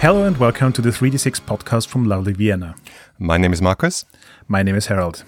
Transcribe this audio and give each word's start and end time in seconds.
Hello 0.00 0.22
and 0.22 0.38
welcome 0.38 0.72
to 0.74 0.80
the 0.80 0.90
3D6 0.90 1.40
podcast 1.40 1.88
from 1.88 2.04
lovely 2.04 2.32
Vienna. 2.32 2.76
My 3.18 3.36
name 3.36 3.52
is 3.52 3.60
Marcus. 3.60 4.04
My 4.46 4.62
name 4.62 4.76
is 4.76 4.86
Harold. 4.86 5.24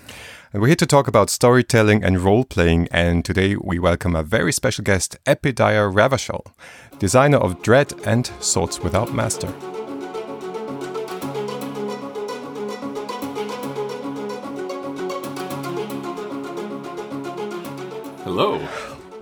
And 0.52 0.62
we're 0.62 0.68
here 0.68 0.76
to 0.76 0.86
talk 0.86 1.08
about 1.08 1.28
storytelling 1.28 2.04
and 2.04 2.20
role 2.20 2.44
playing. 2.44 2.86
And 2.92 3.24
today 3.24 3.56
we 3.56 3.80
welcome 3.80 4.14
a 4.14 4.22
very 4.22 4.52
special 4.52 4.84
guest, 4.84 5.16
Epi 5.26 5.54
Ravachol, 5.54 6.52
designer 7.00 7.38
of 7.38 7.60
Dread 7.62 7.94
and 8.06 8.30
Swords 8.38 8.78
Without 8.78 9.12
Master. 9.12 9.48
Hello. 18.22 18.68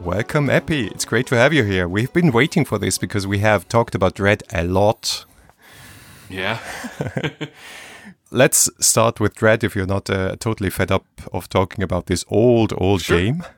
Welcome, 0.01 0.51
Epi. 0.51 0.89
It's 0.89 1.07
great 1.07 1.27
to 1.29 1.37
have 1.37 1.55
you 1.55 1.65
here. 1.65 1.89
We've 1.89 2.13
been 2.13 2.33
waiting 2.33 2.67
for 2.67 2.79
this 2.79 2.99
because 2.99 3.27
we 3.27 3.39
have 3.39 3.67
talked 3.67 3.95
about 3.95 4.15
Dread 4.15 4.43
a 4.53 4.63
lot. 4.63 5.25
Yeah. 6.31 6.59
Let's 8.31 8.69
start 8.79 9.21
with 9.21 9.35
Dread 9.35 9.65
if 9.65 9.75
you're 9.75 9.87
not 9.87 10.11
uh, 10.11 10.37
totally 10.39 10.71
fed 10.71 10.91
up 10.93 11.07
of 11.33 11.49
talking 11.49 11.83
about 11.83 12.07
this 12.07 12.25
old, 12.29 12.73
old 12.77 13.03
Sure. 13.03 13.19
game. 13.19 13.45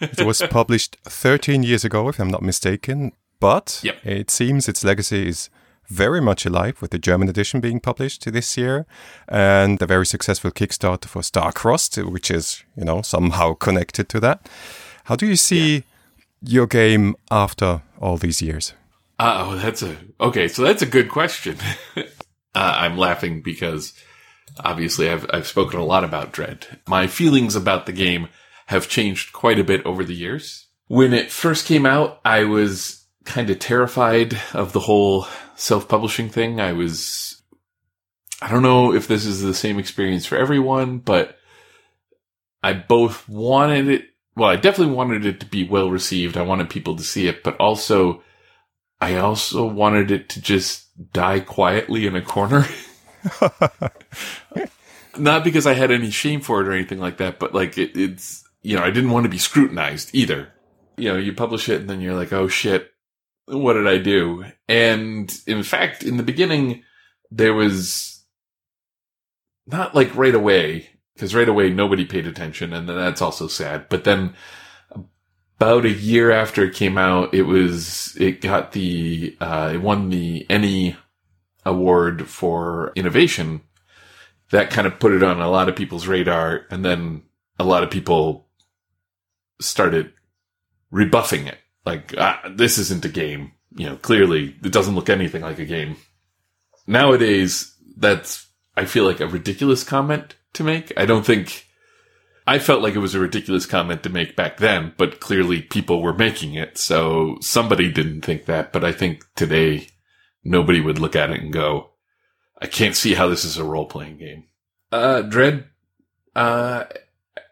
It 0.00 0.26
was 0.26 0.42
published 0.50 0.96
13 1.04 1.62
years 1.62 1.82
ago, 1.84 2.08
if 2.10 2.18
I'm 2.20 2.30
not 2.30 2.42
mistaken, 2.42 3.12
but 3.40 3.80
Yep. 3.82 3.96
it 4.04 4.30
seems 4.30 4.68
its 4.68 4.84
legacy 4.84 5.26
is 5.28 5.48
very 5.88 6.20
much 6.20 6.44
alive 6.44 6.82
with 6.82 6.90
the 6.90 6.98
German 6.98 7.28
edition 7.30 7.60
being 7.60 7.80
published 7.80 8.30
this 8.30 8.56
year 8.58 8.84
and 9.26 9.80
a 9.80 9.86
very 9.86 10.04
successful 10.04 10.50
Kickstarter 10.50 11.06
for 11.06 11.22
Starcrossed, 11.22 11.96
which 12.12 12.30
is, 12.30 12.62
you 12.76 12.84
know, 12.84 13.00
somehow 13.02 13.54
connected 13.54 14.08
to 14.10 14.20
that. 14.20 14.46
How 15.04 15.16
do 15.16 15.26
you 15.26 15.36
see 15.36 15.84
your 16.42 16.66
game 16.66 17.14
after 17.30 17.80
all 17.98 18.18
these 18.18 18.42
years? 18.42 18.74
Oh, 19.18 19.56
that's 19.56 19.82
a 19.82 19.96
okay. 20.20 20.48
So 20.48 20.62
that's 20.62 20.82
a 20.82 20.86
good 20.86 21.08
question. 21.10 21.56
uh, 21.96 22.02
I'm 22.54 22.98
laughing 22.98 23.42
because 23.42 23.94
obviously 24.62 25.10
I've 25.10 25.26
I've 25.32 25.46
spoken 25.46 25.80
a 25.80 25.84
lot 25.84 26.04
about 26.04 26.32
Dread. 26.32 26.80
My 26.86 27.06
feelings 27.06 27.56
about 27.56 27.86
the 27.86 27.92
game 27.92 28.28
have 28.66 28.88
changed 28.88 29.32
quite 29.32 29.58
a 29.58 29.64
bit 29.64 29.84
over 29.86 30.04
the 30.04 30.14
years. 30.14 30.66
When 30.88 31.12
it 31.12 31.30
first 31.30 31.66
came 31.66 31.86
out, 31.86 32.20
I 32.24 32.44
was 32.44 33.04
kind 33.24 33.50
of 33.50 33.58
terrified 33.58 34.38
of 34.52 34.72
the 34.72 34.80
whole 34.80 35.26
self-publishing 35.56 36.28
thing. 36.28 36.60
I 36.60 36.72
was 36.72 37.42
I 38.42 38.50
don't 38.50 38.62
know 38.62 38.92
if 38.92 39.08
this 39.08 39.24
is 39.24 39.40
the 39.40 39.54
same 39.54 39.78
experience 39.78 40.26
for 40.26 40.36
everyone, 40.36 40.98
but 40.98 41.38
I 42.62 42.74
both 42.74 43.26
wanted 43.28 43.88
it 43.88 44.04
well, 44.36 44.50
I 44.50 44.56
definitely 44.56 44.94
wanted 44.94 45.24
it 45.24 45.40
to 45.40 45.46
be 45.46 45.66
well 45.66 45.90
received. 45.90 46.36
I 46.36 46.42
wanted 46.42 46.68
people 46.68 46.96
to 46.96 47.02
see 47.02 47.26
it, 47.26 47.42
but 47.42 47.56
also 47.56 48.22
I 49.00 49.16
also 49.16 49.66
wanted 49.66 50.10
it 50.10 50.28
to 50.30 50.40
just 50.40 50.86
die 51.12 51.40
quietly 51.40 52.06
in 52.06 52.16
a 52.16 52.22
corner. 52.22 52.66
Not 55.18 55.44
because 55.44 55.66
I 55.66 55.74
had 55.74 55.90
any 55.90 56.10
shame 56.10 56.40
for 56.40 56.60
it 56.60 56.68
or 56.68 56.72
anything 56.72 56.98
like 56.98 57.18
that, 57.18 57.38
but 57.38 57.54
like 57.54 57.76
it, 57.78 57.96
it's, 57.96 58.44
you 58.62 58.76
know, 58.76 58.82
I 58.82 58.90
didn't 58.90 59.10
want 59.10 59.24
to 59.24 59.30
be 59.30 59.38
scrutinized 59.38 60.10
either. 60.14 60.52
You 60.96 61.12
know, 61.12 61.18
you 61.18 61.32
publish 61.32 61.68
it 61.68 61.80
and 61.80 61.90
then 61.90 62.00
you're 62.00 62.14
like, 62.14 62.32
oh 62.32 62.48
shit, 62.48 62.90
what 63.46 63.74
did 63.74 63.86
I 63.86 63.98
do? 63.98 64.44
And 64.68 65.32
in 65.46 65.62
fact, 65.62 66.02
in 66.02 66.16
the 66.16 66.22
beginning, 66.22 66.82
there 67.30 67.54
was 67.54 68.24
not 69.66 69.94
like 69.94 70.14
right 70.16 70.34
away, 70.34 70.88
because 71.14 71.34
right 71.34 71.48
away 71.48 71.70
nobody 71.70 72.04
paid 72.04 72.26
attention 72.26 72.72
and 72.72 72.88
that's 72.88 73.22
also 73.22 73.46
sad. 73.46 73.88
But 73.88 74.04
then 74.04 74.34
about 75.58 75.84
a 75.84 75.90
year 75.90 76.30
after 76.30 76.64
it 76.64 76.74
came 76.74 76.98
out, 76.98 77.34
it 77.34 77.42
was, 77.42 78.14
it 78.20 78.40
got 78.40 78.72
the, 78.72 79.36
uh, 79.40 79.72
it 79.74 79.78
won 79.78 80.10
the 80.10 80.46
ENnie 80.50 80.96
award 81.64 82.28
for 82.28 82.92
innovation. 82.94 83.62
That 84.50 84.70
kind 84.70 84.86
of 84.86 85.00
put 85.00 85.12
it 85.12 85.22
on 85.22 85.40
a 85.40 85.50
lot 85.50 85.68
of 85.68 85.76
people's 85.76 86.06
radar. 86.06 86.66
And 86.70 86.84
then 86.84 87.22
a 87.58 87.64
lot 87.64 87.82
of 87.82 87.90
people 87.90 88.46
started 89.60 90.12
rebuffing 90.90 91.46
it. 91.46 91.58
Like, 91.84 92.14
ah, 92.18 92.40
this 92.54 92.78
isn't 92.78 93.04
a 93.04 93.08
game. 93.08 93.52
You 93.74 93.90
know, 93.90 93.96
clearly 93.96 94.54
it 94.62 94.72
doesn't 94.72 94.94
look 94.94 95.08
anything 95.08 95.42
like 95.42 95.58
a 95.58 95.64
game. 95.64 95.96
Nowadays, 96.86 97.74
that's, 97.96 98.46
I 98.76 98.84
feel 98.84 99.04
like 99.04 99.20
a 99.20 99.26
ridiculous 99.26 99.82
comment 99.84 100.36
to 100.52 100.64
make. 100.64 100.92
I 100.96 101.06
don't 101.06 101.26
think, 101.26 101.65
I 102.46 102.58
felt 102.60 102.82
like 102.82 102.94
it 102.94 103.00
was 103.00 103.14
a 103.14 103.20
ridiculous 103.20 103.66
comment 103.66 104.02
to 104.04 104.08
make 104.08 104.36
back 104.36 104.58
then, 104.58 104.94
but 104.96 105.20
clearly 105.20 105.62
people 105.62 106.00
were 106.00 106.14
making 106.14 106.54
it. 106.54 106.78
So 106.78 107.38
somebody 107.40 107.90
didn't 107.90 108.22
think 108.22 108.44
that, 108.44 108.72
but 108.72 108.84
I 108.84 108.92
think 108.92 109.24
today 109.34 109.88
nobody 110.44 110.80
would 110.80 111.00
look 111.00 111.16
at 111.16 111.30
it 111.30 111.40
and 111.40 111.52
go, 111.52 111.90
I 112.60 112.66
can't 112.66 112.94
see 112.94 113.14
how 113.14 113.28
this 113.28 113.44
is 113.44 113.58
a 113.58 113.64
role 113.64 113.86
playing 113.86 114.18
game. 114.18 114.44
Uh, 114.92 115.22
Dread, 115.22 115.64
uh, 116.36 116.84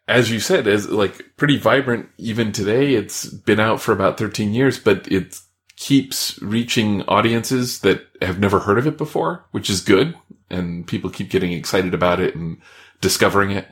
as 0.07 0.31
you 0.31 0.39
said, 0.39 0.67
is 0.67 0.89
like 0.89 1.37
pretty 1.37 1.59
vibrant 1.59 2.09
even 2.17 2.53
today. 2.53 2.95
It's 2.95 3.27
been 3.27 3.61
out 3.61 3.81
for 3.81 3.93
about 3.93 4.17
13 4.17 4.55
years, 4.55 4.79
but 4.79 5.11
it 5.11 5.41
keeps 5.77 6.41
reaching 6.41 7.03
audiences 7.03 7.81
that 7.81 8.07
have 8.23 8.39
never 8.39 8.61
heard 8.61 8.79
of 8.79 8.87
it 8.87 8.97
before, 8.97 9.45
which 9.51 9.69
is 9.69 9.81
good. 9.81 10.15
And 10.51 10.87
people 10.87 11.11
keep 11.11 11.31
getting 11.31 11.53
excited 11.53 11.95
about 11.95 12.21
it 12.21 12.37
and 12.37 12.59
discovering 13.01 13.51
it. 13.51 13.67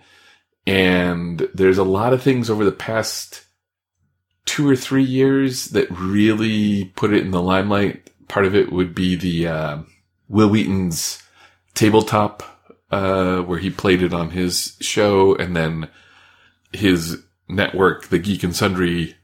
And 0.67 1.49
there's 1.55 1.79
a 1.79 1.85
lot 1.85 2.13
of 2.13 2.23
things 2.23 2.49
over 2.49 2.65
the 2.65 2.73
past 2.73 3.45
two 4.45 4.69
or 4.69 4.77
three 4.77 5.05
years 5.05 5.67
that 5.67 5.91
really 5.91 6.87
put 6.97 7.13
it 7.13 7.25
in 7.25 7.31
the 7.31 7.43
limelight. 7.43 8.11
Part 8.29 8.47
of 8.47 8.55
it 8.55 8.73
would 8.73 8.95
be 8.95 9.17
the, 9.17 9.47
uh, 9.49 9.79
Wil 10.29 10.49
Wheaton's 10.49 11.23
tabletop, 11.75 12.43
uh, 12.91 13.43
where 13.43 13.59
he 13.59 13.71
played 13.71 14.03
it 14.03 14.15
on 14.15 14.31
his 14.31 14.77
show 14.81 15.35
and 15.37 15.57
then 15.57 15.89
his 16.73 17.23
network, 17.49 18.09
the 18.09 18.19
Geek 18.19 18.43
and 18.43 18.55
Sundry 18.55 19.17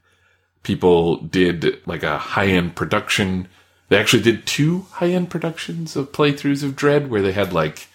people 0.62 1.16
did 1.22 1.80
like 1.86 2.02
a 2.02 2.18
high 2.18 2.48
end 2.48 2.76
production. 2.76 3.48
They 3.88 3.96
actually 3.96 4.22
did 4.22 4.46
two 4.46 4.86
high 4.90 5.08
end 5.08 5.30
productions 5.30 5.96
of 5.96 6.12
playthroughs 6.12 6.62
of 6.62 6.76
Dread 6.76 7.10
where 7.10 7.22
they 7.22 7.32
had 7.32 7.52
like 7.52 7.88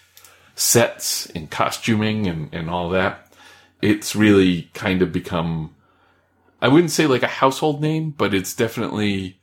sets 0.56 1.26
and 1.26 1.50
costuming 1.50 2.26
and, 2.26 2.52
and 2.52 2.68
all 2.68 2.88
that. 2.90 3.23
It's 3.84 4.16
really 4.16 4.70
kind 4.74 5.02
of 5.02 5.12
become, 5.12 5.74
I 6.62 6.68
wouldn't 6.68 6.90
say 6.90 7.06
like 7.06 7.22
a 7.22 7.28
household 7.28 7.82
name, 7.82 8.10
but 8.10 8.32
it's 8.34 8.54
definitely, 8.54 9.40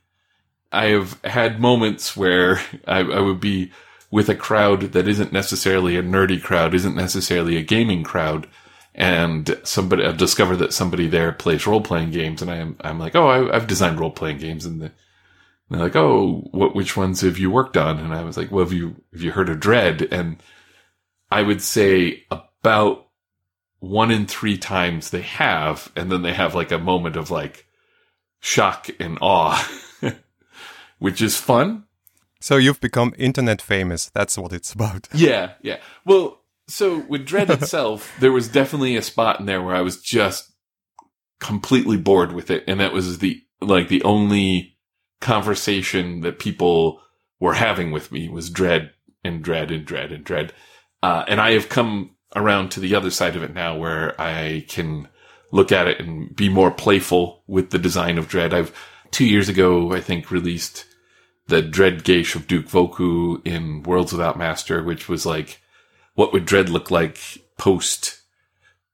I 0.72 0.86
have 0.86 1.20
had 1.22 1.60
moments 1.60 2.16
where 2.16 2.60
I, 2.86 2.98
I 3.00 3.20
would 3.20 3.40
be 3.40 3.70
with 4.10 4.28
a 4.28 4.34
crowd 4.34 4.92
that 4.92 5.08
isn't 5.08 5.32
necessarily 5.32 5.96
a 5.96 6.02
nerdy 6.02 6.40
crowd, 6.40 6.74
isn't 6.74 6.94
necessarily 6.94 7.56
a 7.56 7.62
gaming 7.62 8.04
crowd, 8.04 8.46
and 8.94 9.58
somebody 9.64 10.04
I've 10.04 10.18
discovered 10.18 10.56
that 10.56 10.74
somebody 10.74 11.08
there 11.08 11.32
plays 11.32 11.66
role 11.66 11.80
playing 11.80 12.10
games, 12.10 12.42
and 12.42 12.50
I'm 12.50 12.76
I'm 12.82 12.98
like, 12.98 13.16
oh, 13.16 13.26
I, 13.26 13.56
I've 13.56 13.66
designed 13.66 13.98
role 13.98 14.10
playing 14.10 14.38
games, 14.38 14.66
and, 14.66 14.82
the, 14.82 14.86
and 14.86 14.92
they're 15.70 15.80
like, 15.80 15.96
oh, 15.96 16.46
what 16.50 16.74
which 16.76 16.94
ones 16.96 17.22
have 17.22 17.38
you 17.38 17.50
worked 17.50 17.78
on? 17.78 17.98
And 17.98 18.12
I 18.12 18.22
was 18.22 18.36
like, 18.36 18.52
well, 18.52 18.64
have 18.64 18.74
you 18.74 18.96
have 19.12 19.22
you 19.22 19.32
heard 19.32 19.48
of 19.48 19.60
Dread? 19.60 20.08
And 20.10 20.42
I 21.30 21.40
would 21.42 21.62
say 21.62 22.24
about 22.30 23.06
one 23.82 24.12
in 24.12 24.26
three 24.26 24.56
times 24.56 25.10
they 25.10 25.22
have, 25.22 25.90
and 25.96 26.10
then 26.10 26.22
they 26.22 26.32
have 26.32 26.54
like 26.54 26.70
a 26.70 26.78
moment 26.78 27.16
of 27.16 27.32
like 27.32 27.66
shock 28.38 28.88
and 29.00 29.18
awe, 29.20 29.68
which 31.00 31.20
is 31.20 31.36
fun. 31.36 31.82
So 32.40 32.58
you've 32.58 32.80
become 32.80 33.12
internet 33.18 33.60
famous. 33.60 34.08
That's 34.10 34.38
what 34.38 34.52
it's 34.52 34.72
about. 34.72 35.08
Yeah, 35.14 35.54
yeah. 35.62 35.78
Well, 36.04 36.42
so 36.68 37.00
with 37.00 37.26
Dread 37.26 37.50
itself, 37.50 38.14
there 38.20 38.30
was 38.30 38.46
definitely 38.46 38.94
a 38.94 39.02
spot 39.02 39.40
in 39.40 39.46
there 39.46 39.60
where 39.60 39.74
I 39.74 39.82
was 39.82 40.00
just 40.00 40.52
completely 41.40 41.96
bored 41.96 42.30
with 42.32 42.52
it, 42.52 42.62
and 42.68 42.78
that 42.78 42.92
was 42.92 43.18
the 43.18 43.42
like 43.60 43.88
the 43.88 44.04
only 44.04 44.76
conversation 45.20 46.20
that 46.20 46.38
people 46.38 47.00
were 47.40 47.54
having 47.54 47.90
with 47.90 48.12
me 48.12 48.28
was 48.28 48.48
Dread 48.48 48.92
and 49.24 49.42
Dread 49.42 49.72
and 49.72 49.84
Dread 49.84 50.12
and 50.12 50.22
Dread. 50.22 50.52
Uh, 51.02 51.24
and 51.26 51.40
I 51.40 51.54
have 51.54 51.68
come 51.68 52.11
around 52.34 52.70
to 52.70 52.80
the 52.80 52.94
other 52.94 53.10
side 53.10 53.36
of 53.36 53.42
it 53.42 53.54
now 53.54 53.76
where 53.76 54.20
I 54.20 54.64
can 54.68 55.08
look 55.50 55.70
at 55.70 55.86
it 55.86 56.00
and 56.00 56.34
be 56.34 56.48
more 56.48 56.70
playful 56.70 57.42
with 57.46 57.70
the 57.70 57.78
design 57.78 58.18
of 58.18 58.28
Dread. 58.28 58.54
I've 58.54 58.74
two 59.10 59.26
years 59.26 59.48
ago, 59.48 59.92
I 59.92 60.00
think, 60.00 60.30
released 60.30 60.86
the 61.46 61.62
Dread 61.62 62.04
Geas 62.04 62.34
of 62.34 62.46
Duke 62.46 62.66
Voku 62.66 63.46
in 63.46 63.82
Worlds 63.82 64.12
Without 64.12 64.38
Master, 64.38 64.82
which 64.82 65.08
was 65.08 65.26
like, 65.26 65.60
what 66.14 66.32
would 66.32 66.46
Dread 66.46 66.68
look 66.68 66.90
like 66.90 67.18
post 67.58 68.22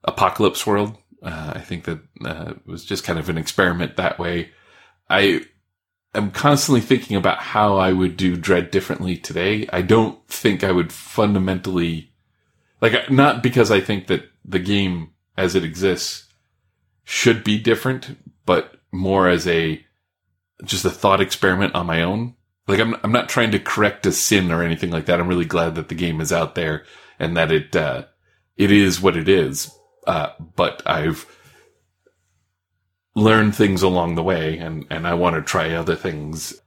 apocalypse 0.04 0.66
world? 0.66 0.96
Uh, 1.22 1.52
I 1.56 1.60
think 1.60 1.84
that 1.84 2.00
uh, 2.24 2.54
was 2.66 2.84
just 2.84 3.04
kind 3.04 3.18
of 3.18 3.28
an 3.28 3.38
experiment 3.38 3.96
that 3.96 4.18
way. 4.18 4.50
I 5.08 5.42
am 6.14 6.30
constantly 6.30 6.80
thinking 6.80 7.16
about 7.16 7.38
how 7.38 7.76
I 7.76 7.92
would 7.92 8.16
do 8.16 8.36
Dread 8.36 8.70
differently 8.70 9.16
today. 9.16 9.68
I 9.72 9.82
don't 9.82 10.26
think 10.28 10.62
I 10.64 10.72
would 10.72 10.92
fundamentally, 10.92 12.07
like, 12.80 13.10
not 13.10 13.42
because 13.42 13.70
I 13.70 13.80
think 13.80 14.06
that 14.08 14.28
the 14.44 14.58
game 14.58 15.10
as 15.36 15.54
it 15.54 15.64
exists 15.64 16.26
should 17.04 17.44
be 17.44 17.58
different, 17.58 18.18
but 18.46 18.76
more 18.92 19.28
as 19.28 19.46
a, 19.46 19.84
just 20.64 20.84
a 20.84 20.90
thought 20.90 21.20
experiment 21.20 21.74
on 21.74 21.86
my 21.86 22.02
own. 22.02 22.34
like 22.68 22.80
I'm 22.80 22.94
I'm 23.02 23.12
not 23.12 23.28
trying 23.28 23.50
to 23.52 23.58
correct 23.58 24.06
a 24.06 24.12
sin 24.12 24.52
or 24.52 24.62
anything 24.62 24.90
like 24.90 25.06
that. 25.06 25.18
I'm 25.18 25.28
really 25.28 25.44
glad 25.46 25.74
that 25.76 25.88
the 25.88 25.94
game 25.94 26.20
is 26.20 26.32
out 26.32 26.54
there 26.54 26.84
and 27.18 27.36
that 27.36 27.50
it 27.50 27.74
uh, 27.74 28.04
it 28.56 28.70
is 28.70 29.00
what 29.00 29.16
it 29.16 29.28
is. 29.28 29.70
Uh, 30.06 30.30
but 30.56 30.82
I've 30.86 31.26
learned 33.14 33.54
things 33.56 33.82
along 33.82 34.14
the 34.14 34.22
way, 34.22 34.58
and 34.58 34.86
and 34.90 35.06
I 35.06 35.14
want 35.14 35.36
to 35.36 35.42
try 35.42 35.72
other 35.74 35.96
things. 35.96 36.60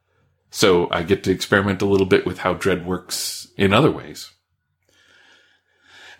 So 0.49 0.89
I 0.91 1.03
get 1.03 1.23
to 1.25 1.31
experiment 1.31 1.81
a 1.81 1.85
little 1.85 2.07
bit 2.07 2.25
with 2.25 2.39
how 2.39 2.53
Dread 2.55 2.85
works 2.85 3.47
in 3.57 3.73
other 3.73 3.91
ways. 3.91 4.31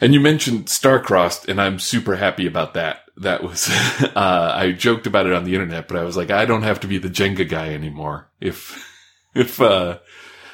And 0.01 0.13
you 0.13 0.19
mentioned 0.19 0.65
Starcrossed, 0.65 1.47
and 1.47 1.61
I'm 1.61 1.79
super 1.79 2.15
happy 2.15 2.47
about 2.47 2.73
that. 2.73 3.01
That 3.17 3.43
was, 3.43 3.69
uh, 4.15 4.51
I 4.55 4.71
joked 4.71 5.05
about 5.07 5.27
it 5.27 5.33
on 5.33 5.43
the 5.43 5.53
internet, 5.53 5.87
but 5.87 5.97
I 5.97 6.03
was 6.03 6.17
like, 6.17 6.31
I 6.31 6.45
don't 6.45 6.63
have 6.63 6.79
to 6.81 6.87
be 6.87 6.97
the 6.97 7.09
Jenga 7.09 7.47
guy 7.47 7.73
anymore. 7.73 8.27
If, 8.39 8.83
if, 9.35 9.61
uh, 9.61 9.99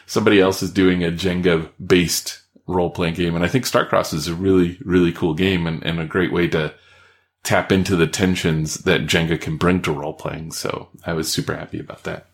somebody 0.07 0.39
else 0.39 0.63
is 0.63 0.71
doing 0.71 1.03
a 1.03 1.11
Jenga 1.11 1.69
based 1.85 2.41
role 2.65 2.89
playing 2.89 3.13
game. 3.13 3.35
And 3.35 3.45
I 3.45 3.47
think 3.47 3.65
Starcrossed 3.65 4.13
is 4.13 4.27
a 4.27 4.35
really, 4.35 4.79
really 4.83 5.11
cool 5.11 5.35
game 5.35 5.67
and, 5.67 5.83
and 5.85 5.99
a 5.99 6.05
great 6.05 6.33
way 6.33 6.47
to 6.49 6.73
tap 7.43 7.71
into 7.71 7.95
the 7.95 8.07
tensions 8.07 8.79
that 8.79 9.01
Jenga 9.01 9.39
can 9.39 9.57
bring 9.57 9.81
to 9.83 9.91
role 9.91 10.13
playing. 10.13 10.51
So 10.51 10.89
I 11.05 11.13
was 11.13 11.31
super 11.31 11.55
happy 11.55 11.79
about 11.79 12.03
that. 12.03 12.27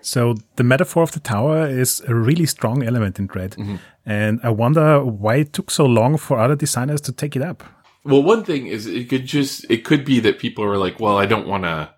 So 0.00 0.34
the 0.56 0.64
metaphor 0.64 1.02
of 1.02 1.12
the 1.12 1.20
tower 1.20 1.66
is 1.66 2.00
a 2.06 2.14
really 2.14 2.46
strong 2.46 2.82
element 2.82 3.18
in 3.18 3.26
Dread. 3.26 3.52
Mm-hmm. 3.52 3.76
And 4.06 4.40
I 4.42 4.50
wonder 4.50 5.04
why 5.04 5.36
it 5.36 5.52
took 5.52 5.70
so 5.70 5.84
long 5.84 6.16
for 6.16 6.38
other 6.38 6.56
designers 6.56 7.00
to 7.02 7.12
take 7.12 7.36
it 7.36 7.42
up. 7.42 7.62
Well, 8.04 8.22
one 8.22 8.44
thing 8.44 8.66
is 8.68 8.86
it 8.86 9.08
could 9.08 9.26
just, 9.26 9.70
it 9.70 9.84
could 9.84 10.04
be 10.04 10.20
that 10.20 10.38
people 10.38 10.64
are 10.64 10.78
like, 10.78 10.98
well, 10.98 11.18
I 11.18 11.26
don't 11.26 11.46
want 11.46 11.64
to, 11.64 11.90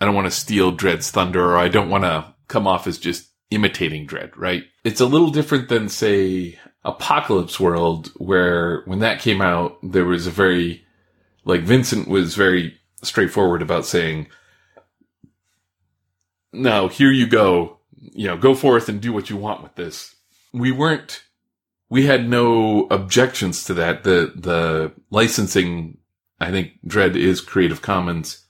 I 0.00 0.04
don't 0.04 0.14
want 0.14 0.26
to 0.26 0.30
steal 0.30 0.70
Dread's 0.70 1.10
thunder 1.10 1.44
or 1.44 1.58
I 1.58 1.68
don't 1.68 1.90
want 1.90 2.04
to 2.04 2.34
come 2.48 2.66
off 2.66 2.86
as 2.86 2.98
just 2.98 3.30
imitating 3.50 4.06
Dread, 4.06 4.36
right? 4.36 4.64
It's 4.84 5.00
a 5.00 5.06
little 5.06 5.30
different 5.30 5.68
than 5.68 5.88
say 5.88 6.58
Apocalypse 6.84 7.60
World 7.60 8.10
where 8.16 8.82
when 8.86 9.00
that 9.00 9.20
came 9.20 9.42
out, 9.42 9.76
there 9.82 10.04
was 10.04 10.26
a 10.26 10.30
very, 10.30 10.84
like 11.44 11.62
Vincent 11.62 12.08
was 12.08 12.34
very 12.34 12.78
straightforward 13.02 13.60
about 13.60 13.84
saying, 13.84 14.28
now 16.54 16.88
here 16.88 17.10
you 17.10 17.26
go, 17.26 17.78
you 17.96 18.26
know, 18.26 18.36
go 18.36 18.54
forth 18.54 18.88
and 18.88 19.00
do 19.00 19.12
what 19.12 19.30
you 19.30 19.36
want 19.36 19.62
with 19.62 19.74
this. 19.74 20.14
We 20.52 20.72
weren't, 20.72 21.24
we 21.88 22.06
had 22.06 22.28
no 22.28 22.86
objections 22.90 23.64
to 23.64 23.74
that. 23.74 24.04
The, 24.04 24.32
the 24.34 24.92
licensing, 25.10 25.98
I 26.40 26.50
think 26.50 26.72
Dread 26.86 27.16
is 27.16 27.40
Creative 27.40 27.82
Commons, 27.82 28.44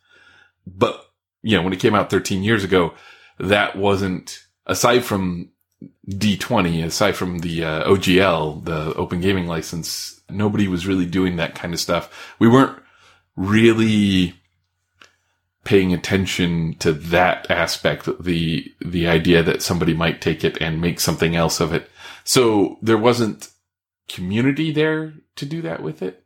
but, 0.67 1.05
you 1.43 1.57
know, 1.57 1.63
when 1.63 1.73
it 1.73 1.81
came 1.81 1.95
out 1.95 2.11
13 2.11 2.43
years 2.43 2.65
ago, 2.65 2.95
that 3.39 3.77
wasn't, 3.77 4.45
aside 4.67 5.05
from 5.05 5.51
D20, 6.09 6.85
aside 6.85 7.17
from 7.17 7.39
the 7.39 7.65
uh, 7.65 7.89
OGL, 7.89 8.65
the 8.65 8.95
Open 8.95 9.21
Gaming 9.21 9.47
License, 9.47 10.21
nobody 10.31 10.69
was 10.69 10.87
really 10.87 11.07
doing 11.07 11.37
that 11.37 11.55
kind 11.55 11.75
of 11.75 11.81
stuff. 11.81 12.35
We 12.39 12.49
weren't 12.49 12.79
really 13.37 14.35
paying 15.65 15.93
attention 15.93 16.75
to 16.79 16.93
that 16.93 17.51
aspect, 17.51 18.09
the, 18.23 18.73
the 18.81 19.09
idea 19.09 19.43
that 19.43 19.63
somebody 19.63 19.95
might 19.95 20.21
take 20.21 20.45
it 20.45 20.59
and 20.61 20.81
make 20.81 21.01
something 21.01 21.35
else 21.35 21.61
of 21.61 21.73
it. 21.73 21.91
So 22.23 22.79
there 22.83 22.99
wasn't 22.99 23.51
community 24.09 24.73
there 24.73 25.15
to 25.37 25.47
do 25.47 25.63
that 25.63 25.83
with 25.83 26.03
it. 26.03 26.25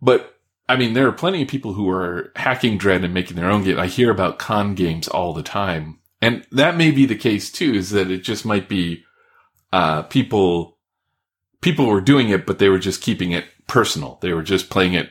But 0.00 0.36
I 0.68 0.76
mean, 0.76 0.94
there 0.94 1.06
are 1.08 1.12
plenty 1.12 1.42
of 1.42 1.48
people 1.48 1.74
who 1.74 1.88
are 1.90 2.32
hacking 2.36 2.78
Dread 2.78 3.04
and 3.04 3.14
making 3.14 3.36
their 3.36 3.50
own 3.50 3.64
game. 3.64 3.78
I 3.78 3.86
hear 3.86 4.10
about 4.10 4.38
con 4.38 4.74
games 4.74 5.08
all 5.08 5.32
the 5.32 5.42
time. 5.42 5.98
And 6.20 6.46
that 6.52 6.76
may 6.76 6.90
be 6.90 7.06
the 7.06 7.16
case 7.16 7.50
too, 7.50 7.72
is 7.74 7.90
that 7.90 8.10
it 8.10 8.22
just 8.22 8.44
might 8.44 8.68
be, 8.68 9.04
uh, 9.72 10.02
people, 10.02 10.78
people 11.60 11.86
were 11.86 12.00
doing 12.00 12.30
it, 12.30 12.46
but 12.46 12.58
they 12.58 12.68
were 12.68 12.78
just 12.78 13.02
keeping 13.02 13.32
it 13.32 13.44
personal. 13.66 14.18
They 14.22 14.32
were 14.32 14.42
just 14.42 14.70
playing 14.70 14.94
it 14.94 15.10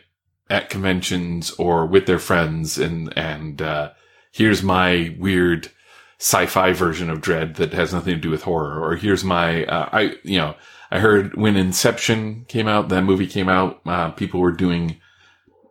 at 0.51 0.69
conventions 0.69 1.51
or 1.51 1.85
with 1.85 2.05
their 2.05 2.19
friends 2.19 2.77
and, 2.77 3.17
and, 3.17 3.61
uh, 3.61 3.91
here's 4.31 4.61
my 4.63 5.15
weird 5.19 5.71
sci-fi 6.19 6.71
version 6.73 7.09
of 7.09 7.21
Dread 7.21 7.55
that 7.55 7.73
has 7.73 7.93
nothing 7.93 8.13
to 8.13 8.21
do 8.21 8.29
with 8.29 8.43
horror. 8.43 8.79
Or 8.79 8.95
here's 8.95 9.23
my, 9.23 9.65
uh, 9.65 9.89
I, 9.91 10.01
you 10.23 10.37
know, 10.37 10.55
I 10.91 10.99
heard 10.99 11.35
when 11.35 11.55
Inception 11.55 12.45
came 12.47 12.67
out, 12.67 12.89
that 12.89 13.03
movie 13.03 13.27
came 13.27 13.49
out, 13.49 13.81
uh, 13.85 14.11
people 14.11 14.39
were 14.39 14.51
doing, 14.51 14.97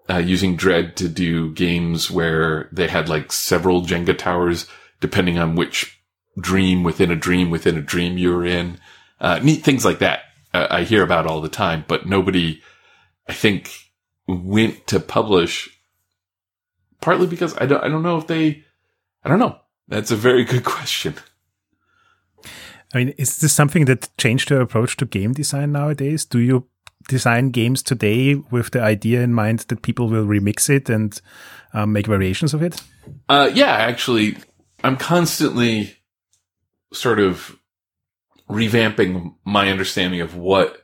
uh, 0.09 0.19
using 0.19 0.57
Dread 0.57 0.97
to 0.97 1.09
do 1.09 1.53
games 1.53 2.11
where 2.11 2.69
they 2.73 2.89
had 2.89 3.09
like 3.09 3.33
several 3.33 3.83
Jenga 3.83 4.17
towers, 4.19 4.67
depending 5.01 5.39
on 5.39 5.55
which 5.55 6.01
dream 6.39 6.83
within 6.83 7.11
a 7.11 7.17
dream 7.17 7.51
within 7.51 7.77
a 7.77 7.83
dream 7.83 8.19
you 8.19 8.35
were 8.35 8.47
in. 8.47 8.79
Uh, 9.21 9.39
neat 9.43 9.63
things 9.63 9.85
like 9.85 10.01
that. 10.01 10.21
Uh, 10.53 10.67
I 10.71 10.83
hear 10.83 11.03
about 11.03 11.27
all 11.27 11.41
the 11.41 11.49
time, 11.49 11.85
but 11.87 12.07
nobody, 12.07 12.61
I 13.29 13.35
think, 13.35 13.90
went 14.37 14.87
to 14.89 15.01
publish 15.01 15.71
partly 17.01 17.27
because 17.27 17.57
I 17.59 17.67
don't, 17.67 17.83
I 17.83 17.89
don't 17.89 18.03
know 18.03 18.19
if 18.19 18.27
they, 18.27 18.65
I 19.25 19.29
don't 19.29 19.39
know. 19.39 19.59
That's 19.89 20.11
a 20.11 20.17
very 20.17 20.45
good 20.45 20.65
question. 20.77 21.15
I 22.95 22.99
mean, 22.99 23.09
is 23.19 23.39
this 23.39 23.53
something 23.53 23.85
that 23.85 24.09
changed 24.19 24.51
your 24.51 24.61
approach 24.61 24.97
to 24.97 25.07
game 25.07 25.33
design 25.33 25.73
nowadays? 25.73 26.25
Do 26.25 26.39
you 26.41 26.67
design 27.09 27.51
games 27.51 27.83
today 27.83 28.35
with 28.35 28.73
the 28.73 28.83
idea 28.83 29.23
in 29.23 29.33
mind 29.33 29.61
that 29.61 29.83
people 29.83 30.09
will 30.09 30.27
remix 30.27 30.69
it 30.69 30.91
and 30.91 31.21
um, 31.73 31.93
make 31.93 32.07
variations 32.07 32.53
of 32.53 32.63
it? 32.63 32.83
Uh, 33.29 33.51
yeah, 33.55 33.73
actually, 33.73 34.37
I'm 34.83 34.97
constantly 34.97 35.97
sort 36.93 37.21
of 37.21 37.57
revamping 38.49 39.35
my 39.45 39.71
understanding 39.71 40.21
of 40.21 40.35
what 40.35 40.80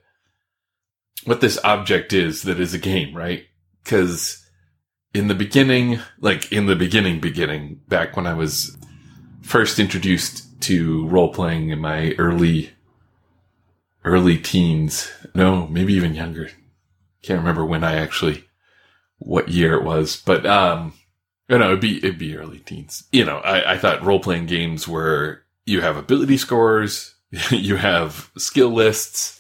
what 1.26 1.40
this 1.40 1.58
object 1.64 2.12
is 2.12 2.43
that 2.43 2.61
is 2.61 2.73
a 2.73 2.78
game, 2.78 3.14
right? 3.14 3.44
Because 3.84 4.46
in 5.12 5.28
the 5.28 5.34
beginning, 5.34 5.99
like 6.20 6.50
in 6.52 6.67
the 6.67 6.76
beginning, 6.76 7.20
beginning, 7.20 7.81
back 7.88 8.17
when 8.17 8.26
I 8.26 8.34
was 8.34 8.76
first 9.43 9.78
introduced 9.78 10.61
to 10.62 11.06
role 11.08 11.32
playing 11.32 11.70
in 11.70 11.81
my 11.81 12.12
early, 12.12 12.70
early 14.05 14.38
teens, 14.38 15.11
no, 15.35 15.66
maybe 15.66 15.95
even 15.95 16.14
younger. 16.14 16.50
Can't 17.23 17.40
remember 17.40 17.64
when 17.64 17.83
I 17.83 17.97
actually, 17.97 18.45
what 19.18 19.49
year 19.49 19.75
it 19.75 19.85
was, 19.85 20.23
but, 20.25 20.47
um, 20.47 20.95
you 21.49 21.59
know, 21.59 21.68
it'd 21.68 21.80
be, 21.80 21.99
it'd 21.99 22.18
be 22.18 22.37
early 22.37 22.61
teens. 22.61 23.04
You 23.11 23.25
know, 23.25 23.38
I, 23.38 23.73
I 23.73 23.78
thought 23.78 24.04
role 24.04 24.21
playing 24.21 24.47
games 24.47 24.87
were, 24.87 25.42
you 25.64 25.80
have 25.80 25.97
ability 25.97 26.37
scores, 26.37 27.16
you 27.50 27.76
have 27.76 28.30
skill 28.37 28.71
lists, 28.71 29.36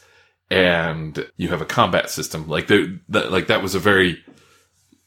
and 0.50 1.26
you 1.36 1.48
have 1.48 1.60
a 1.60 1.66
combat 1.66 2.10
system. 2.10 2.48
Like 2.48 2.68
the, 2.68 3.00
like 3.08 3.48
that 3.48 3.62
was 3.62 3.74
a 3.74 3.80
very 3.80 4.24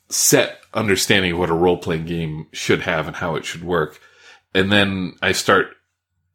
set 0.10 0.60
understanding 0.74 1.34
of 1.34 1.40
what 1.40 1.50
a 1.50 1.56
role 1.56 1.78
playing 1.78 2.06
game 2.06 2.48
should 2.52 2.82
have 2.82 3.08
and 3.08 3.16
how 3.16 3.36
it 3.36 3.46
should 3.46 3.64
work. 3.64 4.00
And 4.54 4.72
then 4.72 5.16
I 5.22 5.32
start 5.32 5.76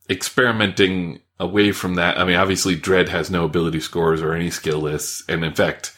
experimenting 0.08 1.20
away 1.38 1.72
from 1.72 1.94
that. 1.94 2.18
I 2.18 2.24
mean, 2.24 2.36
obviously 2.36 2.76
Dread 2.76 3.08
has 3.08 3.30
no 3.30 3.44
ability 3.44 3.80
scores 3.80 4.22
or 4.22 4.32
any 4.32 4.50
skill 4.50 4.80
lists. 4.80 5.22
And 5.28 5.44
in 5.44 5.54
fact, 5.54 5.96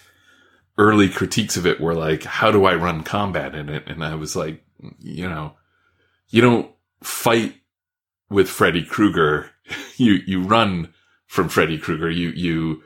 early 0.78 1.08
critiques 1.08 1.56
of 1.56 1.66
it 1.66 1.80
were 1.80 1.94
like, 1.94 2.24
how 2.24 2.50
do 2.50 2.64
I 2.64 2.74
run 2.74 3.02
combat 3.02 3.54
in 3.54 3.68
it? 3.68 3.84
And 3.86 4.04
I 4.04 4.14
was 4.14 4.34
like, 4.34 4.62
you 4.98 5.28
know, 5.28 5.54
you 6.28 6.42
don't 6.42 6.70
fight 7.02 7.56
with 8.30 8.48
Freddy 8.48 8.84
Krueger. 8.84 9.50
you, 9.96 10.20
you 10.26 10.42
run 10.42 10.92
from 11.26 11.48
Freddy 11.48 11.78
Krueger. 11.78 12.10
You, 12.10 12.30
you, 12.30 12.82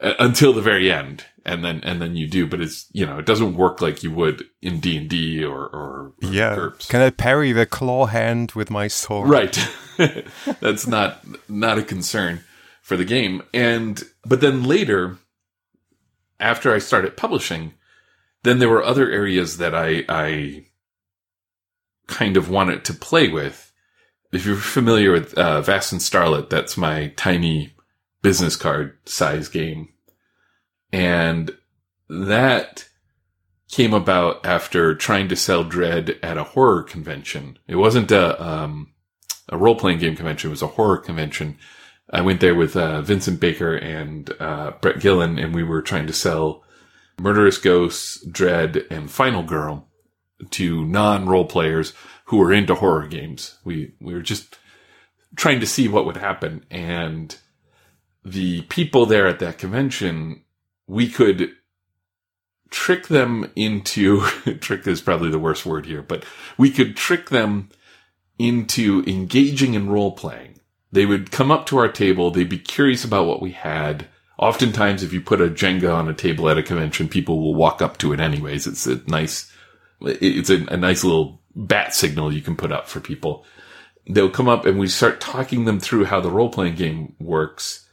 uh, 0.00 0.14
until 0.18 0.52
the 0.52 0.62
very 0.62 0.90
end. 0.90 1.24
And 1.44 1.64
then 1.64 1.80
and 1.84 2.02
then 2.02 2.16
you 2.16 2.28
do 2.28 2.46
but 2.46 2.60
it's 2.60 2.86
you 2.92 3.06
know 3.06 3.18
it 3.18 3.24
doesn't 3.24 3.56
work 3.56 3.80
like 3.80 4.02
you 4.02 4.10
would 4.10 4.44
in 4.60 4.78
d&d 4.78 5.42
or, 5.42 5.58
or, 5.58 5.68
or 5.70 6.12
yeah. 6.20 6.54
GURPS. 6.54 6.88
can 6.90 7.00
i 7.00 7.08
parry 7.08 7.52
the 7.52 7.64
claw 7.64 8.04
hand 8.04 8.52
with 8.52 8.70
my 8.70 8.88
sword? 8.88 9.30
Right. 9.30 9.58
That's 10.60 10.86
not 10.86 11.24
not 11.48 11.78
a 11.78 11.82
concern 11.82 12.44
for 12.82 12.98
the 12.98 13.06
game. 13.06 13.42
And 13.54 14.02
but 14.26 14.42
then 14.42 14.64
later 14.64 15.16
after 16.38 16.74
i 16.74 16.78
started 16.78 17.16
publishing 17.16 17.72
then 18.42 18.58
there 18.58 18.68
were 18.68 18.84
other 18.84 19.10
areas 19.10 19.56
that 19.56 19.74
i 19.74 20.04
i 20.10 20.66
kind 22.06 22.36
of 22.36 22.50
wanted 22.50 22.84
to 22.84 22.92
play 22.92 23.28
with. 23.28 23.72
If 24.32 24.44
you're 24.44 24.56
familiar 24.56 25.12
with 25.12 25.32
uh, 25.34 25.62
vast 25.62 25.92
and 25.92 26.02
starlit 26.02 26.50
that's 26.50 26.76
my 26.76 27.08
tiny 27.16 27.72
business 28.22 28.56
card 28.56 28.98
size 29.06 29.48
game. 29.48 29.88
And 30.92 31.56
that 32.08 32.88
came 33.70 33.94
about 33.94 34.44
after 34.44 34.94
trying 34.94 35.28
to 35.28 35.36
sell 35.36 35.62
Dread 35.62 36.18
at 36.22 36.36
a 36.36 36.44
horror 36.44 36.82
convention. 36.82 37.58
It 37.68 37.76
wasn't 37.76 38.10
a, 38.10 38.42
um, 38.44 38.92
a 39.48 39.56
role 39.56 39.76
playing 39.76 39.98
game 39.98 40.16
convention. 40.16 40.50
It 40.50 40.52
was 40.52 40.62
a 40.62 40.68
horror 40.68 40.98
convention. 40.98 41.58
I 42.12 42.22
went 42.22 42.40
there 42.40 42.56
with, 42.56 42.76
uh, 42.76 43.02
Vincent 43.02 43.38
Baker 43.38 43.76
and, 43.76 44.30
uh, 44.40 44.72
Bret 44.80 44.96
Gillan 44.96 45.42
and 45.42 45.54
we 45.54 45.62
were 45.62 45.82
trying 45.82 46.08
to 46.08 46.12
sell 46.12 46.64
Murderous 47.20 47.58
Ghosts, 47.58 48.24
Dread, 48.26 48.84
and 48.90 49.10
Final 49.10 49.42
Girl 49.44 49.86
to 50.50 50.84
non 50.86 51.28
role 51.28 51.44
players 51.44 51.92
who 52.24 52.38
were 52.38 52.52
into 52.52 52.74
horror 52.74 53.06
games. 53.06 53.58
We, 53.64 53.94
we 54.00 54.14
were 54.14 54.22
just 54.22 54.58
trying 55.36 55.60
to 55.60 55.66
see 55.66 55.86
what 55.86 56.06
would 56.06 56.16
happen. 56.16 56.64
And 56.70 57.36
the 58.24 58.62
people 58.62 59.06
there 59.06 59.26
at 59.26 59.38
that 59.38 59.58
convention, 59.58 60.42
we 60.86 61.08
could 61.08 61.50
trick 62.70 63.08
them 63.08 63.50
into, 63.56 64.20
trick 64.60 64.86
is 64.86 65.00
probably 65.00 65.30
the 65.30 65.38
worst 65.38 65.66
word 65.66 65.86
here, 65.86 66.02
but 66.02 66.24
we 66.56 66.70
could 66.70 66.96
trick 66.96 67.30
them 67.30 67.68
into 68.38 69.04
engaging 69.06 69.74
in 69.74 69.90
role 69.90 70.12
playing. 70.12 70.60
They 70.92 71.06
would 71.06 71.30
come 71.30 71.50
up 71.50 71.66
to 71.66 71.78
our 71.78 71.88
table. 71.88 72.30
They'd 72.30 72.48
be 72.48 72.58
curious 72.58 73.04
about 73.04 73.26
what 73.26 73.42
we 73.42 73.52
had. 73.52 74.08
Oftentimes, 74.38 75.02
if 75.02 75.12
you 75.12 75.20
put 75.20 75.40
a 75.40 75.48
Jenga 75.48 75.94
on 75.94 76.08
a 76.08 76.14
table 76.14 76.48
at 76.48 76.58
a 76.58 76.62
convention, 76.62 77.08
people 77.08 77.40
will 77.40 77.54
walk 77.54 77.82
up 77.82 77.98
to 77.98 78.12
it 78.12 78.20
anyways. 78.20 78.66
It's 78.66 78.86
a 78.86 79.00
nice, 79.06 79.52
it's 80.00 80.50
a, 80.50 80.66
a 80.66 80.76
nice 80.76 81.04
little 81.04 81.42
bat 81.54 81.94
signal 81.94 82.32
you 82.32 82.40
can 82.40 82.56
put 82.56 82.72
up 82.72 82.88
for 82.88 83.00
people. 83.00 83.44
They'll 84.08 84.30
come 84.30 84.48
up 84.48 84.64
and 84.64 84.78
we 84.78 84.88
start 84.88 85.20
talking 85.20 85.64
them 85.64 85.78
through 85.78 86.06
how 86.06 86.20
the 86.20 86.30
role 86.30 86.48
playing 86.48 86.76
game 86.76 87.14
works. 87.20 87.86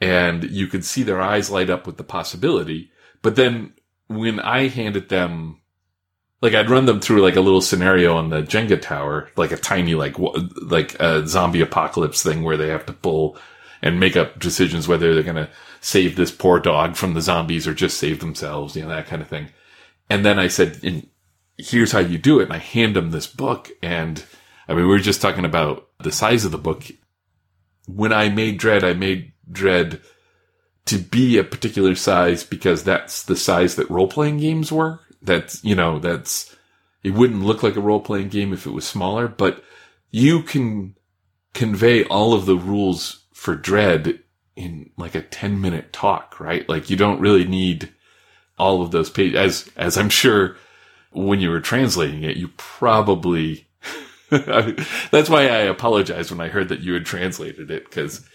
And 0.00 0.44
you 0.44 0.66
could 0.66 0.84
see 0.84 1.02
their 1.02 1.20
eyes 1.20 1.50
light 1.50 1.70
up 1.70 1.86
with 1.86 1.96
the 1.96 2.04
possibility. 2.04 2.90
But 3.22 3.36
then 3.36 3.74
when 4.06 4.38
I 4.40 4.68
handed 4.68 5.08
them, 5.08 5.60
like 6.40 6.54
I'd 6.54 6.70
run 6.70 6.86
them 6.86 7.00
through 7.00 7.22
like 7.22 7.36
a 7.36 7.40
little 7.40 7.60
scenario 7.60 8.16
on 8.16 8.30
the 8.30 8.42
Jenga 8.42 8.80
tower, 8.80 9.28
like 9.36 9.50
a 9.50 9.56
tiny, 9.56 9.94
like, 9.94 10.16
like 10.62 10.94
a 11.00 11.26
zombie 11.26 11.60
apocalypse 11.60 12.22
thing 12.22 12.44
where 12.44 12.56
they 12.56 12.68
have 12.68 12.86
to 12.86 12.92
pull 12.92 13.36
and 13.82 14.00
make 14.00 14.16
up 14.16 14.38
decisions 14.38 14.86
whether 14.86 15.14
they're 15.14 15.22
going 15.22 15.36
to 15.36 15.50
save 15.80 16.16
this 16.16 16.30
poor 16.30 16.60
dog 16.60 16.96
from 16.96 17.14
the 17.14 17.20
zombies 17.20 17.66
or 17.66 17.74
just 17.74 17.98
save 17.98 18.20
themselves, 18.20 18.76
you 18.76 18.82
know, 18.82 18.88
that 18.88 19.06
kind 19.06 19.22
of 19.22 19.28
thing. 19.28 19.48
And 20.10 20.24
then 20.24 20.38
I 20.38 20.48
said, 20.48 20.80
and 20.82 21.08
here's 21.56 21.92
how 21.92 21.98
you 21.98 22.18
do 22.18 22.40
it. 22.40 22.44
And 22.44 22.52
I 22.52 22.58
hand 22.58 22.96
them 22.96 23.10
this 23.10 23.26
book. 23.26 23.70
And 23.82 24.24
I 24.68 24.74
mean, 24.74 24.82
we 24.82 24.90
were 24.90 24.98
just 24.98 25.20
talking 25.20 25.44
about 25.44 25.88
the 26.00 26.12
size 26.12 26.44
of 26.44 26.52
the 26.52 26.58
book. 26.58 26.84
When 27.86 28.12
I 28.12 28.28
made 28.28 28.58
Dread, 28.58 28.84
I 28.84 28.92
made 28.94 29.32
Dread 29.50 30.00
to 30.86 30.98
be 30.98 31.36
a 31.36 31.44
particular 31.44 31.94
size 31.94 32.44
because 32.44 32.82
that's 32.82 33.22
the 33.22 33.36
size 33.36 33.76
that 33.76 33.90
role 33.90 34.08
playing 34.08 34.38
games 34.38 34.72
were. 34.72 35.00
That's, 35.20 35.62
you 35.62 35.74
know, 35.74 35.98
that's, 35.98 36.56
it 37.02 37.10
wouldn't 37.10 37.42
look 37.42 37.62
like 37.62 37.76
a 37.76 37.80
role 37.80 38.00
playing 38.00 38.28
game 38.28 38.52
if 38.52 38.66
it 38.66 38.70
was 38.70 38.86
smaller, 38.86 39.28
but 39.28 39.62
you 40.10 40.42
can 40.42 40.94
convey 41.52 42.04
all 42.04 42.32
of 42.32 42.46
the 42.46 42.56
rules 42.56 43.26
for 43.32 43.54
Dread 43.54 44.20
in 44.56 44.90
like 44.96 45.14
a 45.14 45.20
10 45.20 45.60
minute 45.60 45.92
talk, 45.92 46.40
right? 46.40 46.66
Like 46.68 46.88
you 46.88 46.96
don't 46.96 47.20
really 47.20 47.44
need 47.44 47.92
all 48.58 48.82
of 48.82 48.90
those 48.90 49.10
pages 49.10 49.36
as, 49.36 49.70
as 49.76 49.98
I'm 49.98 50.08
sure 50.08 50.56
when 51.12 51.40
you 51.40 51.50
were 51.50 51.60
translating 51.60 52.22
it, 52.24 52.36
you 52.36 52.48
probably, 52.56 53.68
that's 54.30 55.28
why 55.28 55.42
I 55.42 55.58
apologized 55.58 56.30
when 56.30 56.40
I 56.40 56.48
heard 56.48 56.70
that 56.70 56.80
you 56.80 56.94
had 56.94 57.04
translated 57.04 57.70
it 57.70 57.84
because 57.84 58.26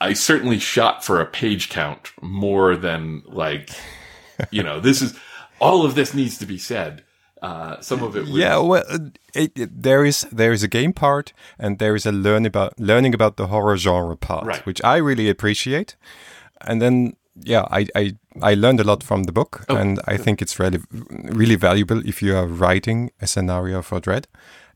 I 0.00 0.14
certainly 0.14 0.58
shot 0.58 1.04
for 1.04 1.20
a 1.20 1.26
page 1.26 1.68
count 1.68 2.10
more 2.22 2.76
than 2.76 3.22
like, 3.26 3.70
you 4.50 4.62
know, 4.62 4.80
this 4.80 5.02
is 5.02 5.18
all 5.60 5.84
of 5.84 5.94
this 5.94 6.14
needs 6.14 6.38
to 6.38 6.46
be 6.46 6.58
said. 6.58 7.04
Uh, 7.42 7.80
some 7.80 8.02
of 8.02 8.16
it, 8.16 8.20
was, 8.20 8.30
yeah. 8.30 8.58
Well, 8.58 8.84
it, 9.34 9.56
it, 9.56 9.82
there 9.82 10.04
is 10.04 10.26
there 10.30 10.52
is 10.52 10.62
a 10.62 10.68
game 10.68 10.92
part, 10.92 11.32
and 11.58 11.78
there 11.78 11.94
is 11.94 12.04
a 12.04 12.12
learn 12.12 12.44
about 12.44 12.78
learning 12.78 13.14
about 13.14 13.38
the 13.38 13.46
horror 13.46 13.78
genre 13.78 14.16
part, 14.16 14.46
right. 14.46 14.66
which 14.66 14.82
I 14.84 14.98
really 14.98 15.30
appreciate. 15.30 15.96
And 16.60 16.82
then, 16.82 17.16
yeah, 17.42 17.66
I 17.70 17.86
I, 17.94 18.16
I 18.42 18.54
learned 18.54 18.80
a 18.80 18.84
lot 18.84 19.02
from 19.02 19.24
the 19.24 19.32
book, 19.32 19.64
oh, 19.68 19.76
and 19.76 20.00
I 20.06 20.16
think 20.16 20.42
it's 20.42 20.58
really 20.58 20.80
really 20.90 21.56
valuable 21.56 22.06
if 22.06 22.22
you 22.22 22.36
are 22.36 22.46
writing 22.46 23.10
a 23.20 23.26
scenario 23.26 23.82
for 23.82 24.00
Dread 24.00 24.26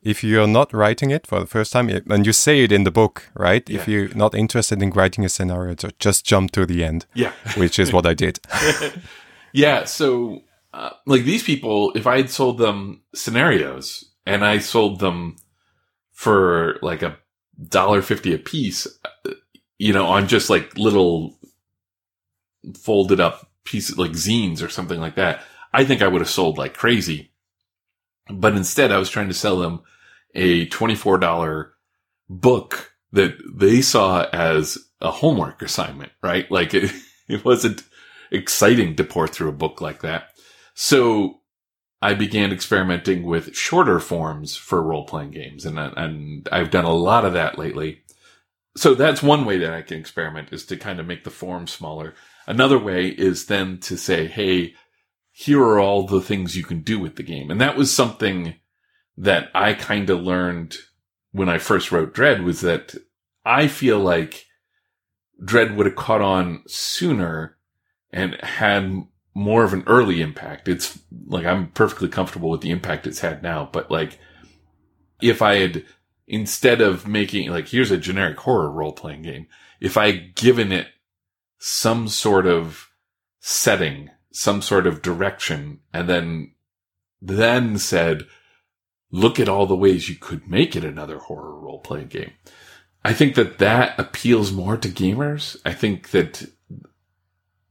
if 0.05 0.23
you're 0.23 0.47
not 0.47 0.73
writing 0.73 1.11
it 1.11 1.27
for 1.27 1.41
the 1.41 1.47
first 1.47 1.73
time, 1.73 1.89
and 1.89 2.27
you 2.27 2.33
say 2.33 2.63
it 2.63 2.71
in 2.71 2.85
the 2.85 2.91
book, 2.91 3.31
right? 3.35 3.69
Yeah. 3.69 3.81
If 3.81 3.89
you're 3.89 4.15
not 4.15 4.35
interested 4.35 4.83
in 4.83 4.91
writing 4.91 5.25
a 5.25 5.31
scenario, 5.31 5.75
just 5.99 6.27
jump 6.27 6.53
to 6.53 6.67
the 6.67 6.85
end. 6.85 7.07
Yeah. 7.15 7.33
which 7.57 7.79
is 7.79 7.93
what 7.93 8.07
I 8.07 8.13
did. 8.13 8.39
yeah. 9.53 9.85
So, 9.85 10.43
uh, 10.75 10.91
like 11.07 11.25
these 11.25 11.43
people, 11.43 11.93
if 11.97 12.07
I 12.07 12.19
had 12.19 12.29
sold 12.29 12.59
them 12.59 13.01
scenarios 13.15 14.05
and 14.27 14.45
I 14.45 14.59
sold 14.59 15.01
them 15.01 15.37
for 16.13 16.79
like 16.83 17.03
a 17.03 17.17
dollar 17.69 18.03
fifty 18.03 18.35
a 18.35 18.39
piece, 18.39 18.87
uh, 19.27 19.31
you 19.79 19.95
know, 19.95 20.05
on 20.05 20.29
just 20.29 20.51
like 20.51 20.77
little 20.77 21.35
folded 22.79 23.21
up 23.21 23.51
pieces 23.65 23.99
like 23.99 24.13
zines 24.13 24.63
or 24.63 24.69
something 24.69 25.01
like 25.01 25.17
that, 25.17 25.43
I 25.73 25.85
think 25.85 26.03
I 26.03 26.09
would 26.09 26.21
have 26.21 26.31
sold 26.31 26.59
like 26.59 26.75
crazy. 26.75 27.33
But 28.31 28.57
instead, 28.57 28.93
I 28.93 28.99
was 28.99 29.11
trying 29.11 29.29
to 29.29 29.35
sell 29.35 29.57
them 29.59 29.83
a 30.35 30.67
$24 30.67 31.71
book 32.29 32.95
that 33.13 33.37
they 33.53 33.81
saw 33.81 34.27
as 34.33 34.79
a 35.01 35.11
homework 35.11 35.63
assignment, 35.63 36.13
right? 36.23 36.51
Like 36.51 36.75
it, 36.75 36.91
it 37.29 37.45
wasn't 37.45 37.83
exciting 38.31 38.97
to 38.97 39.05
pore 39.05 39.29
through 39.29 39.49
a 39.49 39.53
book 39.53 39.81
like 39.81 40.01
that. 40.01 40.31
So 40.75 41.41
I 42.03 42.15
began 42.15 42.53
experimenting 42.53 43.23
with 43.23 43.55
shorter 43.55 44.01
forms 44.01 44.57
for 44.57 44.83
role 44.83 45.07
playing 45.07 45.31
games 45.31 45.65
and, 45.65 45.79
and 45.79 46.49
I've 46.51 46.71
done 46.71 46.85
a 46.85 46.93
lot 46.93 47.25
of 47.25 47.33
that 47.35 47.59
lately. 47.59 48.03
So 48.77 48.95
that's 48.95 49.23
one 49.23 49.45
way 49.45 49.59
that 49.59 49.73
I 49.73 49.83
can 49.83 49.99
experiment 49.99 50.53
is 50.53 50.67
to 50.67 50.77
kind 50.77 50.99
of 50.99 51.07
make 51.07 51.25
the 51.25 51.31
form 51.31 51.67
smaller. 51.67 52.15
Another 52.47 52.79
way 52.79 53.09
is 53.09 53.47
then 53.47 53.79
to 53.81 53.97
say, 53.97 54.27
Hey, 54.27 54.75
here 55.31 55.63
are 55.63 55.81
all 55.81 56.07
the 56.07 56.21
things 56.21 56.57
you 56.57 56.65
can 56.65 56.81
do 56.81 56.99
with 56.99 57.17
the 57.17 57.23
game. 57.23 57.51
And 57.51 57.61
that 57.61 57.77
was 57.77 57.93
something 57.93 58.55
that 59.17 59.51
I 59.55 59.75
kind 59.75 60.09
of 60.11 60.23
learned 60.23 60.77
when 61.33 61.49
I 61.49 61.59
first 61.59 61.91
wrote 61.91 62.15
Dread 62.15 62.43
was 62.43 62.61
that 62.61 62.95
I 63.45 63.67
feel 63.67 63.99
like 63.99 64.47
Dread 65.45 65.77
would 65.77 65.87
have 65.87 65.97
caught 65.97 66.21
on 66.21 66.63
sooner 66.69 67.57
and 68.13 68.41
had 68.43 69.05
more 69.35 69.65
of 69.65 69.73
an 69.73 69.83
early 69.89 70.21
impact. 70.21 70.69
It's 70.69 70.99
like 71.27 71.45
I'm 71.45 71.69
perfectly 71.69 72.09
comfortable 72.09 72.51
with 72.51 72.61
the 72.61 72.71
impact 72.71 73.07
it's 73.07 73.19
had 73.19 73.43
now, 73.43 73.69
but 73.73 73.91
like 73.91 74.19
if 75.21 75.43
I 75.43 75.57
had 75.57 75.85
instead 76.29 76.81
of 76.81 77.09
making 77.09 77.51
like 77.51 77.69
here's 77.69 77.91
a 77.91 77.99
generic 77.99 78.39
horror 78.39 78.71
role 78.71 78.93
playing 78.93 79.23
game, 79.23 79.49
if 79.81 79.97
I 79.97 80.13
had 80.13 80.35
given 80.37 80.71
it 80.71 80.87
some 81.67 82.09
sort 82.09 82.47
of 82.47 82.91
setting, 83.41 84.11
some 84.31 84.61
sort 84.61 84.87
of 84.87 85.01
direction, 85.01 85.81
and 85.95 86.07
then 86.07 86.53
then 87.23 87.79
said, 87.79 88.25
look 89.11 89.41
at 89.41 89.49
all 89.49 89.65
the 89.65 89.75
ways 89.75 90.07
you 90.07 90.15
could 90.15 90.47
make 90.47 90.77
it 90.77 90.85
another 90.85 91.17
horror 91.17 91.59
role 91.59 91.79
playing 91.79 92.09
game. 92.09 92.33
I 93.03 93.15
think 93.15 93.35
that 93.37 93.57
that 93.61 93.99
appeals 93.99 94.53
more 94.53 94.77
to 94.77 94.91
gamers. 94.91 95.57
I 95.65 95.73
think 95.73 96.11
that 96.11 96.45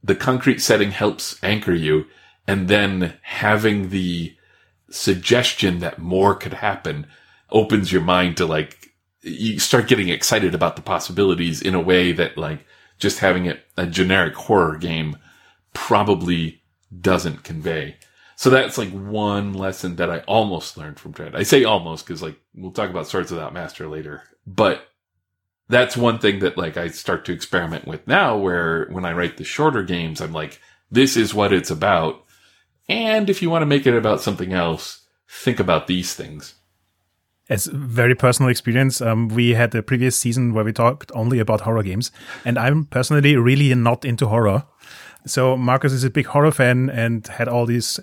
the 0.02 0.16
concrete 0.16 0.60
setting 0.60 0.90
helps 0.90 1.38
anchor 1.44 1.72
you 1.72 2.06
and 2.48 2.66
then 2.66 3.14
having 3.22 3.90
the 3.90 4.34
suggestion 4.90 5.78
that 5.78 6.00
more 6.00 6.34
could 6.34 6.54
happen 6.54 7.06
opens 7.52 7.92
your 7.92 8.02
mind 8.02 8.38
to 8.38 8.44
like, 8.46 8.88
you 9.22 9.60
start 9.60 9.86
getting 9.86 10.08
excited 10.08 10.52
about 10.52 10.74
the 10.74 10.82
possibilities 10.82 11.62
in 11.62 11.76
a 11.76 11.80
way 11.80 12.10
that 12.10 12.36
like 12.36 12.66
just 12.98 13.18
having 13.18 13.46
it 13.46 13.64
a 13.76 13.86
generic 13.86 14.34
horror 14.34 14.76
game 14.76 15.16
probably 15.72 16.62
doesn't 17.00 17.44
convey. 17.44 17.96
So 18.36 18.50
that's 18.50 18.78
like 18.78 18.90
one 18.90 19.52
lesson 19.52 19.96
that 19.96 20.10
I 20.10 20.20
almost 20.20 20.76
learned 20.76 20.98
from 20.98 21.12
Dread. 21.12 21.36
I 21.36 21.44
say 21.44 21.64
almost 21.64 22.06
because 22.06 22.22
like 22.22 22.38
we'll 22.54 22.72
talk 22.72 22.90
about 22.90 23.06
Swords 23.06 23.30
Without 23.30 23.54
Master 23.54 23.86
later, 23.86 24.22
but 24.46 24.88
that's 25.68 25.96
one 25.96 26.18
thing 26.18 26.40
that 26.40 26.58
like 26.58 26.76
I 26.76 26.88
start 26.88 27.24
to 27.26 27.32
experiment 27.32 27.86
with 27.86 28.06
now 28.06 28.36
where 28.36 28.86
when 28.90 29.04
I 29.04 29.12
write 29.12 29.36
the 29.36 29.44
shorter 29.44 29.82
games, 29.82 30.20
I'm 30.20 30.32
like, 30.32 30.60
this 30.90 31.16
is 31.16 31.34
what 31.34 31.52
it's 31.52 31.70
about. 31.70 32.24
And 32.88 33.30
if 33.30 33.40
you 33.40 33.50
want 33.50 33.62
to 33.62 33.66
make 33.66 33.86
it 33.86 33.96
about 33.96 34.20
something 34.20 34.52
else, 34.52 35.06
think 35.28 35.58
about 35.58 35.86
these 35.86 36.14
things. 36.14 36.54
As 37.48 37.66
very 37.66 38.14
personal 38.14 38.50
experience, 38.50 39.00
um, 39.00 39.28
we 39.28 39.50
had 39.50 39.74
a 39.74 39.82
previous 39.82 40.16
season 40.16 40.54
where 40.54 40.64
we 40.64 40.72
talked 40.72 41.12
only 41.14 41.38
about 41.38 41.60
horror 41.60 41.82
games, 41.82 42.10
and 42.44 42.58
I'm 42.58 42.86
personally 42.86 43.36
really 43.36 43.74
not 43.74 44.04
into 44.04 44.28
horror. 44.28 44.64
So 45.26 45.56
Marcus 45.56 45.92
is 45.92 46.04
a 46.04 46.10
big 46.10 46.26
horror 46.26 46.52
fan 46.52 46.90
and 46.90 47.26
had 47.26 47.48
all 47.48 47.66
these 47.66 48.00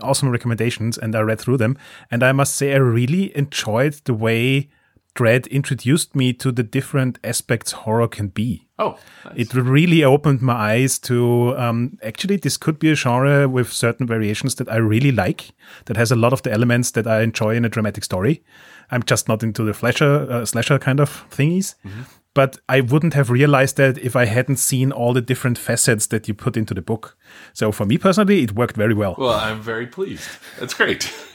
awesome 0.00 0.30
recommendations 0.30 0.98
and 0.98 1.14
I 1.14 1.20
read 1.20 1.40
through 1.40 1.58
them. 1.58 1.76
And 2.10 2.22
I 2.22 2.32
must 2.32 2.56
say, 2.56 2.72
I 2.72 2.76
really 2.76 3.36
enjoyed 3.36 3.94
the 4.04 4.14
way 4.14 4.70
Dread 5.18 5.48
introduced 5.48 6.14
me 6.14 6.32
to 6.34 6.52
the 6.52 6.62
different 6.62 7.18
aspects 7.24 7.72
horror 7.72 8.06
can 8.06 8.28
be. 8.28 8.68
Oh, 8.78 8.96
nice. 9.24 9.34
it 9.34 9.52
really 9.52 10.04
opened 10.04 10.40
my 10.42 10.52
eyes 10.54 10.96
to 11.00 11.56
um, 11.58 11.98
actually, 12.04 12.36
this 12.36 12.56
could 12.56 12.78
be 12.78 12.92
a 12.92 12.94
genre 12.94 13.48
with 13.48 13.72
certain 13.72 14.06
variations 14.06 14.54
that 14.54 14.70
I 14.70 14.76
really 14.76 15.10
like, 15.10 15.50
that 15.86 15.96
has 15.96 16.12
a 16.12 16.14
lot 16.14 16.32
of 16.32 16.42
the 16.42 16.52
elements 16.52 16.92
that 16.92 17.08
I 17.08 17.22
enjoy 17.22 17.56
in 17.56 17.64
a 17.64 17.68
dramatic 17.68 18.04
story. 18.04 18.44
I'm 18.92 19.02
just 19.02 19.26
not 19.26 19.42
into 19.42 19.64
the 19.64 19.74
slasher, 19.74 20.30
uh, 20.30 20.44
slasher 20.44 20.78
kind 20.78 21.00
of 21.00 21.28
thingies. 21.30 21.74
Mm-hmm 21.84 22.02
but 22.38 22.56
I 22.68 22.82
wouldn't 22.82 23.14
have 23.14 23.30
realized 23.30 23.78
that 23.78 23.98
if 23.98 24.14
I 24.14 24.26
hadn't 24.26 24.58
seen 24.58 24.92
all 24.92 25.12
the 25.12 25.20
different 25.20 25.58
facets 25.58 26.06
that 26.06 26.28
you 26.28 26.34
put 26.34 26.56
into 26.56 26.72
the 26.72 26.80
book. 26.80 27.16
So 27.52 27.72
for 27.72 27.84
me 27.84 27.98
personally, 27.98 28.44
it 28.44 28.52
worked 28.52 28.76
very 28.76 28.94
well. 28.94 29.16
Well, 29.18 29.32
I'm 29.32 29.60
very 29.60 29.88
pleased. 29.88 30.28
That's 30.60 30.72
great. 30.72 31.12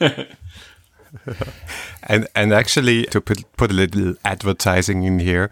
and 2.02 2.26
and 2.34 2.52
actually, 2.52 3.04
to 3.06 3.20
put 3.20 3.44
put 3.56 3.70
a 3.70 3.74
little 3.74 4.14
advertising 4.24 5.04
in 5.04 5.18
here, 5.18 5.50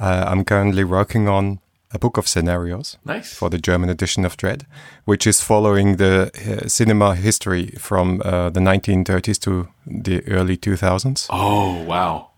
uh, 0.00 0.24
I'm 0.26 0.44
currently 0.44 0.84
working 0.84 1.28
on 1.28 1.60
a 1.94 1.98
book 1.98 2.18
of 2.18 2.26
scenarios 2.26 2.98
Nice. 3.04 3.32
for 3.32 3.48
the 3.48 3.58
German 3.58 3.88
edition 3.88 4.24
of 4.24 4.36
Dread, 4.36 4.66
which 5.04 5.26
is 5.26 5.40
following 5.40 5.96
the 5.96 6.30
uh, 6.34 6.68
cinema 6.68 7.14
history 7.14 7.66
from 7.78 8.20
uh, 8.24 8.50
the 8.50 8.60
1930s 8.60 9.38
to 9.40 9.68
the 9.86 10.26
early 10.26 10.56
2000s. 10.56 11.28
Oh, 11.30 11.84
wow. 11.84 12.30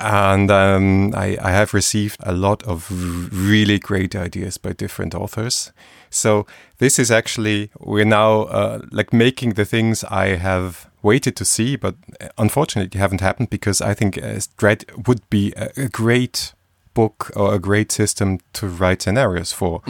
And 0.00 0.50
um, 0.50 1.14
I, 1.14 1.36
I 1.40 1.50
have 1.52 1.74
received 1.74 2.20
a 2.24 2.32
lot 2.32 2.62
of 2.64 2.90
r- 2.90 3.28
really 3.32 3.78
great 3.78 4.14
ideas 4.16 4.58
by 4.58 4.72
different 4.72 5.14
authors. 5.14 5.72
So 6.10 6.46
this 6.78 6.98
is 6.98 7.10
actually 7.10 7.70
we're 7.78 8.04
now 8.04 8.42
uh, 8.42 8.80
like 8.90 9.12
making 9.12 9.54
the 9.54 9.64
things 9.64 10.04
I 10.04 10.36
have 10.36 10.87
waited 11.02 11.36
to 11.36 11.44
see, 11.44 11.76
but 11.76 11.94
uh, 12.20 12.28
unfortunately 12.38 12.88
it 12.94 13.00
haven't 13.00 13.20
happened 13.20 13.50
because 13.50 13.80
I 13.80 13.94
think 13.94 14.22
uh, 14.22 14.40
Dread 14.56 14.84
would 15.06 15.28
be 15.30 15.52
a, 15.56 15.88
great 15.88 16.52
book 16.94 17.30
or 17.36 17.54
a 17.54 17.58
great 17.58 17.92
system 17.92 18.38
to 18.54 18.66
write 18.66 19.02
scenarios 19.02 19.52
for. 19.52 19.82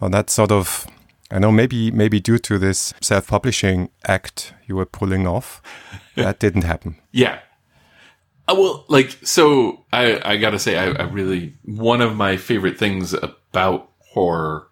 Well, 0.00 0.10
that's 0.10 0.32
sort 0.32 0.50
of 0.50 0.86
I 1.30 1.38
know 1.38 1.50
maybe 1.50 1.90
maybe 1.90 2.20
due 2.20 2.38
to 2.38 2.58
this 2.58 2.94
self-publishing 3.00 3.90
act 4.06 4.54
you 4.66 4.76
were 4.76 4.86
pulling 4.86 5.26
off, 5.26 5.62
that 6.14 6.38
didn't 6.38 6.62
happen. 6.62 6.96
Yeah. 7.12 7.40
Uh, 8.46 8.54
well, 8.58 8.84
like, 8.88 9.10
so 9.22 9.84
I, 9.92 10.20
I 10.24 10.36
gotta 10.36 10.58
say, 10.58 10.76
I, 10.76 10.90
I 10.90 11.02
really, 11.04 11.54
one 11.64 12.00
of 12.00 12.14
my 12.14 12.36
favorite 12.36 12.78
things 12.78 13.14
about 13.14 13.90
horror 14.12 14.68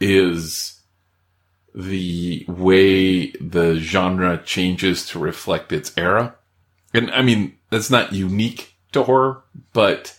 is 0.00 0.75
the 1.76 2.44
way 2.48 3.30
the 3.32 3.76
genre 3.76 4.38
changes 4.42 5.06
to 5.08 5.18
reflect 5.18 5.72
its 5.72 5.92
era. 5.96 6.34
And 6.94 7.10
I 7.10 7.20
mean, 7.20 7.58
that's 7.70 7.90
not 7.90 8.14
unique 8.14 8.74
to 8.92 9.02
horror, 9.02 9.42
but 9.74 10.16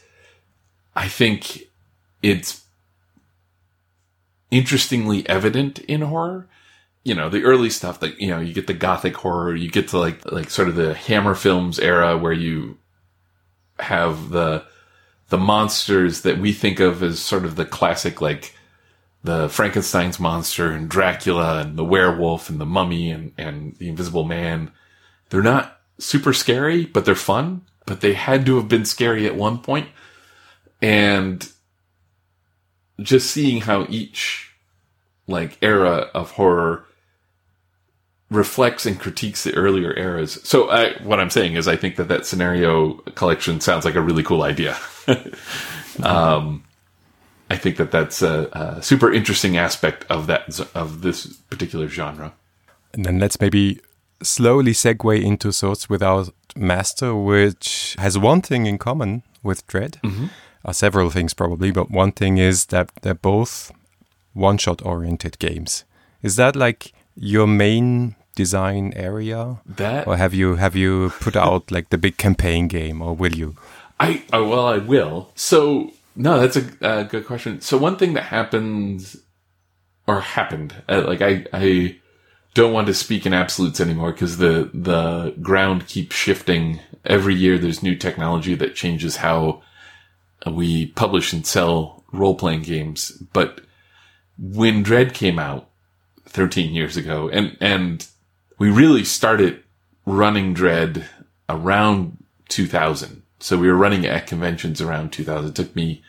I 0.95 1.07
think 1.07 1.63
it's 2.21 2.63
interestingly 4.51 5.27
evident 5.27 5.79
in 5.79 6.01
horror 6.01 6.47
you 7.07 7.15
know, 7.15 7.29
the 7.29 7.43
early 7.43 7.69
stuff, 7.69 8.01
that, 8.01 8.19
you 8.19 8.27
know, 8.27 8.41
you 8.41 8.53
get 8.53 8.67
the 8.67 8.73
gothic 8.73 9.15
horror, 9.15 9.55
you 9.55 9.71
get 9.71 9.87
to 9.87 9.97
like, 9.97 10.29
like 10.29 10.49
sort 10.49 10.67
of 10.67 10.75
the 10.75 10.93
Hammer 10.93 11.35
films 11.35 11.79
era 11.79 12.17
where 12.17 12.33
you 12.33 12.77
have 13.79 14.27
the, 14.27 14.65
the 15.29 15.37
monsters 15.37 16.23
that 16.23 16.37
we 16.37 16.51
think 16.51 16.81
of 16.81 17.01
as 17.01 17.21
sort 17.21 17.45
of 17.45 17.55
the 17.55 17.63
classic, 17.63 18.19
like 18.19 18.53
the 19.27 19.49
Frankenstein's 19.49 20.21
monster 20.21 20.71
and 20.71 20.87
Dracula 20.87 21.59
and 21.59 21.77
the 21.77 21.83
werewolf 21.83 22.49
and 22.49 22.61
the 22.61 22.65
mummy 22.65 23.11
and, 23.11 23.33
and 23.37 23.75
the 23.75 23.89
invisible 23.89 24.23
man. 24.23 24.71
They're 25.29 25.43
not 25.43 25.81
super 25.99 26.31
scary, 26.31 26.85
but 26.85 27.03
they're 27.03 27.13
fun, 27.13 27.63
but 27.85 27.99
they 27.99 28.13
had 28.13 28.45
to 28.45 28.55
have 28.55 28.69
been 28.69 28.85
scary 28.85 29.25
at 29.25 29.35
one 29.35 29.59
point. 29.59 29.89
And 30.81 31.45
just 33.01 33.29
seeing 33.29 33.59
how 33.61 33.85
each 33.89 34.55
like 35.27 35.57
era 35.61 36.09
of 36.13 36.31
horror 36.31 36.85
reflects 38.29 38.85
and 38.85 38.97
critiques 38.97 39.43
the 39.43 39.53
earlier 39.55 39.93
eras. 39.93 40.39
So 40.47 40.69
I, 40.69 40.93
what 41.03 41.19
I'm 41.19 41.29
saying 41.29 41.55
is 41.55 41.67
I 41.67 41.75
think 41.75 41.97
that 41.97 42.07
that 42.07 42.25
scenario 42.25 42.93
collection 43.15 43.59
sounds 43.59 43.83
like 43.83 43.95
a 43.95 44.01
really 44.01 44.23
cool 44.23 44.43
idea. 44.43 44.77
um, 46.01 46.63
I 47.49 47.55
think 47.57 47.77
that 47.77 47.91
that's 47.91 48.21
a, 48.21 48.49
a 48.51 48.81
super 48.83 49.11
interesting 49.11 49.57
aspect 49.57 50.05
of 50.09 50.27
that, 50.27 50.59
of 50.75 51.01
this 51.01 51.27
particular 51.49 51.87
genre. 51.87 52.33
And 52.93 53.05
then 53.05 53.19
let's 53.19 53.39
maybe 53.39 53.79
slowly 54.21 54.73
segue 54.73 55.23
into 55.23 55.51
Swords 55.51 55.89
Without 55.89 56.29
Master, 56.55 57.15
which 57.15 57.95
has 57.99 58.17
one 58.17 58.41
thing 58.41 58.65
in 58.65 58.77
common 58.77 59.23
with 59.43 59.65
Dread. 59.67 59.99
Uh, 60.65 60.73
several 60.73 61.09
things 61.09 61.33
probably, 61.33 61.71
but 61.71 61.89
one 61.89 62.11
thing 62.11 62.37
is 62.37 62.65
that 62.67 62.91
they're 63.01 63.13
both 63.13 63.71
one 64.33 64.57
shot 64.57 64.81
oriented 64.85 65.39
games. 65.39 65.85
Is 66.21 66.35
that 66.35 66.55
like 66.55 66.91
your 67.15 67.47
main 67.47 68.15
design 68.35 68.93
area? 68.95 69.57
That 69.65 70.07
Or 70.07 70.17
have 70.17 70.33
you 70.33 70.55
have 70.55 70.75
you 70.75 71.11
put 71.21 71.35
out 71.35 71.71
like 71.71 71.89
the 71.89 71.97
big 71.97 72.17
campaign 72.17 72.67
game 72.67 73.01
or 73.01 73.13
will 73.15 73.33
you? 73.33 73.55
I 73.99 74.23
oh, 74.33 74.47
well, 74.47 74.67
I 74.67 74.77
will. 74.77 75.31
So 75.35 75.91
no, 76.17 76.39
that's 76.39 76.57
a 76.57 76.65
uh, 76.81 77.03
good 77.03 77.25
question. 77.25 77.61
So 77.61 77.77
one 77.77 77.95
thing 77.97 78.13
that 78.13 78.23
happens 78.23 79.17
or 80.07 80.19
happened, 80.19 80.73
uh, 80.89 81.03
like 81.05 81.21
I 81.21 81.45
I 81.53 81.99
don't 82.55 82.73
want 82.73 82.87
to 82.87 82.93
speak 82.95 83.27
in 83.27 83.33
absolutes 83.33 83.79
anymore 83.79 84.11
because 84.11 84.37
the 84.37 84.71
the 84.73 85.35
ground 85.41 85.87
keeps 85.87 86.15
shifting 86.15 86.79
every 87.05 87.35
year. 87.35 87.59
There's 87.59 87.83
new 87.83 87.95
technology 87.95 88.55
that 88.55 88.73
changes 88.73 89.17
how 89.17 89.61
we 90.51 90.87
publish 90.87 91.33
and 91.33 91.45
sell 91.45 92.03
role 92.11 92.35
playing 92.35 92.63
games. 92.63 93.11
But 93.31 93.61
when 94.39 94.81
Dread 94.81 95.13
came 95.13 95.37
out 95.37 95.69
13 96.25 96.73
years 96.73 96.97
ago, 96.97 97.29
and 97.29 97.55
and 97.61 98.07
we 98.57 98.71
really 98.71 99.03
started 99.03 99.63
running 100.07 100.55
Dread 100.55 101.07
around 101.47 102.17
2000. 102.49 103.21
So 103.39 103.57
we 103.57 103.67
were 103.67 103.77
running 103.77 104.03
it 104.03 104.11
at 104.11 104.27
conventions 104.27 104.81
around 104.81 105.11
2000. 105.11 105.49
It 105.49 105.55
took 105.55 105.75
me 105.75 106.03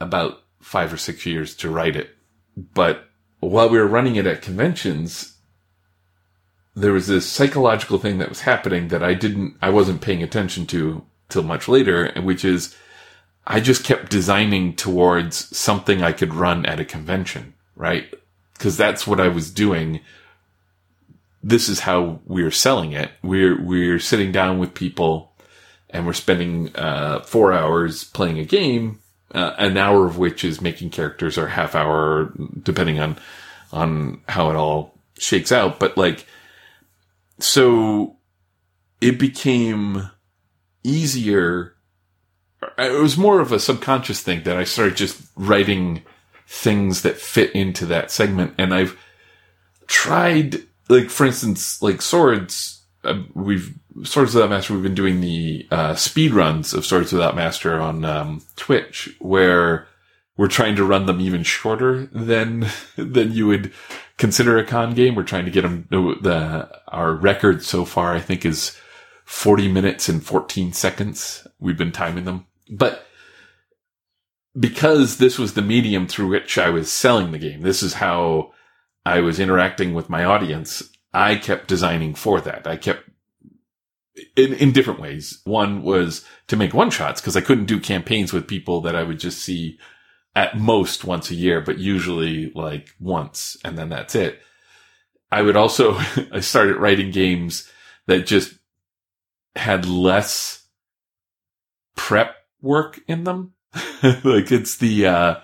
about 0.00 0.42
five 0.60 0.92
or 0.92 0.96
six 0.96 1.26
years 1.26 1.54
to 1.56 1.70
write 1.70 1.96
it. 1.96 2.16
But 2.56 3.08
while 3.40 3.68
we 3.68 3.78
were 3.78 3.86
running 3.86 4.16
it 4.16 4.26
at 4.26 4.42
conventions, 4.42 5.36
there 6.74 6.92
was 6.92 7.06
this 7.06 7.26
psychological 7.26 7.98
thing 7.98 8.18
that 8.18 8.28
was 8.28 8.42
happening 8.42 8.88
that 8.88 9.02
I 9.02 9.14
didn't, 9.14 9.56
I 9.60 9.70
wasn't 9.70 10.00
paying 10.00 10.22
attention 10.22 10.66
to 10.66 11.04
till 11.28 11.42
much 11.42 11.68
later, 11.68 12.12
which 12.22 12.44
is 12.44 12.76
I 13.46 13.60
just 13.60 13.84
kept 13.84 14.10
designing 14.10 14.74
towards 14.74 15.56
something 15.56 16.02
I 16.02 16.12
could 16.12 16.34
run 16.34 16.64
at 16.66 16.80
a 16.80 16.84
convention, 16.84 17.54
right? 17.76 18.12
Cause 18.58 18.76
that's 18.76 19.06
what 19.06 19.20
I 19.20 19.28
was 19.28 19.50
doing. 19.50 20.00
This 21.42 21.68
is 21.68 21.80
how 21.80 22.20
we're 22.24 22.50
selling 22.50 22.92
it. 22.92 23.10
We're, 23.22 23.60
we're 23.60 23.98
sitting 23.98 24.32
down 24.32 24.58
with 24.58 24.74
people 24.74 25.33
and 25.94 26.06
we're 26.06 26.12
spending, 26.12 26.74
uh, 26.76 27.20
four 27.20 27.52
hours 27.52 28.04
playing 28.04 28.38
a 28.38 28.44
game, 28.44 29.00
uh, 29.34 29.54
an 29.58 29.76
hour 29.76 30.06
of 30.06 30.18
which 30.18 30.44
is 30.44 30.60
making 30.60 30.90
characters 30.90 31.38
or 31.38 31.48
half 31.48 31.74
hour, 31.74 32.32
depending 32.62 33.00
on, 33.00 33.16
on 33.72 34.20
how 34.28 34.50
it 34.50 34.56
all 34.56 34.94
shakes 35.18 35.52
out. 35.52 35.80
But 35.80 35.96
like, 35.96 36.26
so 37.38 38.16
it 39.00 39.18
became 39.18 40.10
easier 40.82 41.74
it 42.78 43.00
was 43.00 43.16
more 43.16 43.40
of 43.40 43.52
a 43.52 43.60
subconscious 43.60 44.22
thing 44.22 44.42
that 44.44 44.56
I 44.56 44.64
started 44.64 44.96
just 44.96 45.20
writing 45.36 46.02
things 46.46 47.02
that 47.02 47.16
fit 47.16 47.52
into 47.52 47.86
that 47.86 48.10
segment. 48.10 48.54
And 48.58 48.74
I've 48.74 48.98
tried, 49.86 50.62
like, 50.88 51.10
for 51.10 51.26
instance, 51.26 51.82
like 51.82 52.02
swords, 52.02 52.82
we've, 53.34 53.74
Swords 54.02 54.34
Without 54.34 54.50
Master, 54.50 54.74
we've 54.74 54.82
been 54.82 54.94
doing 54.94 55.20
the, 55.20 55.66
uh, 55.70 55.94
speed 55.94 56.32
runs 56.32 56.74
of 56.74 56.84
Swords 56.84 57.12
Without 57.12 57.36
Master 57.36 57.80
on, 57.80 58.04
um, 58.04 58.42
Twitch 58.56 59.14
where 59.20 59.86
we're 60.36 60.48
trying 60.48 60.74
to 60.76 60.84
run 60.84 61.06
them 61.06 61.20
even 61.20 61.42
shorter 61.42 62.06
than, 62.06 62.66
than 62.96 63.32
you 63.32 63.46
would 63.46 63.72
consider 64.18 64.58
a 64.58 64.64
con 64.64 64.94
game. 64.94 65.14
We're 65.14 65.22
trying 65.22 65.44
to 65.44 65.50
get 65.50 65.62
them, 65.62 65.86
the, 65.90 66.68
our 66.88 67.12
record 67.12 67.62
so 67.62 67.84
far, 67.84 68.14
I 68.14 68.20
think 68.20 68.44
is 68.44 68.76
40 69.24 69.68
minutes 69.68 70.08
and 70.08 70.24
14 70.24 70.72
seconds. 70.72 71.46
We've 71.58 71.78
been 71.78 71.92
timing 71.92 72.24
them. 72.24 72.46
But 72.70 73.06
because 74.58 75.18
this 75.18 75.38
was 75.38 75.54
the 75.54 75.62
medium 75.62 76.06
through 76.06 76.28
which 76.28 76.58
I 76.58 76.70
was 76.70 76.90
selling 76.90 77.32
the 77.32 77.38
game, 77.38 77.62
this 77.62 77.82
is 77.82 77.94
how 77.94 78.52
I 79.04 79.20
was 79.20 79.40
interacting 79.40 79.94
with 79.94 80.08
my 80.08 80.24
audience. 80.24 80.82
I 81.14 81.36
kept 81.36 81.68
designing 81.68 82.14
for 82.14 82.40
that. 82.40 82.66
I 82.66 82.76
kept 82.76 83.08
in, 84.36 84.52
in 84.54 84.72
different 84.72 85.00
ways. 85.00 85.40
One 85.44 85.82
was 85.82 86.24
to 86.48 86.56
make 86.56 86.74
one 86.74 86.90
shots 86.90 87.20
because 87.20 87.36
I 87.36 87.40
couldn't 87.40 87.66
do 87.66 87.80
campaigns 87.80 88.32
with 88.32 88.48
people 88.48 88.80
that 88.82 88.96
I 88.96 89.04
would 89.04 89.20
just 89.20 89.40
see 89.40 89.78
at 90.34 90.58
most 90.58 91.04
once 91.04 91.30
a 91.30 91.36
year, 91.36 91.60
but 91.60 91.78
usually 91.78 92.50
like 92.54 92.88
once 92.98 93.56
and 93.64 93.78
then 93.78 93.88
that's 93.88 94.14
it. 94.14 94.40
I 95.30 95.42
would 95.42 95.56
also, 95.56 95.94
I 96.32 96.40
started 96.40 96.76
writing 96.76 97.10
games 97.10 97.70
that 98.06 98.26
just 98.26 98.54
had 99.54 99.86
less 99.86 100.66
prep 101.96 102.34
work 102.60 103.00
in 103.06 103.22
them. 103.22 103.52
like 104.02 104.50
it's 104.50 104.76
the, 104.76 105.06
uh, 105.06 105.34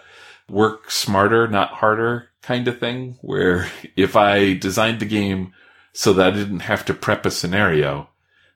work 0.49 0.91
smarter, 0.91 1.47
not 1.47 1.71
harder 1.71 2.29
kind 2.43 2.67
of 2.69 2.79
thing 2.79 3.19
where 3.21 3.71
if 3.97 4.17
I 4.17 4.55
designed 4.55 5.01
the 5.01 5.07
game 5.07 5.53
so 5.93 6.13
that 6.13 6.33
I 6.33 6.37
didn't 6.37 6.61
have 6.61 6.85
to 6.87 6.95
prep 6.95 7.27
a 7.27 7.31
scenario, 7.31 8.09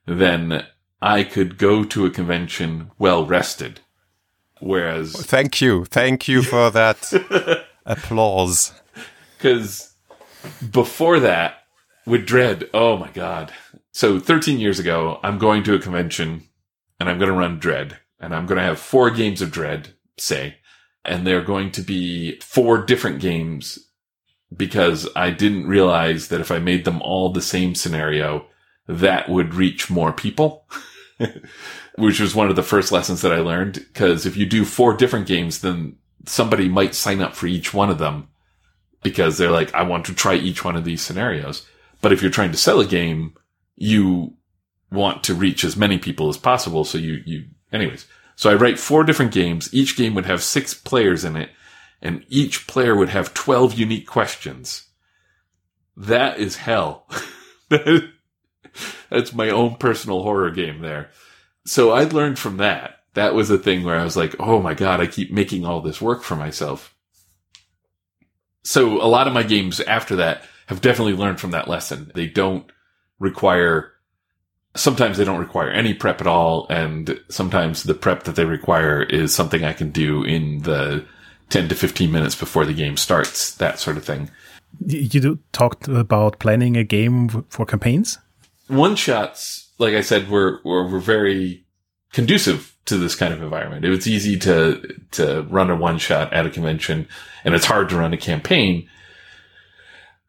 then 0.06 0.64
I 1.02 1.24
could 1.24 1.58
go 1.58 1.84
to 1.84 2.06
a 2.06 2.10
convention 2.10 2.90
well 2.98 3.26
rested. 3.26 3.80
Whereas, 4.60 5.14
Thank 5.26 5.60
you. 5.60 5.84
Thank 5.84 6.28
you 6.28 6.42
for 6.42 6.70
that 6.70 7.66
applause. 7.86 8.72
because 9.36 9.94
before 10.70 11.20
that, 11.20 11.64
with 12.06 12.26
Dread, 12.26 12.68
oh 12.72 12.96
my 12.96 13.10
god, 13.10 13.52
So 13.92 14.18
13 14.20 14.58
years 14.58 14.78
ago, 14.78 15.20
I'm 15.22 15.38
going 15.38 15.62
to 15.64 15.74
a 15.74 15.78
convention 15.78 16.48
and 17.00 17.08
I'm 17.08 17.18
going 17.18 17.30
to 17.30 17.36
run 17.36 17.58
Dread 17.58 17.98
and 18.20 18.34
I'm 18.34 18.46
going 18.46 18.58
to 18.58 18.64
have 18.64 18.78
four 18.78 19.10
games 19.10 19.42
of 19.42 19.50
Dread, 19.50 19.94
say, 20.18 20.56
and 21.04 21.26
they're 21.26 21.42
going 21.42 21.70
to 21.72 21.82
be 21.82 22.38
four 22.40 22.78
different 22.78 23.20
games 23.20 23.78
because 24.54 25.08
I 25.16 25.30
didn't 25.30 25.66
realize 25.66 26.28
that 26.28 26.40
if 26.40 26.50
I 26.50 26.58
made 26.58 26.84
them 26.84 27.00
all 27.02 27.30
the 27.30 27.42
same 27.42 27.74
scenario, 27.74 28.46
that 28.86 29.28
would 29.28 29.54
reach 29.54 29.90
more 29.90 30.12
people. 30.12 30.68
Which 31.96 32.18
was 32.18 32.34
one 32.34 32.50
of 32.50 32.56
the 32.56 32.62
first 32.62 32.90
lessons 32.90 33.22
that 33.22 33.32
I 33.32 33.38
learned. 33.38 33.86
Cause 33.94 34.26
if 34.26 34.36
you 34.36 34.46
do 34.46 34.64
four 34.64 34.96
different 34.96 35.26
games, 35.28 35.60
then 35.60 35.96
somebody 36.26 36.68
might 36.68 36.94
sign 36.94 37.20
up 37.20 37.34
for 37.34 37.46
each 37.46 37.72
one 37.72 37.88
of 37.88 37.98
them 37.98 38.28
because 39.02 39.38
they're 39.38 39.50
like, 39.50 39.72
I 39.74 39.82
want 39.82 40.06
to 40.06 40.14
try 40.14 40.34
each 40.34 40.64
one 40.64 40.74
of 40.74 40.84
these 40.84 41.02
scenarios. 41.02 41.66
But 42.00 42.12
if 42.12 42.20
you're 42.20 42.30
trying 42.30 42.50
to 42.50 42.58
sell 42.58 42.80
a 42.80 42.86
game, 42.86 43.34
you 43.76 44.34
want 44.90 45.22
to 45.24 45.34
reach 45.34 45.64
as 45.64 45.76
many 45.76 45.98
people 45.98 46.28
as 46.28 46.36
possible. 46.36 46.84
So 46.84 46.98
you, 46.98 47.22
you, 47.24 47.44
anyways. 47.72 48.06
So 48.36 48.50
I 48.50 48.54
write 48.54 48.78
four 48.78 49.04
different 49.04 49.32
games. 49.32 49.72
Each 49.72 49.96
game 49.96 50.14
would 50.14 50.26
have 50.26 50.42
six 50.42 50.74
players 50.74 51.24
in 51.24 51.36
it 51.36 51.50
and 52.04 52.24
each 52.28 52.66
player 52.66 52.94
would 52.94 53.08
have 53.08 53.34
12 53.34 53.74
unique 53.74 54.06
questions. 54.06 54.88
That 55.96 56.38
is 56.38 56.56
hell. 56.56 57.08
That's 59.10 59.32
my 59.32 59.48
own 59.48 59.76
personal 59.76 60.22
horror 60.22 60.50
game 60.50 60.80
there. 60.80 61.10
So 61.64 61.92
I 61.92 62.04
learned 62.04 62.38
from 62.38 62.58
that. 62.58 63.00
That 63.14 63.34
was 63.34 63.50
a 63.50 63.58
thing 63.58 63.84
where 63.84 63.98
I 63.98 64.04
was 64.04 64.16
like, 64.16 64.36
oh 64.38 64.60
my 64.60 64.74
God, 64.74 65.00
I 65.00 65.06
keep 65.06 65.32
making 65.32 65.64
all 65.64 65.80
this 65.80 66.00
work 66.00 66.22
for 66.22 66.36
myself. 66.36 66.94
So 68.64 69.00
a 69.00 69.06
lot 69.06 69.26
of 69.26 69.32
my 69.32 69.42
games 69.42 69.80
after 69.80 70.16
that 70.16 70.42
have 70.66 70.80
definitely 70.80 71.14
learned 71.14 71.40
from 71.40 71.52
that 71.52 71.68
lesson. 71.68 72.10
They 72.14 72.26
don't 72.26 72.70
require, 73.18 73.92
sometimes 74.74 75.16
they 75.16 75.24
don't 75.24 75.40
require 75.40 75.70
any 75.70 75.94
prep 75.94 76.20
at 76.20 76.26
all. 76.26 76.66
And 76.68 77.20
sometimes 77.30 77.84
the 77.84 77.94
prep 77.94 78.24
that 78.24 78.34
they 78.34 78.44
require 78.44 79.02
is 79.02 79.34
something 79.34 79.64
I 79.64 79.72
can 79.74 79.90
do 79.90 80.24
in 80.24 80.62
the 80.62 81.06
10 81.50 81.68
to 81.68 81.74
15 81.74 82.10
minutes 82.10 82.34
before 82.34 82.64
the 82.64 82.74
game 82.74 82.96
starts, 82.96 83.54
that 83.56 83.78
sort 83.78 83.96
of 83.96 84.04
thing. 84.04 84.30
You 84.86 85.38
talked 85.52 85.88
about 85.88 86.38
planning 86.38 86.76
a 86.76 86.84
game 86.84 87.44
for 87.48 87.64
campaigns? 87.64 88.18
One 88.68 88.96
shots, 88.96 89.72
like 89.78 89.94
I 89.94 90.00
said, 90.00 90.28
were, 90.28 90.60
were, 90.64 90.88
were 90.88 91.00
very 91.00 91.64
conducive 92.12 92.76
to 92.86 92.98
this 92.98 93.14
kind 93.14 93.32
of 93.32 93.42
environment. 93.42 93.84
It 93.84 93.90
was 93.90 94.06
easy 94.06 94.38
to, 94.40 95.00
to 95.12 95.42
run 95.42 95.70
a 95.70 95.76
one 95.76 95.98
shot 95.98 96.32
at 96.32 96.46
a 96.46 96.50
convention 96.50 97.08
and 97.44 97.54
it's 97.54 97.66
hard 97.66 97.88
to 97.90 97.96
run 97.96 98.12
a 98.12 98.18
campaign. 98.18 98.88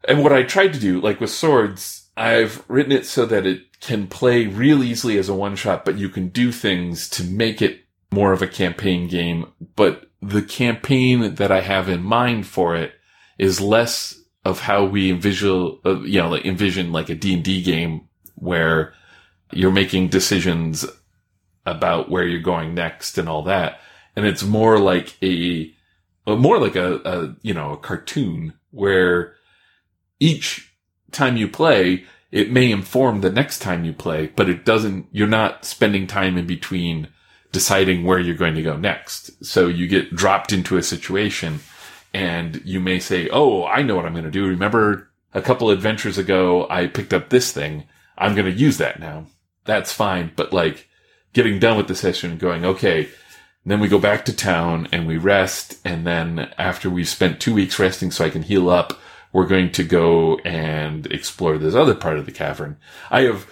And 0.07 0.23
what 0.23 0.33
I 0.33 0.43
tried 0.43 0.73
to 0.73 0.79
do, 0.79 1.01
like 1.01 1.19
with 1.19 1.31
swords, 1.31 2.09
I've 2.17 2.63
written 2.69 2.91
it 2.91 3.05
so 3.05 3.25
that 3.25 3.45
it 3.45 3.79
can 3.81 4.07
play 4.07 4.47
real 4.47 4.83
easily 4.83 5.17
as 5.17 5.29
a 5.29 5.33
one 5.33 5.55
shot, 5.55 5.83
but 5.85 5.97
you 5.97 6.09
can 6.09 6.29
do 6.29 6.51
things 6.51 7.09
to 7.09 7.23
make 7.23 7.61
it 7.61 7.81
more 8.11 8.31
of 8.31 8.41
a 8.41 8.47
campaign 8.47 9.07
game. 9.07 9.51
But 9.75 10.09
the 10.27 10.41
campaign 10.41 11.35
that 11.35 11.51
I 11.51 11.61
have 11.61 11.87
in 11.87 12.01
mind 12.01 12.47
for 12.47 12.75
it 12.75 12.93
is 13.37 13.61
less 13.61 14.19
of 14.43 14.59
how 14.59 14.85
we 14.85 15.11
envision, 15.11 15.77
uh, 15.85 15.99
you 16.01 16.21
know, 16.21 16.29
like 16.29 16.45
envision 16.45 16.91
like 16.91 17.09
a 17.09 17.15
D&D 17.15 17.61
game 17.63 18.07
where 18.35 18.93
you're 19.51 19.71
making 19.71 20.07
decisions 20.09 20.85
about 21.65 22.09
where 22.09 22.25
you're 22.25 22.41
going 22.41 22.73
next 22.73 23.17
and 23.17 23.29
all 23.29 23.43
that. 23.43 23.79
And 24.15 24.25
it's 24.25 24.43
more 24.43 24.79
like 24.79 25.15
a, 25.21 25.73
more 26.27 26.59
like 26.59 26.75
a, 26.75 26.95
a, 27.05 27.35
you 27.41 27.53
know, 27.53 27.73
a 27.73 27.77
cartoon 27.77 28.53
where 28.71 29.35
each 30.19 30.73
time 31.11 31.37
you 31.37 31.47
play, 31.47 32.03
it 32.31 32.51
may 32.51 32.71
inform 32.71 33.21
the 33.21 33.31
next 33.31 33.59
time 33.59 33.85
you 33.85 33.93
play, 33.93 34.27
but 34.27 34.49
it 34.49 34.65
doesn't, 34.65 35.07
you're 35.11 35.27
not 35.27 35.65
spending 35.65 36.07
time 36.07 36.37
in 36.37 36.47
between 36.47 37.09
deciding 37.55 38.03
where 38.03 38.19
you're 38.19 38.35
going 38.35 38.55
to 38.55 38.61
go 38.61 38.75
next. 38.75 39.45
So 39.45 39.67
you 39.67 39.87
get 39.87 40.13
dropped 40.13 40.51
into 40.51 40.75
a 40.75 40.83
situation 40.83 41.61
and 42.13 42.61
you 42.65 42.81
may 42.81 42.99
say, 42.99 43.29
Oh, 43.29 43.63
I 43.65 43.81
know 43.81 43.95
what 43.95 44.05
I'm 44.05 44.11
going 44.11 44.25
to 44.25 44.29
do. 44.29 44.45
Remember 44.45 45.09
a 45.33 45.41
couple 45.41 45.69
adventures 45.69 46.17
ago, 46.17 46.67
I 46.69 46.87
picked 46.87 47.13
up 47.13 47.29
this 47.29 47.53
thing. 47.53 47.85
I'm 48.17 48.35
going 48.35 48.51
to 48.53 48.59
use 48.59 48.77
that 48.79 48.99
now. 48.99 49.27
That's 49.63 49.93
fine. 49.93 50.33
But 50.35 50.51
like 50.51 50.89
getting 51.31 51.57
done 51.57 51.77
with 51.77 51.87
the 51.87 51.95
session 51.95 52.31
and 52.31 52.39
going, 52.41 52.65
okay, 52.65 53.07
then 53.65 53.79
we 53.79 53.87
go 53.87 53.99
back 53.99 54.25
to 54.25 54.35
town 54.35 54.89
and 54.91 55.07
we 55.07 55.17
rest. 55.17 55.79
And 55.85 56.05
then 56.05 56.51
after 56.57 56.89
we've 56.89 57.07
spent 57.07 57.39
two 57.39 57.53
weeks 57.53 57.79
resting 57.79 58.11
so 58.11 58.25
I 58.25 58.29
can 58.29 58.43
heal 58.43 58.69
up, 58.69 58.99
we're 59.31 59.47
going 59.47 59.71
to 59.71 59.83
go 59.85 60.39
and 60.39 61.07
explore 61.07 61.57
this 61.57 61.73
other 61.73 61.95
part 61.95 62.17
of 62.17 62.25
the 62.25 62.33
cavern. 62.33 62.77
I 63.09 63.21
have 63.21 63.49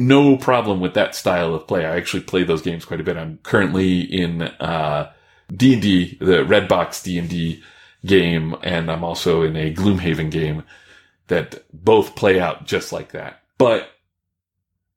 no 0.00 0.36
problem 0.36 0.80
with 0.80 0.94
that 0.94 1.14
style 1.14 1.54
of 1.54 1.66
play. 1.66 1.84
I 1.84 1.96
actually 1.96 2.22
play 2.22 2.42
those 2.42 2.62
games 2.62 2.84
quite 2.84 3.00
a 3.00 3.04
bit. 3.04 3.16
I'm 3.16 3.38
currently 3.42 4.00
in, 4.00 4.42
uh, 4.42 5.12
D&D, 5.54 6.16
the 6.20 6.44
Redbox 6.44 7.02
D&D 7.02 7.62
game, 8.06 8.56
and 8.62 8.90
I'm 8.90 9.04
also 9.04 9.42
in 9.42 9.56
a 9.56 9.74
Gloomhaven 9.74 10.30
game 10.30 10.62
that 11.26 11.64
both 11.72 12.16
play 12.16 12.40
out 12.40 12.66
just 12.66 12.92
like 12.92 13.12
that. 13.12 13.42
But 13.58 13.90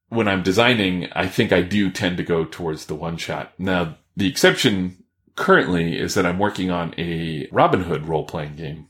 when 0.07 0.27
I'm 0.27 0.41
designing, 0.43 1.09
I 1.13 1.27
think 1.27 1.51
I 1.51 1.61
do 1.61 1.89
tend 1.89 2.17
to 2.17 2.23
go 2.23 2.45
towards 2.45 2.85
the 2.85 2.95
one 2.95 3.17
shot. 3.17 3.53
Now, 3.57 3.97
the 4.15 4.27
exception 4.27 5.03
currently 5.35 5.99
is 5.99 6.13
that 6.13 6.25
I'm 6.25 6.39
working 6.39 6.71
on 6.71 6.93
a 6.97 7.47
Robin 7.51 7.83
Hood 7.83 8.07
role 8.07 8.25
playing 8.25 8.55
game. 8.55 8.87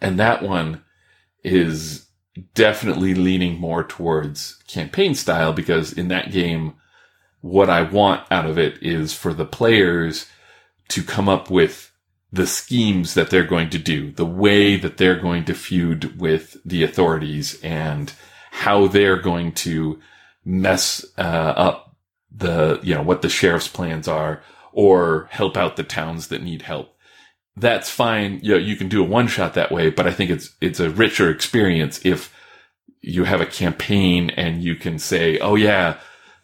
And 0.00 0.18
that 0.18 0.42
one 0.42 0.82
is 1.44 2.06
definitely 2.54 3.14
leaning 3.14 3.58
more 3.58 3.84
towards 3.84 4.56
campaign 4.66 5.14
style 5.14 5.52
because 5.52 5.92
in 5.92 6.08
that 6.08 6.30
game, 6.30 6.74
what 7.40 7.70
I 7.70 7.82
want 7.82 8.26
out 8.30 8.46
of 8.46 8.58
it 8.58 8.82
is 8.82 9.12
for 9.12 9.32
the 9.32 9.46
players 9.46 10.26
to 10.88 11.02
come 11.02 11.28
up 11.28 11.50
with 11.50 11.90
the 12.32 12.46
schemes 12.46 13.14
that 13.14 13.30
they're 13.30 13.44
going 13.44 13.70
to 13.70 13.78
do, 13.78 14.12
the 14.12 14.26
way 14.26 14.76
that 14.76 14.96
they're 14.96 15.18
going 15.18 15.44
to 15.46 15.54
feud 15.54 16.20
with 16.20 16.56
the 16.64 16.84
authorities 16.84 17.60
and 17.62 18.12
how 18.50 18.86
they're 18.86 19.20
going 19.20 19.52
to 19.52 19.98
mess 20.44 21.04
uh, 21.18 21.20
up 21.56 21.96
the, 22.30 22.78
you 22.82 22.94
know, 22.94 23.02
what 23.02 23.22
the 23.22 23.28
sheriff's 23.28 23.68
plans 23.68 24.06
are 24.06 24.42
or 24.72 25.28
help 25.30 25.56
out 25.56 25.76
the 25.76 25.82
towns 25.82 26.28
that 26.28 26.42
need 26.42 26.62
help 26.62 26.94
that's 27.56 27.90
fine. 27.90 28.40
You 28.42 28.52
know, 28.52 28.58
you 28.58 28.76
can 28.76 28.88
do 28.88 29.02
a 29.02 29.06
one 29.06 29.26
shot 29.26 29.54
that 29.54 29.72
way, 29.72 29.90
but 29.90 30.06
I 30.06 30.12
think 30.12 30.30
it's, 30.30 30.54
it's 30.60 30.80
a 30.80 30.90
richer 30.90 31.30
experience 31.30 32.00
if 32.04 32.34
you 33.02 33.24
have 33.24 33.40
a 33.40 33.46
campaign 33.46 34.30
and 34.30 34.62
you 34.62 34.76
can 34.76 34.98
say, 34.98 35.38
Oh 35.38 35.56
yeah, 35.56 35.98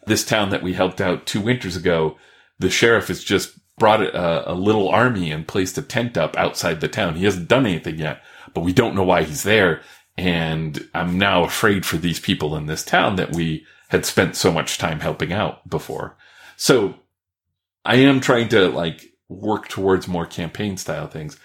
this 0.05 0.25
town 0.25 0.49
that 0.49 0.63
we 0.63 0.73
helped 0.73 1.01
out 1.01 1.25
two 1.25 1.41
winters 1.41 1.75
ago, 1.75 2.17
the 2.59 2.69
sheriff 2.69 3.07
has 3.07 3.23
just 3.23 3.57
brought 3.77 4.01
a, 4.01 4.51
a 4.51 4.53
little 4.53 4.89
army 4.89 5.31
and 5.31 5.47
placed 5.47 5.77
a 5.77 5.81
tent 5.81 6.17
up 6.17 6.35
outside 6.35 6.81
the 6.81 6.87
town. 6.87 7.15
He 7.15 7.25
hasn't 7.25 7.47
done 7.47 7.65
anything 7.65 7.99
yet, 7.99 8.21
but 8.53 8.61
we 8.61 8.73
don't 8.73 8.95
know 8.95 9.03
why 9.03 9.23
he's 9.23 9.43
there. 9.43 9.81
And 10.17 10.89
I'm 10.95 11.19
now 11.19 11.43
afraid 11.43 11.85
for 11.85 11.97
these 11.97 12.19
people 12.19 12.55
in 12.55 12.65
this 12.65 12.83
town 12.83 13.17
that 13.17 13.35
we 13.35 13.65
had 13.89 14.05
spent 14.05 14.35
so 14.35 14.51
much 14.51 14.79
time 14.79 14.99
helping 14.99 15.31
out 15.31 15.69
before. 15.69 16.17
So 16.55 16.95
I 17.85 17.97
am 17.97 18.19
trying 18.19 18.49
to 18.49 18.67
like 18.69 19.05
work 19.29 19.67
towards 19.67 20.07
more 20.07 20.25
campaign 20.25 20.77
style 20.77 21.07
things. 21.07 21.37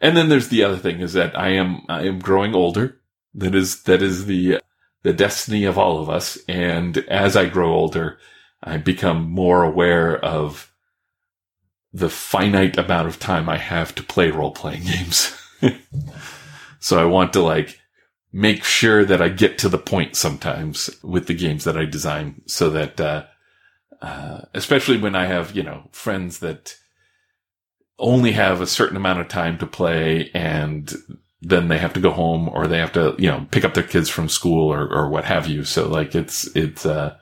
And 0.00 0.16
then 0.16 0.28
there's 0.28 0.48
the 0.48 0.64
other 0.64 0.78
thing 0.78 1.00
is 1.00 1.12
that 1.12 1.38
I 1.38 1.50
am, 1.50 1.82
I 1.88 2.06
am 2.06 2.18
growing 2.18 2.54
older. 2.54 3.00
That 3.34 3.54
is, 3.54 3.82
that 3.84 4.02
is 4.02 4.26
the, 4.26 4.60
the 5.02 5.12
destiny 5.12 5.64
of 5.64 5.78
all 5.78 6.00
of 6.00 6.08
us. 6.08 6.38
And 6.48 6.98
as 7.08 7.36
I 7.36 7.48
grow 7.48 7.72
older, 7.72 8.18
I 8.62 8.76
become 8.78 9.30
more 9.30 9.62
aware 9.62 10.18
of 10.24 10.72
the 11.92 12.08
finite 12.08 12.78
amount 12.78 13.08
of 13.08 13.18
time 13.18 13.48
I 13.48 13.58
have 13.58 13.94
to 13.96 14.02
play 14.02 14.30
role 14.30 14.52
playing 14.52 14.84
games. 14.84 15.36
so 16.78 17.00
I 17.00 17.04
want 17.04 17.32
to 17.34 17.40
like 17.40 17.78
make 18.32 18.64
sure 18.64 19.04
that 19.04 19.20
I 19.20 19.28
get 19.28 19.58
to 19.58 19.68
the 19.68 19.78
point 19.78 20.16
sometimes 20.16 20.90
with 21.02 21.26
the 21.26 21.34
games 21.34 21.64
that 21.64 21.76
I 21.76 21.84
design 21.84 22.42
so 22.46 22.70
that, 22.70 23.00
uh, 23.00 23.24
uh, 24.00 24.42
especially 24.54 24.98
when 24.98 25.14
I 25.14 25.26
have, 25.26 25.56
you 25.56 25.62
know, 25.62 25.88
friends 25.92 26.38
that 26.38 26.76
only 28.00 28.32
have 28.32 28.60
a 28.60 28.66
certain 28.66 28.96
amount 28.96 29.20
of 29.20 29.28
time 29.28 29.58
to 29.58 29.66
play 29.66 30.30
and 30.34 30.92
then 31.42 31.68
they 31.68 31.78
have 31.78 31.92
to 31.92 32.00
go 32.00 32.10
home 32.10 32.48
or 32.48 32.66
they 32.66 32.78
have 32.78 32.92
to, 32.92 33.14
you 33.18 33.28
know, 33.28 33.46
pick 33.50 33.64
up 33.64 33.74
their 33.74 33.84
kids 33.84 34.08
from 34.08 34.28
school 34.28 34.72
or, 34.72 34.92
or 34.92 35.08
what 35.08 35.24
have 35.24 35.46
you. 35.46 35.64
So 35.64 35.88
like 35.88 36.14
it's, 36.14 36.44
it's, 36.56 36.84
uh, 36.84 37.16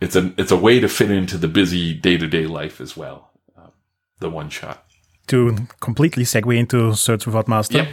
it's 0.00 0.16
a, 0.16 0.32
it's 0.36 0.50
a 0.50 0.56
way 0.56 0.80
to 0.80 0.88
fit 0.88 1.10
into 1.10 1.38
the 1.38 1.48
busy 1.48 1.94
day 1.94 2.16
to 2.16 2.26
day 2.26 2.46
life 2.46 2.80
as 2.80 2.96
well. 2.96 3.30
Uh, 3.56 3.68
the 4.18 4.28
one 4.28 4.50
shot. 4.50 4.84
To 5.28 5.56
completely 5.80 6.24
segue 6.24 6.58
into 6.58 6.94
Swords 6.94 7.26
Without 7.26 7.48
Master. 7.48 7.78
Yep. 7.78 7.88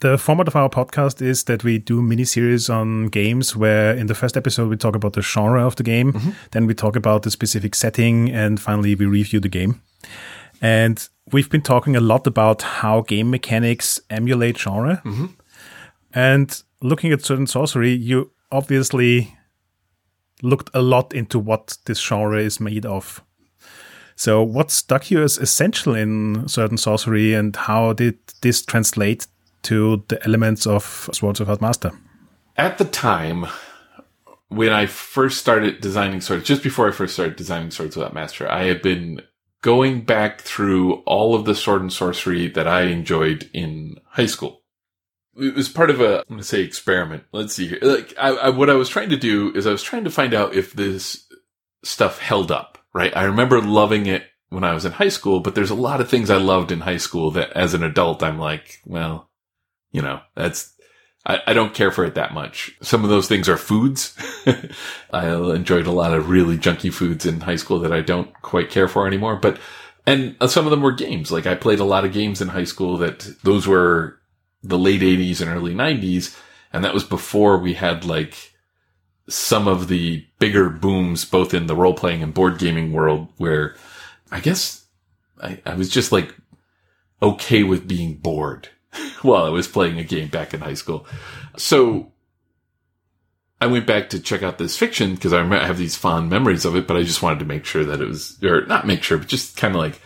The 0.00 0.16
format 0.16 0.48
of 0.48 0.56
our 0.56 0.70
podcast 0.70 1.20
is 1.20 1.44
that 1.44 1.62
we 1.62 1.78
do 1.78 2.00
mini 2.00 2.24
series 2.24 2.70
on 2.70 3.08
games 3.08 3.54
where 3.54 3.94
in 3.94 4.06
the 4.06 4.14
first 4.14 4.34
episode 4.34 4.70
we 4.70 4.76
talk 4.78 4.96
about 4.96 5.12
the 5.12 5.20
genre 5.20 5.66
of 5.66 5.76
the 5.76 5.82
game, 5.82 6.14
mm-hmm. 6.14 6.30
then 6.52 6.66
we 6.66 6.72
talk 6.72 6.96
about 6.96 7.22
the 7.22 7.30
specific 7.30 7.74
setting, 7.74 8.30
and 8.30 8.58
finally 8.58 8.94
we 8.94 9.04
review 9.04 9.40
the 9.40 9.50
game. 9.50 9.82
And 10.60 11.08
we've 11.32 11.48
been 11.48 11.62
talking 11.62 11.96
a 11.96 12.00
lot 12.00 12.26
about 12.26 12.62
how 12.62 13.02
game 13.02 13.30
mechanics 13.30 14.00
emulate 14.10 14.58
genre. 14.58 15.00
Mm-hmm. 15.04 15.26
And 16.12 16.62
looking 16.82 17.12
at 17.12 17.22
Sword 17.22 17.38
and 17.38 17.48
Sorcery, 17.48 17.92
you 17.92 18.32
obviously 18.50 19.36
looked 20.42 20.70
a 20.74 20.82
lot 20.82 21.14
into 21.14 21.38
what 21.38 21.78
this 21.84 22.00
genre 22.00 22.40
is 22.40 22.60
made 22.60 22.86
of. 22.86 23.22
So, 24.16 24.42
what 24.42 24.70
stuck 24.70 25.10
you 25.10 25.22
as 25.22 25.38
essential 25.38 25.94
in 25.94 26.46
sword 26.46 26.72
and 26.72 26.78
sorcery, 26.78 27.32
and 27.32 27.56
how 27.56 27.94
did 27.94 28.18
this 28.42 28.62
translate 28.62 29.26
to 29.62 30.04
the 30.08 30.22
elements 30.24 30.66
of 30.66 31.08
Swords 31.12 31.40
Without 31.40 31.62
Master? 31.62 31.92
At 32.58 32.76
the 32.76 32.84
time, 32.84 33.46
when 34.48 34.72
I 34.72 34.84
first 34.84 35.38
started 35.38 35.80
designing 35.80 36.20
swords, 36.20 36.44
just 36.44 36.62
before 36.62 36.88
I 36.88 36.90
first 36.90 37.14
started 37.14 37.36
designing 37.36 37.70
Swords 37.70 37.96
Without 37.96 38.12
Master, 38.12 38.50
I 38.50 38.64
had 38.64 38.82
been 38.82 39.22
going 39.62 40.02
back 40.02 40.40
through 40.40 40.94
all 41.00 41.34
of 41.34 41.44
the 41.44 41.54
sword 41.54 41.82
and 41.82 41.92
sorcery 41.92 42.48
that 42.48 42.66
I 42.66 42.82
enjoyed 42.82 43.50
in 43.52 43.96
high 44.08 44.26
school. 44.26 44.62
It 45.36 45.54
was 45.54 45.68
part 45.68 45.90
of 45.90 46.00
a, 46.00 46.20
I'm 46.20 46.28
going 46.28 46.40
to 46.40 46.44
say 46.44 46.62
experiment. 46.62 47.24
Let's 47.32 47.54
see 47.54 47.68
here. 47.68 47.78
Like, 47.80 48.14
I, 48.18 48.28
I, 48.28 48.48
what 48.50 48.70
I 48.70 48.74
was 48.74 48.88
trying 48.88 49.10
to 49.10 49.16
do 49.16 49.52
is 49.54 49.66
I 49.66 49.72
was 49.72 49.82
trying 49.82 50.04
to 50.04 50.10
find 50.10 50.34
out 50.34 50.54
if 50.54 50.72
this 50.72 51.26
stuff 51.82 52.18
held 52.18 52.50
up, 52.50 52.78
right? 52.92 53.16
I 53.16 53.24
remember 53.24 53.60
loving 53.60 54.06
it 54.06 54.24
when 54.48 54.64
I 54.64 54.74
was 54.74 54.84
in 54.84 54.92
high 54.92 55.08
school, 55.08 55.40
but 55.40 55.54
there's 55.54 55.70
a 55.70 55.74
lot 55.74 56.00
of 56.00 56.08
things 56.08 56.30
I 56.30 56.36
loved 56.36 56.72
in 56.72 56.80
high 56.80 56.96
school 56.96 57.30
that 57.32 57.52
as 57.52 57.74
an 57.74 57.82
adult, 57.82 58.22
I'm 58.22 58.38
like, 58.38 58.80
well, 58.84 59.30
you 59.92 60.02
know, 60.02 60.20
that's, 60.34 60.74
I, 61.26 61.40
I 61.48 61.52
don't 61.52 61.74
care 61.74 61.90
for 61.90 62.04
it 62.04 62.14
that 62.14 62.32
much. 62.32 62.76
Some 62.80 63.04
of 63.04 63.10
those 63.10 63.28
things 63.28 63.48
are 63.48 63.56
foods. 63.56 64.16
I 65.10 65.28
enjoyed 65.28 65.86
a 65.86 65.92
lot 65.92 66.14
of 66.14 66.30
really 66.30 66.56
junky 66.56 66.92
foods 66.92 67.26
in 67.26 67.40
high 67.40 67.56
school 67.56 67.80
that 67.80 67.92
I 67.92 68.00
don't 68.00 68.32
quite 68.42 68.70
care 68.70 68.88
for 68.88 69.06
anymore, 69.06 69.36
but, 69.36 69.58
and 70.06 70.36
some 70.46 70.66
of 70.66 70.70
them 70.70 70.82
were 70.82 70.92
games. 70.92 71.30
Like 71.30 71.46
I 71.46 71.54
played 71.54 71.80
a 71.80 71.84
lot 71.84 72.04
of 72.04 72.12
games 72.12 72.40
in 72.40 72.48
high 72.48 72.64
school 72.64 72.96
that 72.98 73.30
those 73.42 73.66
were 73.66 74.18
the 74.62 74.78
late 74.78 75.02
80s 75.02 75.40
and 75.40 75.50
early 75.50 75.74
90s. 75.74 76.36
And 76.72 76.84
that 76.84 76.94
was 76.94 77.04
before 77.04 77.58
we 77.58 77.74
had 77.74 78.04
like 78.04 78.52
some 79.28 79.68
of 79.68 79.88
the 79.88 80.26
bigger 80.38 80.70
booms, 80.70 81.24
both 81.24 81.52
in 81.52 81.66
the 81.66 81.76
role 81.76 81.94
playing 81.94 82.22
and 82.22 82.32
board 82.32 82.58
gaming 82.58 82.92
world, 82.92 83.28
where 83.36 83.76
I 84.30 84.40
guess 84.40 84.86
I, 85.42 85.60
I 85.66 85.74
was 85.74 85.90
just 85.90 86.12
like 86.12 86.34
okay 87.22 87.62
with 87.62 87.86
being 87.86 88.14
bored 88.14 88.70
while 89.22 89.44
I 89.44 89.50
was 89.50 89.68
playing 89.68 89.98
a 89.98 90.04
game 90.04 90.28
back 90.28 90.54
in 90.54 90.60
high 90.60 90.74
school. 90.74 91.06
So 91.56 92.12
I 93.60 93.66
went 93.66 93.86
back 93.86 94.10
to 94.10 94.20
check 94.20 94.42
out 94.42 94.58
this 94.58 94.76
fiction 94.76 95.14
because 95.14 95.32
I, 95.32 95.42
I 95.42 95.66
have 95.66 95.78
these 95.78 95.96
fond 95.96 96.30
memories 96.30 96.64
of 96.64 96.76
it, 96.76 96.86
but 96.86 96.96
I 96.96 97.02
just 97.02 97.22
wanted 97.22 97.40
to 97.40 97.44
make 97.44 97.64
sure 97.64 97.84
that 97.84 98.00
it 98.00 98.08
was, 98.08 98.42
or 98.42 98.64
not 98.66 98.86
make 98.86 99.02
sure, 99.02 99.18
but 99.18 99.28
just 99.28 99.56
kind 99.56 99.74
of 99.74 99.80
like 99.80 100.00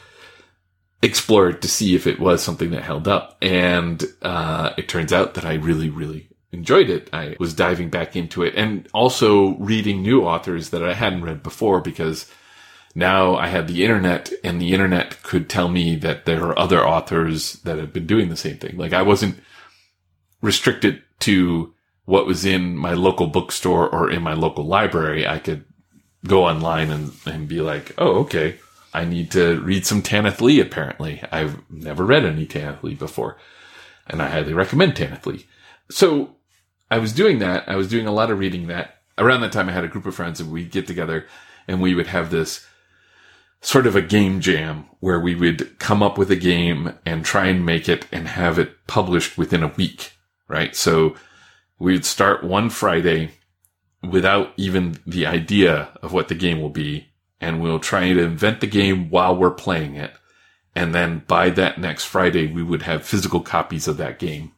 explore 1.02 1.50
it 1.50 1.62
to 1.62 1.68
see 1.68 1.94
if 1.94 2.06
it 2.06 2.18
was 2.18 2.42
something 2.42 2.70
that 2.70 2.82
held 2.82 3.06
up. 3.06 3.36
And 3.42 4.02
uh, 4.22 4.72
it 4.76 4.88
turns 4.88 5.12
out 5.12 5.34
that 5.34 5.44
I 5.44 5.54
really, 5.54 5.90
really 5.90 6.28
enjoyed 6.50 6.90
it. 6.90 7.10
I 7.12 7.36
was 7.38 7.54
diving 7.54 7.90
back 7.90 8.16
into 8.16 8.42
it 8.42 8.54
and 8.56 8.88
also 8.92 9.56
reading 9.56 10.02
new 10.02 10.24
authors 10.24 10.70
that 10.70 10.82
I 10.82 10.94
hadn't 10.94 11.24
read 11.24 11.42
before 11.42 11.80
because 11.80 12.30
now 12.94 13.34
I 13.36 13.48
had 13.48 13.66
the 13.66 13.82
internet 13.82 14.32
and 14.44 14.60
the 14.60 14.72
internet 14.72 15.22
could 15.22 15.48
tell 15.48 15.68
me 15.68 15.96
that 15.96 16.26
there 16.26 16.44
are 16.44 16.58
other 16.58 16.86
authors 16.86 17.54
that 17.64 17.78
have 17.78 17.92
been 17.92 18.06
doing 18.06 18.28
the 18.28 18.36
same 18.36 18.58
thing. 18.58 18.76
Like 18.76 18.92
I 18.92 19.02
wasn't 19.02 19.40
restricted 20.40 21.02
to 21.20 21.74
what 22.04 22.26
was 22.26 22.44
in 22.44 22.76
my 22.76 22.92
local 22.92 23.26
bookstore 23.26 23.88
or 23.88 24.10
in 24.10 24.22
my 24.22 24.34
local 24.34 24.64
library. 24.64 25.26
I 25.26 25.38
could 25.38 25.64
go 26.26 26.44
online 26.44 26.90
and, 26.90 27.12
and 27.26 27.48
be 27.48 27.60
like, 27.60 27.92
oh, 27.98 28.20
okay. 28.20 28.58
I 28.92 29.04
need 29.04 29.32
to 29.32 29.60
read 29.60 29.84
some 29.84 30.02
Tanith 30.02 30.40
Lee, 30.40 30.60
apparently. 30.60 31.20
I've 31.32 31.68
never 31.68 32.04
read 32.04 32.24
any 32.24 32.46
Tanith 32.46 32.84
Lee 32.84 32.94
before. 32.94 33.36
And 34.06 34.22
I 34.22 34.28
highly 34.28 34.54
recommend 34.54 34.94
Tanith 34.94 35.26
Lee. 35.26 35.46
So 35.90 36.36
I 36.90 36.98
was 36.98 37.12
doing 37.12 37.40
that. 37.40 37.68
I 37.68 37.74
was 37.74 37.88
doing 37.88 38.06
a 38.06 38.12
lot 38.12 38.30
of 38.30 38.38
reading 38.38 38.68
that. 38.68 39.00
Around 39.18 39.40
that 39.40 39.52
time, 39.52 39.68
I 39.68 39.72
had 39.72 39.84
a 39.84 39.88
group 39.88 40.06
of 40.06 40.14
friends 40.14 40.40
and 40.40 40.52
we'd 40.52 40.70
get 40.70 40.86
together 40.86 41.26
and 41.66 41.80
we 41.80 41.94
would 41.94 42.08
have 42.08 42.30
this 42.30 42.66
sort 43.64 43.86
of 43.86 43.96
a 43.96 44.02
game 44.02 44.40
jam 44.40 44.84
where 45.00 45.18
we 45.18 45.34
would 45.34 45.78
come 45.78 46.02
up 46.02 46.18
with 46.18 46.30
a 46.30 46.36
game 46.36 46.92
and 47.06 47.24
try 47.24 47.46
and 47.46 47.64
make 47.64 47.88
it 47.88 48.06
and 48.12 48.28
have 48.28 48.58
it 48.58 48.86
published 48.86 49.38
within 49.38 49.62
a 49.62 49.68
week, 49.68 50.12
right? 50.48 50.76
So 50.76 51.16
we'd 51.78 52.04
start 52.04 52.44
one 52.44 52.68
Friday 52.68 53.30
without 54.02 54.52
even 54.58 54.98
the 55.06 55.24
idea 55.24 55.88
of 56.02 56.12
what 56.12 56.28
the 56.28 56.34
game 56.34 56.60
will 56.60 56.68
be. 56.68 57.08
And 57.40 57.62
we'll 57.62 57.78
try 57.78 58.12
to 58.12 58.22
invent 58.22 58.60
the 58.60 58.66
game 58.66 59.08
while 59.08 59.34
we're 59.34 59.50
playing 59.50 59.94
it. 59.94 60.12
And 60.74 60.94
then 60.94 61.22
by 61.26 61.48
that 61.50 61.78
next 61.78 62.04
Friday, 62.04 62.46
we 62.46 62.62
would 62.62 62.82
have 62.82 63.02
physical 63.02 63.40
copies 63.40 63.88
of 63.88 63.96
that 63.96 64.18
game. 64.18 64.52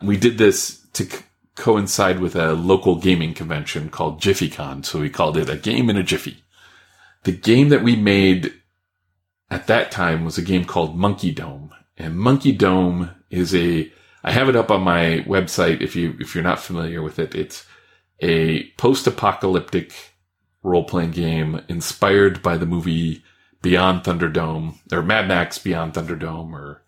We 0.00 0.16
did 0.16 0.38
this 0.38 0.86
to 0.94 1.04
c- 1.04 1.24
coincide 1.54 2.18
with 2.18 2.34
a 2.34 2.54
local 2.54 2.96
gaming 2.96 3.34
convention 3.34 3.90
called 3.90 4.22
JiffyCon. 4.22 4.86
So 4.86 5.00
we 5.00 5.10
called 5.10 5.36
it 5.36 5.50
a 5.50 5.56
game 5.56 5.90
in 5.90 5.98
a 5.98 6.02
jiffy. 6.02 6.44
The 7.24 7.32
game 7.32 7.68
that 7.70 7.82
we 7.82 7.96
made 7.96 8.52
at 9.50 9.66
that 9.66 9.90
time 9.90 10.24
was 10.24 10.38
a 10.38 10.42
game 10.42 10.64
called 10.64 10.96
Monkey 10.96 11.32
Dome. 11.32 11.72
And 11.96 12.18
Monkey 12.18 12.52
Dome 12.52 13.10
is 13.30 13.54
a, 13.54 13.90
I 14.22 14.32
have 14.32 14.48
it 14.48 14.56
up 14.56 14.70
on 14.70 14.82
my 14.82 15.24
website 15.26 15.80
if 15.80 15.96
you, 15.96 16.16
if 16.20 16.34
you're 16.34 16.44
not 16.44 16.60
familiar 16.60 17.02
with 17.02 17.18
it. 17.18 17.34
It's 17.34 17.66
a 18.20 18.70
post-apocalyptic 18.72 19.92
role-playing 20.62 21.12
game 21.12 21.60
inspired 21.68 22.42
by 22.42 22.56
the 22.56 22.66
movie 22.66 23.22
Beyond 23.62 24.04
Thunderdome 24.04 24.76
or 24.92 25.02
Mad 25.02 25.26
Max 25.26 25.58
Beyond 25.58 25.94
Thunderdome 25.94 26.52
or 26.52 26.82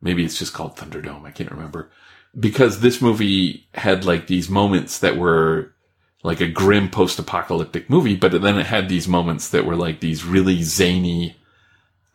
maybe 0.00 0.24
it's 0.24 0.38
just 0.38 0.52
called 0.52 0.76
Thunderdome. 0.76 1.24
I 1.24 1.30
can't 1.30 1.50
remember 1.50 1.90
because 2.38 2.80
this 2.80 3.00
movie 3.00 3.68
had 3.74 4.04
like 4.04 4.26
these 4.26 4.48
moments 4.48 4.98
that 4.98 5.16
were 5.16 5.74
like 6.22 6.40
a 6.40 6.48
grim 6.48 6.88
post-apocalyptic 6.88 7.90
movie, 7.90 8.16
but 8.16 8.40
then 8.40 8.58
it 8.58 8.66
had 8.66 8.88
these 8.88 9.08
moments 9.08 9.48
that 9.48 9.64
were 9.64 9.76
like 9.76 10.00
these 10.00 10.24
really 10.24 10.62
zany, 10.62 11.36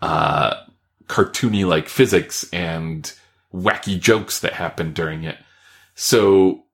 uh, 0.02 0.56
cartoony 1.08 1.66
like 1.68 1.90
physics 1.90 2.50
and 2.52 3.14
wacky 3.54 4.00
jokes 4.00 4.40
that 4.40 4.54
happened 4.54 4.94
during 4.94 5.24
it. 5.24 5.38
So 5.96 6.66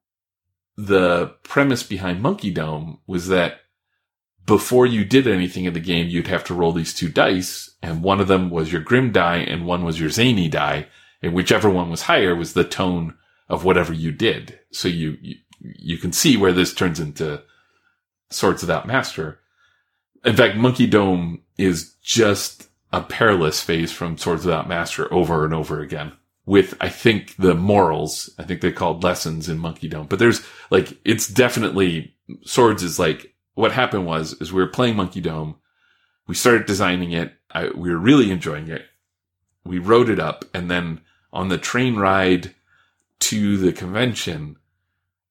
the 0.78 1.36
premise 1.44 1.84
behind 1.84 2.22
Monkey 2.22 2.52
Dome 2.52 3.00
was 3.08 3.28
that 3.28 3.62
before 4.46 4.86
you 4.86 5.06
did 5.06 5.28
anything 5.28 5.66
in 5.66 5.74
the 5.74 5.80
game, 5.80 6.10
you'd 6.10 6.28
have 6.28 6.44
to 6.46 6.54
roll 6.54 6.74
these 6.74 6.94
two 6.94 7.10
dice, 7.10 7.70
and 7.82 8.04
one 8.04 8.20
of 8.20 8.28
them 8.28 8.50
was 8.50 8.72
your 8.72 8.82
grim 8.82 9.12
die 9.12 9.38
and 9.38 9.66
one 9.66 9.86
was 9.86 10.00
your 10.00 10.10
zany 10.10 10.50
die, 10.50 10.88
and 11.22 11.34
whichever 11.34 11.70
one 11.70 11.90
was 11.90 12.04
higher 12.04 12.36
was 12.36 12.54
the 12.54 12.66
tone 12.66 13.16
of 13.48 13.64
whatever 13.64 13.94
you 13.94 14.12
did. 14.12 14.60
So 14.72 14.88
you, 14.88 15.18
you 15.22 15.36
you 15.64 15.98
can 15.98 16.12
see 16.12 16.38
where 16.38 16.54
this 16.54 16.74
turns 16.74 17.00
into 17.00 17.42
Swords 18.30 18.62
Without 18.62 18.88
Master. 18.88 19.40
In 20.26 20.36
fact, 20.36 20.58
Monkey 20.58 20.88
Dome 20.88 21.42
is 21.58 21.96
just 22.02 22.70
a 22.92 23.02
perilous 23.02 23.62
phase 23.62 23.92
from 23.92 24.18
Swords 24.18 24.46
Without 24.46 24.68
Master 24.68 25.12
over 25.14 25.46
and 25.46 25.54
over 25.54 25.80
again. 25.80 26.14
With, 26.46 26.76
I 26.82 26.90
think, 26.90 27.36
the 27.38 27.56
morals, 27.56 28.30
I 28.38 28.44
think 28.44 28.62
they 28.62 28.72
called 28.72 29.04
lessons 29.04 29.48
in 29.48 29.58
Monkey 29.58 29.88
Dome. 29.88 30.08
But 30.08 30.20
there's, 30.20 30.42
like, 30.70 30.98
it's 31.06 31.28
definitely, 31.28 32.16
Swords 32.44 32.84
is 32.84 33.00
like, 33.00 33.34
what 33.56 33.72
happened 33.72 34.06
was, 34.06 34.34
is 34.42 34.52
we 34.52 34.62
were 34.62 34.68
playing 34.68 34.98
Monkey 34.98 35.22
Dome. 35.22 35.56
We 36.28 36.36
started 36.36 36.66
designing 36.66 37.12
it. 37.12 37.34
I, 37.52 37.70
we 37.70 37.90
were 37.90 37.98
really 37.98 38.30
enjoying 38.30 38.68
it. 38.68 38.86
We 39.64 39.80
wrote 39.80 40.10
it 40.10 40.20
up. 40.20 40.44
And 40.54 40.70
then 40.70 41.02
on 41.32 41.48
the 41.48 41.58
train 41.58 41.96
ride 41.96 42.54
to 43.20 43.58
the 43.58 43.72
convention, 43.72 44.58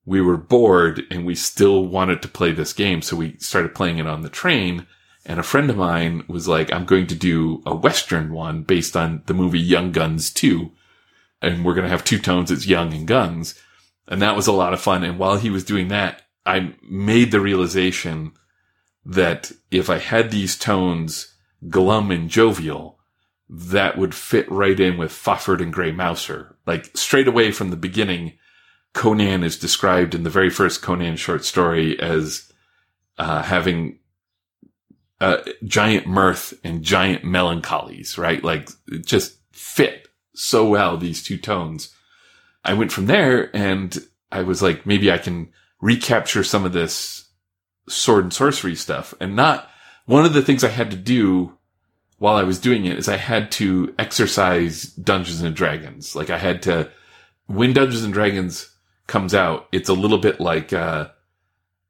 we 0.04 0.20
were 0.20 0.36
bored 0.36 1.04
and 1.10 1.24
we 1.24 1.34
still 1.34 1.86
wanted 1.86 2.22
to 2.22 2.28
play 2.28 2.52
this 2.52 2.72
game. 2.72 3.02
So 3.02 3.16
we 3.16 3.36
started 3.38 3.74
playing 3.74 3.98
it 3.98 4.06
on 4.06 4.22
the 4.22 4.28
train. 4.28 4.86
And 5.24 5.38
a 5.38 5.44
friend 5.44 5.70
of 5.70 5.76
mine 5.76 6.24
was 6.26 6.48
like, 6.48 6.72
I'm 6.72 6.84
going 6.84 7.06
to 7.08 7.14
do 7.14 7.62
a 7.64 7.74
Western 7.74 8.32
one 8.32 8.62
based 8.62 8.96
on 8.96 9.22
the 9.26 9.34
movie 9.34 9.60
Young 9.60 9.92
Guns 9.92 10.32
2. 10.32 10.70
And 11.40 11.64
we're 11.64 11.74
going 11.74 11.84
to 11.84 11.90
have 11.90 12.04
two 12.04 12.18
tones. 12.18 12.50
It's 12.50 12.66
Young 12.66 12.92
and 12.92 13.06
Guns. 13.06 13.54
And 14.08 14.20
that 14.20 14.34
was 14.34 14.48
a 14.48 14.52
lot 14.52 14.72
of 14.72 14.80
fun. 14.80 15.04
And 15.04 15.18
while 15.18 15.36
he 15.36 15.50
was 15.50 15.64
doing 15.64 15.88
that, 15.88 16.22
I 16.44 16.74
made 16.82 17.30
the 17.30 17.40
realization 17.40 18.32
that 19.04 19.52
if 19.70 19.88
I 19.88 19.98
had 19.98 20.30
these 20.30 20.58
tones 20.58 21.34
glum 21.68 22.10
and 22.10 22.28
jovial, 22.28 22.98
that 23.48 23.96
would 23.96 24.14
fit 24.14 24.50
right 24.50 24.78
in 24.78 24.96
with 24.96 25.12
Fafhrd 25.12 25.60
and 25.60 25.72
Grey 25.72 25.92
Mouser. 25.92 26.56
Like 26.66 26.96
straight 26.96 27.28
away 27.28 27.52
from 27.52 27.70
the 27.70 27.76
beginning, 27.76 28.32
Conan 28.94 29.42
is 29.42 29.58
described 29.58 30.14
in 30.14 30.22
the 30.22 30.30
very 30.30 30.50
first 30.50 30.82
Conan 30.82 31.16
short 31.16 31.44
story 31.44 31.98
as 32.00 32.52
uh, 33.18 33.42
having 33.42 33.98
uh, 35.20 35.38
giant 35.64 36.06
mirth 36.06 36.52
and 36.64 36.82
giant 36.82 37.24
melancholies, 37.24 38.18
right? 38.18 38.42
Like 38.42 38.68
it 38.88 39.06
just 39.06 39.38
fit 39.52 40.08
so 40.34 40.66
well 40.68 40.96
these 40.96 41.22
two 41.22 41.38
tones. 41.38 41.94
I 42.64 42.74
went 42.74 42.92
from 42.92 43.06
there 43.06 43.54
and 43.56 43.96
I 44.30 44.42
was 44.42 44.62
like, 44.62 44.86
maybe 44.86 45.10
I 45.10 45.18
can 45.18 45.52
recapture 45.80 46.44
some 46.44 46.64
of 46.64 46.72
this 46.72 47.28
sword 47.88 48.24
and 48.24 48.32
sorcery 48.32 48.74
stuff 48.74 49.14
and 49.20 49.34
not 49.34 49.68
one 50.06 50.24
of 50.24 50.32
the 50.32 50.42
things 50.42 50.64
I 50.64 50.68
had 50.68 50.90
to 50.90 50.96
do 50.96 51.56
while 52.18 52.36
I 52.36 52.44
was 52.44 52.58
doing 52.58 52.84
it 52.84 52.98
is 52.98 53.08
I 53.08 53.16
had 53.16 53.50
to 53.52 53.94
exercise 53.98 54.84
Dungeons 54.84 55.42
and 55.42 55.56
Dragons. 55.56 56.14
Like 56.14 56.30
I 56.30 56.38
had 56.38 56.62
to, 56.62 56.90
when 57.46 57.72
Dungeons 57.72 58.04
and 58.04 58.12
Dragons 58.12 58.71
comes 59.12 59.34
out, 59.34 59.68
it's 59.72 59.90
a 59.90 59.94
little 59.94 60.16
bit 60.16 60.40
like 60.40 60.72
uh, 60.72 61.10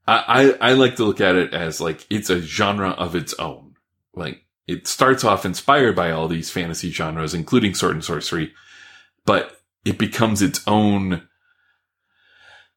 I, 0.09 0.57
I, 0.61 0.71
I 0.71 0.73
like 0.73 0.97
to 0.97 1.05
look 1.05 1.21
at 1.21 1.37
it 1.37 1.55
as 1.55 1.81
like 1.81 2.05
it's 2.11 2.29
a 2.29 2.41
genre 2.41 2.91
of 2.91 3.15
its 3.15 3.33
own. 3.39 3.77
Like 4.13 4.45
it 4.67 4.89
starts 4.89 5.23
off 5.23 5.47
inspired 5.47 5.95
by 5.95 6.11
all 6.11 6.27
these 6.27 6.51
fantasy 6.51 6.91
genres, 6.91 7.33
including 7.33 7.75
sword 7.75 7.95
and 7.95 8.05
sorcery, 8.05 8.53
but 9.25 9.61
it 9.85 9.99
becomes 9.99 10.43
its 10.43 10.63
own 10.67 11.29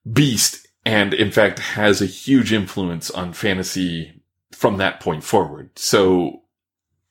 beast 0.10 0.68
and 0.86 1.16
in 1.16 1.32
fact 1.32 1.58
has 1.58 2.00
a 2.00 2.06
huge 2.06 2.54
influence 2.54 3.10
on 3.10 3.34
fantasy 3.34 4.22
from 4.52 4.78
that 4.78 5.00
point 5.00 5.24
forward. 5.24 5.72
So 5.76 6.44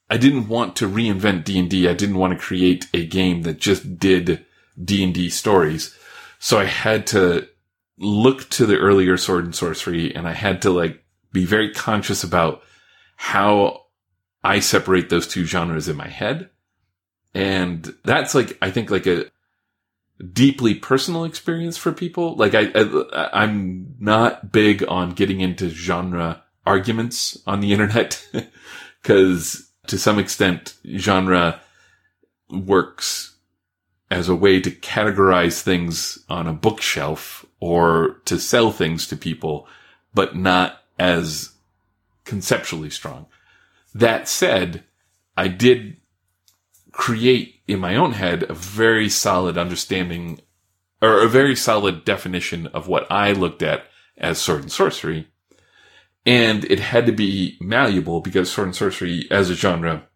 I 0.09 0.19
didn't 0.19 0.47
want 0.47 0.77
to 0.77 0.89
reinvent 0.89 1.43
D&D. 1.43 1.89
I 1.89 1.95
didn't 1.95 2.19
want 2.19 2.33
to 2.33 2.39
create 2.39 2.87
a 2.95 3.05
game 3.05 3.43
that 3.43 3.59
just 3.59 3.99
did 3.99 4.47
D&D 4.83 5.31
stories. 5.31 5.97
So 6.39 6.59
I 6.59 6.65
had 6.65 7.07
to 7.09 7.49
look 7.99 8.49
to 8.51 8.67
the 8.67 8.77
earlier 8.77 9.17
sword 9.17 9.45
and 9.45 9.55
sorcery 9.55 10.15
and 10.15 10.27
I 10.27 10.33
had 10.33 10.63
to 10.63 10.71
like 10.71 11.05
be 11.33 11.45
very 11.45 11.73
conscious 11.73 12.25
about 12.25 12.63
how 13.17 13.83
I 14.43 14.61
separate 14.61 15.09
those 15.09 15.27
two 15.27 15.45
genres 15.45 15.89
in 15.89 15.97
my 15.97 16.09
head. 16.09 16.51
And 17.35 17.95
that's 18.05 18.35
like, 18.35 18.59
I 18.61 18.71
think 18.71 18.91
like 18.91 19.07
a 19.07 19.27
deeply 20.33 20.75
personal 20.75 21.25
experience 21.25 21.77
for 21.77 21.93
people. 21.93 22.37
Like 22.37 22.55
I, 22.55 22.71
I 22.75 23.43
I'm 23.43 23.95
not 23.99 24.53
big 24.53 24.85
on 24.89 25.11
getting 25.11 25.41
into 25.41 25.69
genre 25.69 26.43
arguments 26.67 27.39
on 27.47 27.61
the 27.61 27.73
internet 27.73 28.25
because 29.03 29.71
to 29.87 29.99
some 29.99 30.19
extent 30.19 30.75
genre 30.97 31.61
works 32.51 33.34
as 34.15 34.29
a 34.29 34.35
way 34.35 34.61
to 34.61 34.71
categorize 34.71 35.61
things 35.61 36.25
on 36.29 36.47
a 36.47 36.53
bookshelf 36.53 37.45
or 37.59 38.21
to 38.25 38.39
sell 38.39 38.71
things 38.71 39.09
to 39.09 39.17
people, 39.17 39.67
but 40.15 40.37
not 40.37 40.85
as 41.01 41.51
conceptually 42.25 42.91
strong. 42.91 43.27
That 43.93 44.29
said, 44.29 44.85
I 45.37 45.49
did 45.49 45.97
create 46.93 47.57
in 47.67 47.81
my 47.81 47.97
own 47.97 48.13
head 48.13 48.45
a 48.45 48.55
very 48.55 49.09
solid 49.09 49.59
understanding 49.59 50.39
or 51.03 51.21
a 51.21 51.29
very 51.29 51.57
solid 51.57 52.05
definition 52.05 52.69
of 52.69 52.87
what 52.87 53.11
I 53.11 53.33
looked 53.33 53.65
at 53.65 53.83
as 54.17 54.39
sword 54.39 54.63
and 54.63 54.71
sorcery. 54.71 55.27
And 56.25 56.65
it 56.67 56.79
had 56.79 57.07
to 57.07 57.13
be 57.13 57.59
malleable 57.61 58.21
because 58.21 58.49
sword 58.49 58.69
and 58.69 58.77
sorcery 58.77 59.27
as 59.29 59.51
a 59.51 59.57
genre 59.57 60.07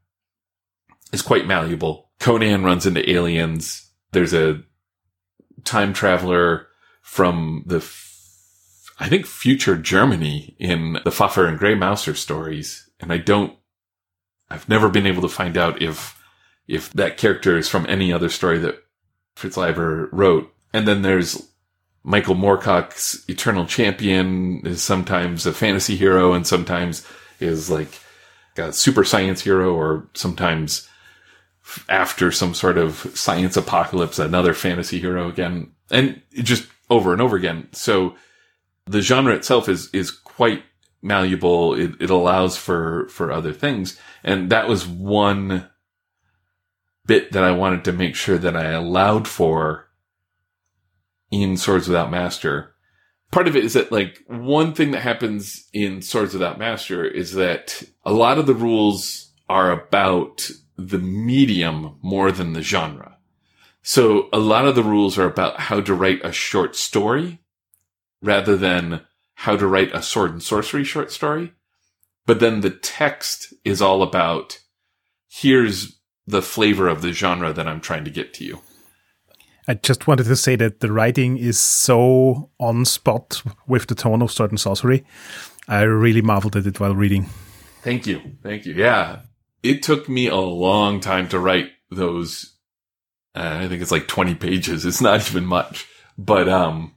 is 1.13 1.21
quite 1.21 1.49
malleable. 1.49 2.11
Conan 2.21 2.63
runs 2.63 2.87
into 2.87 3.11
aliens. 3.11 3.88
There's 4.13 4.35
a 4.35 4.63
time 5.65 5.93
traveler 5.93 6.67
from 7.03 7.65
the, 7.67 7.79
f- 7.79 8.91
I 8.99 9.09
think 9.09 9.27
future 9.27 9.77
Germany 9.77 10.57
in 10.59 10.95
the 11.05 11.11
Fafhrd 11.11 11.49
and 11.49 11.59
Grey 11.59 11.75
Mouser 11.75 12.15
stories. 12.15 12.89
And 13.01 13.13
I 13.13 13.19
don't, 13.19 13.57
I've 14.51 14.69
never 14.69 14.89
been 14.89 15.07
able 15.07 15.23
to 15.23 15.29
find 15.29 15.57
out 15.57 15.83
if 15.83 16.15
if 16.69 16.93
that 16.93 17.17
character 17.17 17.57
is 17.57 17.69
from 17.69 17.87
any 17.89 18.13
other 18.13 18.29
story 18.29 18.59
that 18.59 18.85
Fritz 19.35 19.57
Leiber 19.57 20.09
wrote. 20.13 20.53
And 20.73 20.87
then 20.87 21.01
there's 21.01 21.49
Michael 22.05 22.35
Moorcock's 22.35 23.25
Eternal 23.29 23.67
Champion 23.67 24.61
is 24.67 24.83
sometimes 24.83 25.47
a 25.47 25.53
fantasy 25.53 25.97
hero 25.97 26.35
and 26.35 26.47
sometimes 26.47 27.07
is 27.41 27.71
like 27.71 28.01
a 28.59 28.73
super 28.73 29.03
science 29.03 29.41
hero 29.41 29.75
or 29.75 30.09
sometimes 30.15 30.89
after 31.89 32.31
some 32.33 32.55
sort 32.55 32.79
of 32.79 33.11
science 33.15 33.57
apocalypse, 33.57 34.19
another 34.19 34.55
fantasy 34.55 34.99
hero 34.99 35.29
again. 35.29 35.73
And 35.91 36.23
just 36.35 36.67
over 36.91 37.13
and 37.13 37.21
over 37.21 37.37
again. 37.37 37.69
So 37.73 38.15
the 38.87 39.01
genre 39.01 39.35
itself 39.35 39.69
is, 39.69 39.91
is 39.93 40.11
quite 40.11 40.63
malleable. 41.03 41.75
It, 41.75 41.93
it 42.01 42.11
allows 42.11 42.57
for, 42.57 43.09
for 43.09 43.31
other 43.31 43.53
things. 43.53 43.99
And 44.25 44.51
that 44.51 44.69
was 44.69 44.87
one 44.87 45.69
bit 47.07 47.33
that 47.33 47.45
I 47.45 47.51
wanted 47.53 47.85
to 47.85 47.93
make 47.93 48.15
sure 48.15 48.39
that 48.39 48.57
I 48.57 48.71
allowed 48.71 49.27
for 49.27 49.89
in 51.31 51.57
Swords 51.57 51.89
Without 51.89 52.11
Master. 52.11 52.75
Part 53.31 53.49
of 53.49 53.57
it 53.57 53.65
is 53.65 53.75
that 53.75 53.93
like 53.93 54.23
one 54.27 54.75
thing 54.75 54.93
that 54.93 55.03
happens 55.03 55.69
in 55.73 56.01
Swords 56.01 56.33
Without 56.33 56.59
Master 56.59 57.05
is 57.05 57.35
that 57.35 57.83
a 58.05 58.13
lot 58.13 58.39
of 58.39 58.47
the 58.47 58.55
rules 58.55 59.33
are 59.49 59.71
about 59.71 60.51
the 60.79 60.99
medium 60.99 61.99
more 62.01 62.33
than 62.33 62.55
the 62.55 62.63
genre. 62.63 63.19
So 63.83 64.29
a 64.33 64.39
lot 64.39 64.67
of 64.67 64.77
the 64.77 64.83
rules 64.83 65.19
are 65.19 65.27
about 65.27 65.61
how 65.61 65.81
to 65.81 65.95
write 65.95 66.25
a 66.25 66.33
short 66.33 66.77
story 66.77 67.41
rather 68.23 68.57
than 68.57 69.03
how 69.35 69.57
to 69.57 69.67
write 69.67 69.95
a 69.95 70.03
sword 70.03 70.33
and 70.33 70.43
sorcery 70.43 70.85
short 70.85 71.11
story. 71.11 71.53
But 72.27 72.41
then 72.41 72.61
the 72.61 72.71
text 72.71 73.53
is 73.65 73.83
all 73.83 74.03
about 74.03 74.61
here's 75.29 75.99
the 76.27 76.43
flavor 76.43 76.89
of 76.89 77.03
the 77.03 77.13
genre 77.13 77.53
that 77.53 77.67
I'm 77.67 77.81
trying 77.81 78.05
to 78.05 78.11
get 78.11 78.35
to 78.35 78.45
you. 78.45 78.61
I 79.67 79.75
just 79.75 80.07
wanted 80.07 80.25
to 80.25 80.37
say 80.37 80.57
that 80.57 80.81
the 80.81 80.93
writing 80.93 81.37
is 81.37 81.59
so 81.59 82.51
on 82.59 82.85
spot 82.85 83.43
with 83.67 83.87
the 83.87 83.95
tone 83.95 84.23
of 84.23 84.33
Sword 84.33 84.51
and 84.51 84.61
Sorcery. 84.61 85.05
I 85.67 85.83
really 85.83 86.23
marveled 86.23 86.57
at 86.57 86.67
it 86.67 86.81
while 86.81 86.95
reading. 86.95 87.27
Thank 87.83 88.07
you. 88.07 88.21
Thank 88.43 88.65
you. 88.65 88.75
Yeah. 88.75 89.21
It 89.63 89.83
took 89.83 90.09
me 90.09 90.29
a 90.29 90.37
long 90.37 91.01
time 91.01 91.29
to 91.29 91.39
write 91.39 91.71
those. 91.91 92.55
Uh, 93.35 93.59
I 93.63 93.69
think 93.69 93.83
it's 93.83 93.91
like 93.91 94.09
20 94.09 94.35
pages. 94.35 94.85
It's 94.85 95.01
not 95.01 95.29
even 95.29 95.45
much. 95.45 95.87
But, 96.17 96.49
um, 96.49 96.95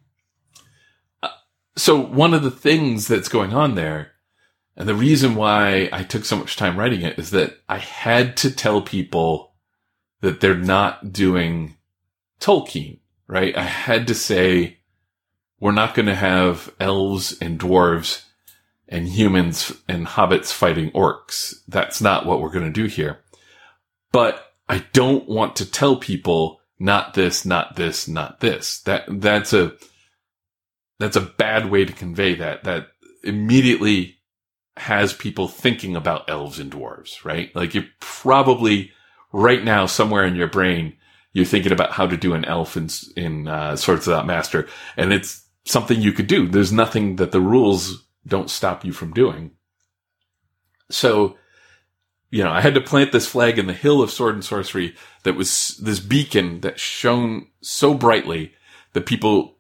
uh, 1.21 1.30
so 1.76 2.00
one 2.00 2.34
of 2.34 2.43
the 2.43 2.52
things 2.52 3.08
that's 3.08 3.30
going 3.30 3.54
on 3.54 3.76
there 3.76 4.12
and 4.76 4.88
the 4.88 4.95
reason 4.95 5.36
why 5.36 5.89
I 5.91 6.04
took 6.04 6.26
so 6.26 6.38
much 6.38 6.56
time 6.56 6.78
writing 6.78 7.02
it 7.02 7.19
is 7.19 7.32
that 7.32 7.58
I 7.67 7.78
had 7.78 8.38
to 8.38 8.52
tell 8.52 8.82
people 8.82 9.54
that 10.21 10.39
they're 10.39 10.56
not 10.56 11.12
doing 11.12 11.76
Tolkien, 12.39 13.00
right? 13.28 13.56
I 13.56 13.63
had 13.63 14.08
to 14.08 14.15
say, 14.15 14.80
we're 15.60 15.71
not 15.71 15.93
going 15.93 16.08
to 16.08 16.15
have 16.15 16.74
elves 16.80 17.38
and 17.39 17.60
dwarves 17.60 18.24
and 18.91 19.08
humans 19.08 19.73
and 19.88 20.06
hobbits 20.06 20.51
fighting 20.51 20.91
orcs. 20.91 21.56
That's 21.67 22.01
not 22.01 22.25
what 22.25 22.41
we're 22.41 22.51
going 22.51 22.65
to 22.65 22.71
do 22.71 22.86
here. 22.86 23.21
But 24.12 24.54
I 24.67 24.84
don't 24.91 25.27
want 25.27 25.56
to 25.56 25.65
tell 25.65 25.95
people 25.95 26.60
not 26.77 27.13
this, 27.13 27.45
not 27.45 27.77
this, 27.77 28.08
not 28.08 28.41
this. 28.41 28.82
That, 28.82 29.06
that's 29.08 29.54
a, 29.54 29.73
that's 30.99 31.15
a 31.15 31.21
bad 31.21 31.71
way 31.71 31.86
to 31.86 31.93
convey 31.93 32.36
that. 32.36 32.65
That 32.65 32.88
immediately 33.23 34.17
has 34.75 35.13
people 35.13 35.47
thinking 35.47 35.95
about 35.95 36.30
elves 36.30 36.60
and 36.60 36.71
dwarves, 36.71 37.23
right? 37.23 37.56
Like 37.56 37.73
you're 37.73 37.86
probably 37.99 38.91
right 39.32 39.63
now 39.63 39.86
somewhere 39.86 40.25
in 40.25 40.36
your 40.36 40.47
brain, 40.47 40.97
you're 41.34 41.45
thinking 41.45 41.71
about 41.71 41.91
how 41.91 42.08
to 42.08 42.17
do 42.17 42.34
an 42.34 42.43
elf 42.45 42.75
in, 42.75 42.89
in 43.15 43.47
uh, 43.47 43.77
Swords 43.77 44.06
Without 44.06 44.25
Master, 44.25 44.67
and 44.97 45.13
it's 45.13 45.45
something 45.65 46.01
you 46.01 46.12
could 46.12 46.27
do. 46.27 46.47
There's 46.47 46.73
nothing 46.73 47.17
that 47.17 47.32
the 47.32 47.39
rules 47.39 48.06
don't 48.25 48.49
stop 48.49 48.86
you 48.86 48.93
from 48.93 49.13
doing. 49.13 49.51
So, 50.89 51.38
you 52.29 52.43
know, 52.43 52.51
I 52.51 52.62
had 52.62 52.75
to 52.75 52.81
plant 52.81 53.12
this 53.12 53.27
flag 53.27 53.57
in 53.57 53.67
the 53.67 53.73
hill 53.73 54.01
of 54.01 54.12
sword 54.12 54.36
and 54.36 54.43
sorcery 54.43 54.95
that 55.23 55.36
was 55.36 55.79
this 55.84 55.99
beacon 55.99 56.62
that 56.62 56.79
shone 56.79 57.47
so 57.62 57.93
brightly 57.93 58.53
that 58.93 59.05
people 59.05 59.57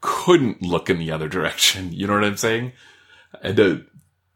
couldn't 0.00 0.62
look 0.62 0.88
in 0.88 0.98
the 0.98 1.10
other 1.12 1.28
direction. 1.28 1.92
You 2.00 2.06
know 2.06 2.14
what 2.14 2.24
I'm 2.24 2.36
saying? 2.36 2.72
And 3.42 3.56
to 3.56 3.84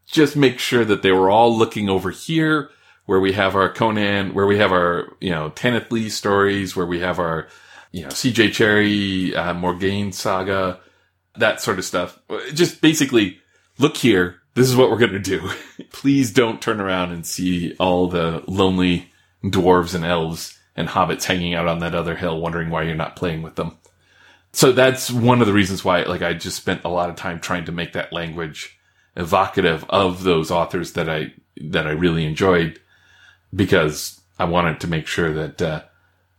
just 0.05 0.35
make 0.35 0.59
sure 0.59 0.85
that 0.85 1.01
they 1.01 1.11
were 1.11 1.29
all 1.29 1.55
looking 1.55 1.89
over 1.89 2.11
here 2.11 2.69
where 3.05 3.19
we 3.19 3.33
have 3.33 3.55
our 3.55 3.71
Conan, 3.71 4.33
where 4.33 4.47
we 4.47 4.57
have 4.57 4.71
our, 4.71 5.15
you 5.19 5.29
know, 5.29 5.49
Tanith 5.49 5.91
Lee 5.91 6.09
stories, 6.09 6.75
where 6.75 6.85
we 6.85 6.99
have 6.99 7.19
our, 7.19 7.47
you 7.91 8.03
know, 8.03 8.09
CJ 8.09 8.49
Cherryh, 8.49 9.35
uh, 9.35 9.53
Morgaine 9.53 10.11
saga, 10.11 10.79
that 11.39 11.61
sort 11.61 11.79
of 11.79 11.85
stuff. 11.85 12.19
Just 12.53 12.81
basically 12.81 13.39
look 13.77 13.97
here. 13.97 14.41
This 14.53 14.69
is 14.69 14.75
what 14.75 14.89
we're 14.89 14.99
going 14.99 15.11
to 15.11 15.19
do. 15.19 15.49
Please 15.91 16.31
don't 16.31 16.61
turn 16.61 16.79
around 16.79 17.11
and 17.11 17.25
see 17.25 17.75
all 17.79 18.07
the 18.07 18.43
lonely 18.47 19.11
dwarves 19.43 19.93
and 19.93 20.05
elves 20.05 20.57
and 20.75 20.89
hobbits 20.89 21.23
hanging 21.23 21.53
out 21.53 21.67
on 21.67 21.79
that 21.79 21.95
other 21.95 22.15
hill 22.15 22.39
wondering 22.39 22.69
why 22.69 22.83
you're 22.83 22.95
not 22.95 23.15
playing 23.15 23.41
with 23.41 23.55
them. 23.55 23.77
So 24.51 24.71
that's 24.71 25.11
one 25.11 25.41
of 25.41 25.47
the 25.47 25.53
reasons 25.53 25.83
why, 25.83 26.03
like, 26.03 26.21
I 26.21 26.33
just 26.33 26.55
spent 26.55 26.85
a 26.85 26.89
lot 26.89 27.09
of 27.09 27.17
time 27.17 27.39
trying 27.39 27.65
to 27.65 27.73
make 27.73 27.93
that 27.93 28.13
language 28.13 28.79
evocative 29.17 29.85
of 29.89 30.23
those 30.23 30.51
authors 30.51 30.93
that 30.93 31.09
I 31.09 31.33
that 31.57 31.87
I 31.87 31.91
really 31.91 32.25
enjoyed 32.25 32.79
because 33.53 34.21
I 34.37 34.45
wanted 34.45 34.79
to 34.81 34.87
make 34.87 35.07
sure 35.07 35.33
that 35.33 35.61
uh, 35.61 35.83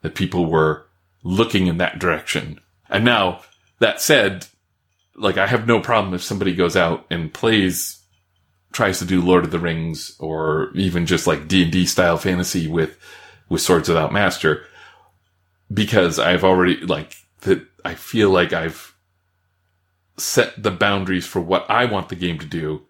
that 0.03 0.15
people 0.15 0.47
were 0.47 0.87
looking 1.23 1.67
in 1.67 1.79
that 1.79 1.99
direction. 1.99 2.61
And 2.89 3.05
now 3.05 3.41
that 3.81 4.01
said, 4.01 4.47
like 5.17 5.39
I 5.39 5.47
have 5.47 5.67
no 5.67 5.81
problem 5.81 6.15
if 6.15 6.23
somebody 6.23 6.55
goes 6.55 6.77
out 6.77 7.07
and 7.11 7.33
plays 7.33 8.01
tries 8.73 8.99
to 8.99 9.05
do 9.07 9.23
Lord 9.23 9.45
of 9.45 9.51
the 9.51 9.59
Rings 9.59 10.15
or 10.19 10.71
even 10.75 11.07
just 11.07 11.27
like 11.27 11.49
D&D 11.49 11.87
style 11.87 12.19
fantasy 12.19 12.67
with 12.69 12.99
with 13.49 13.63
Swords 13.63 13.89
Without 13.89 14.13
Master 14.13 14.65
because 15.73 16.19
I've 16.19 16.45
already 16.45 16.77
like 16.79 17.15
that 17.41 17.63
I 17.85 17.95
feel 17.95 18.31
like 18.31 18.53
I've 18.53 18.95
set 20.17 20.63
the 20.63 20.71
boundaries 20.71 21.27
for 21.27 21.41
what 21.41 21.69
I 21.71 21.85
want 21.85 22.09
the 22.09 22.17
game 22.17 22.39
to 22.39 22.47
do. 22.47 22.83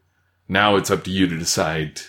Now 0.49 0.77
it's 0.77 0.91
up 0.91 1.05
to 1.05 1.11
you 1.11 1.27
to 1.27 1.37
decide 1.37 2.01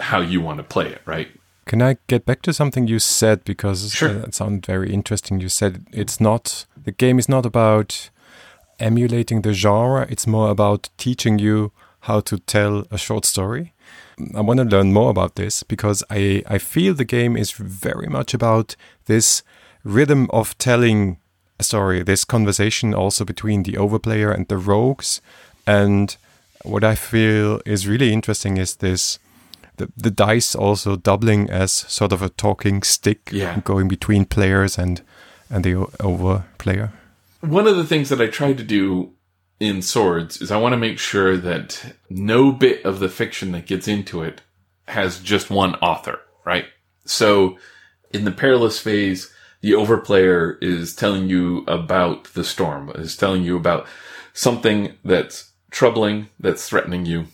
how 0.00 0.20
you 0.20 0.40
want 0.40 0.58
to 0.58 0.64
play 0.64 0.88
it, 0.88 1.02
right? 1.04 1.28
Can 1.66 1.82
I 1.82 1.98
get 2.06 2.24
back 2.24 2.42
to 2.42 2.52
something 2.52 2.88
you 2.88 2.98
said 2.98 3.44
because 3.44 3.92
Sure. 3.92 4.08
uh, 4.08 4.22
it 4.24 4.34
sounded 4.34 4.66
very 4.66 4.92
interesting? 4.92 5.40
You 5.40 5.48
said 5.48 5.86
it's 5.92 6.20
not 6.20 6.66
the 6.82 6.92
game 6.92 7.18
is 7.18 7.28
not 7.28 7.46
about 7.46 8.10
emulating 8.82 9.42
the 9.42 9.52
genre; 9.52 10.06
it's 10.10 10.26
more 10.26 10.50
about 10.50 10.90
teaching 10.96 11.38
you 11.38 11.70
how 12.00 12.20
to 12.20 12.38
tell 12.38 12.84
a 12.90 12.98
short 12.98 13.24
story. 13.24 13.72
I 14.34 14.40
want 14.40 14.58
to 14.58 14.64
learn 14.76 14.92
more 14.92 15.10
about 15.10 15.34
this 15.34 15.62
because 15.62 16.04
I 16.10 16.42
I 16.54 16.58
feel 16.58 16.94
the 16.94 17.04
game 17.16 17.36
is 17.40 17.52
very 17.52 18.08
much 18.08 18.34
about 18.34 18.76
this 19.06 19.42
rhythm 19.84 20.28
of 20.30 20.56
telling 20.58 21.16
a 21.58 21.62
story, 21.62 22.02
this 22.04 22.24
conversation 22.24 22.94
also 22.94 23.24
between 23.24 23.62
the 23.62 23.72
overplayer 23.78 24.34
and 24.34 24.46
the 24.48 24.56
rogues, 24.56 25.20
and 25.66 26.16
what 26.64 26.84
I 26.84 26.94
feel 26.94 27.60
is 27.64 27.86
really 27.88 28.12
interesting 28.12 28.56
is 28.58 28.76
this 28.76 29.18
the, 29.76 29.88
the 29.96 30.10
dice 30.10 30.54
also 30.58 30.96
doubling 30.96 31.50
as 31.50 31.72
sort 31.72 32.12
of 32.12 32.22
a 32.22 32.28
talking 32.28 32.82
stick 32.84 33.30
Yeah. 33.32 33.60
going 33.64 33.88
between 33.88 34.24
players 34.24 34.78
and 34.78 35.00
and 35.50 35.64
the 35.64 35.74
over 36.00 36.42
player. 36.58 36.88
One 37.42 37.66
of 37.66 37.76
the 37.76 37.84
things 37.84 38.08
that 38.10 38.20
I 38.20 38.28
try 38.28 38.52
to 38.52 38.62
do 38.62 39.14
in 39.58 39.82
Swords 39.82 40.40
is 40.40 40.52
I 40.52 40.58
want 40.58 40.74
to 40.74 40.78
make 40.78 41.00
sure 41.00 41.36
that 41.36 41.96
no 42.08 42.52
bit 42.52 42.84
of 42.84 43.00
the 43.00 43.08
fiction 43.08 43.50
that 43.50 43.66
gets 43.66 43.88
into 43.88 44.22
it 44.22 44.42
has 44.86 45.18
just 45.18 45.50
one 45.50 45.74
author, 45.76 46.20
right? 46.46 46.66
So 47.04 47.58
in 48.12 48.24
the 48.24 48.30
perilous 48.30 48.78
phase, 48.78 49.32
the 49.60 49.72
overplayer 49.72 50.56
is 50.62 50.94
telling 50.94 51.28
you 51.28 51.64
about 51.66 52.32
the 52.34 52.44
storm, 52.44 52.92
is 52.94 53.16
telling 53.16 53.42
you 53.42 53.56
about 53.56 53.88
something 54.32 54.96
that's 55.04 55.50
troubling, 55.72 56.28
that's 56.38 56.68
threatening 56.68 57.06
you. 57.06 57.26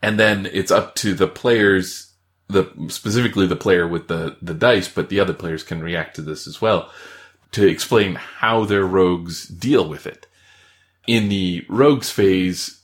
And 0.00 0.18
then 0.18 0.46
it's 0.52 0.70
up 0.70 0.94
to 0.96 1.12
the 1.12 1.26
players, 1.26 2.12
the, 2.46 2.70
specifically 2.86 3.48
the 3.48 3.56
player 3.56 3.88
with 3.88 4.06
the, 4.06 4.36
the 4.40 4.54
dice, 4.54 4.86
but 4.86 5.08
the 5.08 5.18
other 5.18 5.34
players 5.34 5.64
can 5.64 5.82
react 5.82 6.14
to 6.16 6.22
this 6.22 6.46
as 6.46 6.60
well 6.60 6.92
to 7.54 7.66
explain 7.66 8.16
how 8.16 8.64
their 8.64 8.84
rogues 8.84 9.46
deal 9.46 9.88
with 9.88 10.06
it. 10.06 10.26
In 11.06 11.28
the 11.28 11.64
rogues 11.68 12.10
phase, 12.10 12.82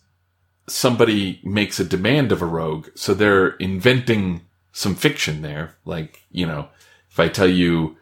somebody 0.69 1.41
makes 1.43 1.81
a 1.81 1.85
demand 1.85 2.33
of 2.33 2.43
a 2.43 2.47
rogue, 2.47 2.89
so 2.95 3.15
they're 3.15 3.51
inventing 3.57 4.43
some 4.73 4.95
fiction 4.95 5.43
there. 5.43 5.75
Like, 5.85 6.23
you 6.31 6.47
know, 6.47 6.69
if 7.11 7.19
I 7.19 7.29
tell 7.29 7.49
you, 7.49 7.97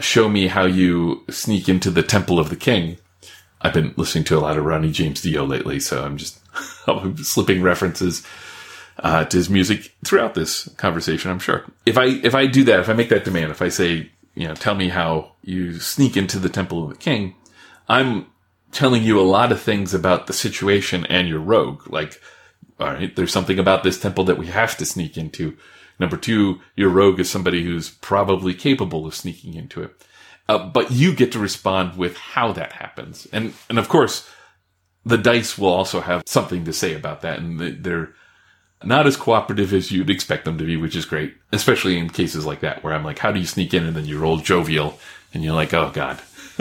show 0.00 0.28
me 0.28 0.48
how 0.48 0.66
you 0.66 1.24
sneak 1.30 1.68
into 1.68 1.90
the 1.90 2.02
temple 2.02 2.38
of 2.38 2.50
the 2.50 2.56
king. 2.56 2.98
I've 3.60 3.72
been 3.72 3.94
listening 3.96 4.24
to 4.24 4.36
a 4.36 4.40
lot 4.40 4.58
of 4.58 4.64
Ronnie 4.64 4.92
James 4.92 5.22
Dio 5.22 5.44
lately, 5.44 5.80
so 5.80 6.04
I'm 6.04 6.18
just 6.18 6.38
slipping 7.24 7.62
references 7.62 8.26
uh, 8.98 9.24
to 9.24 9.36
his 9.36 9.48
music 9.48 9.94
throughout 10.04 10.34
this 10.34 10.68
conversation. 10.76 11.30
I'm 11.30 11.38
sure. 11.38 11.64
If 11.86 11.96
I 11.96 12.06
if 12.06 12.34
I 12.34 12.46
do 12.46 12.64
that, 12.64 12.80
if 12.80 12.88
I 12.88 12.92
make 12.92 13.08
that 13.08 13.24
demand, 13.24 13.50
if 13.50 13.62
I 13.62 13.70
say, 13.70 14.10
you 14.34 14.46
know, 14.46 14.54
tell 14.54 14.74
me 14.74 14.88
how 14.88 15.33
you 15.46 15.78
sneak 15.78 16.16
into 16.16 16.38
the 16.38 16.48
temple 16.48 16.82
of 16.82 16.90
the 16.90 16.96
king, 16.96 17.34
I'm 17.88 18.26
telling 18.72 19.02
you 19.02 19.20
a 19.20 19.22
lot 19.22 19.52
of 19.52 19.60
things 19.60 19.94
about 19.94 20.26
the 20.26 20.32
situation 20.32 21.06
and 21.06 21.28
your 21.28 21.38
rogue. 21.40 21.90
Like, 21.90 22.20
all 22.80 22.88
right, 22.88 23.14
there's 23.14 23.32
something 23.32 23.58
about 23.58 23.84
this 23.84 24.00
temple 24.00 24.24
that 24.24 24.38
we 24.38 24.46
have 24.46 24.76
to 24.78 24.86
sneak 24.86 25.16
into. 25.16 25.56
Number 26.00 26.16
two, 26.16 26.60
your 26.74 26.88
rogue 26.88 27.20
is 27.20 27.30
somebody 27.30 27.62
who's 27.62 27.90
probably 27.90 28.52
capable 28.52 29.06
of 29.06 29.14
sneaking 29.14 29.54
into 29.54 29.82
it. 29.82 29.94
Uh, 30.48 30.66
but 30.66 30.90
you 30.90 31.14
get 31.14 31.32
to 31.32 31.38
respond 31.38 31.96
with 31.96 32.16
how 32.16 32.52
that 32.52 32.72
happens. 32.72 33.28
And, 33.32 33.54
and 33.68 33.78
of 33.78 33.88
course, 33.88 34.28
the 35.04 35.16
dice 35.16 35.56
will 35.56 35.68
also 35.68 36.00
have 36.00 36.24
something 36.26 36.64
to 36.64 36.72
say 36.72 36.94
about 36.94 37.20
that. 37.22 37.38
And 37.38 37.60
they- 37.60 37.70
they're 37.70 38.14
not 38.82 39.06
as 39.06 39.16
cooperative 39.16 39.72
as 39.72 39.90
you'd 39.90 40.10
expect 40.10 40.44
them 40.44 40.58
to 40.58 40.64
be, 40.64 40.76
which 40.76 40.96
is 40.96 41.06
great, 41.06 41.34
especially 41.52 41.96
in 41.96 42.10
cases 42.10 42.44
like 42.44 42.60
that 42.60 42.82
where 42.82 42.92
I'm 42.92 43.04
like, 43.04 43.20
how 43.20 43.32
do 43.32 43.40
you 43.40 43.46
sneak 43.46 43.72
in? 43.72 43.86
And 43.86 43.96
then 43.96 44.04
you 44.04 44.18
roll 44.18 44.38
jovial 44.38 44.98
and 45.34 45.44
you're 45.44 45.54
like, 45.54 45.74
oh 45.74 45.90
God, 45.92 46.20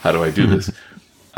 how 0.00 0.12
do 0.12 0.22
I 0.22 0.30
do 0.30 0.46
this? 0.46 0.70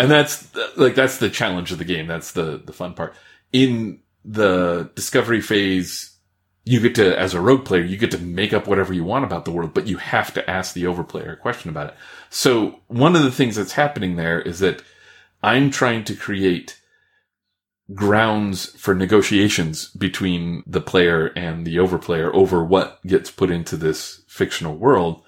And 0.01 0.09
that's 0.09 0.49
like, 0.77 0.95
that's 0.95 1.19
the 1.19 1.29
challenge 1.29 1.73
of 1.73 1.79
the 1.79 1.85
game. 1.85 2.07
That's 2.07 2.31
the, 2.31 2.63
the 2.65 2.73
fun 2.73 2.95
part. 2.95 3.17
In 3.53 3.99
the 4.25 4.89
discovery 4.95 5.41
phase, 5.41 6.17
you 6.65 6.79
get 6.79 6.95
to, 6.95 7.19
as 7.19 7.35
a 7.35 7.41
rogue 7.41 7.65
player, 7.65 7.83
you 7.83 7.97
get 7.97 8.13
to 8.13 8.19
make 8.19 8.53
up 8.53 8.69
whatever 8.69 8.93
you 8.93 9.03
want 9.03 9.25
about 9.25 9.45
the 9.45 9.51
world, 9.51 9.75
but 9.75 9.89
you 9.89 9.97
have 9.97 10.33
to 10.35 10.49
ask 10.49 10.73
the 10.73 10.85
overplayer 10.85 11.33
a 11.33 11.37
question 11.37 11.69
about 11.69 11.89
it. 11.89 11.95
So 12.31 12.79
one 12.87 13.17
of 13.17 13.25
the 13.25 13.33
things 13.33 13.57
that's 13.57 13.73
happening 13.73 14.15
there 14.15 14.41
is 14.41 14.61
that 14.61 14.83
I'm 15.43 15.69
trying 15.69 16.05
to 16.05 16.15
create 16.15 16.81
grounds 17.95 18.67
for 18.79 18.95
negotiations 18.95 19.89
between 19.91 20.63
the 20.67 20.81
player 20.81 21.29
and 21.29 21.67
the 21.67 21.77
overplayer 21.77 22.33
over 22.35 22.63
what 22.63 23.05
gets 23.07 23.31
put 23.31 23.51
into 23.51 23.77
this 23.77 24.23
fictional 24.29 24.77
world. 24.77 25.23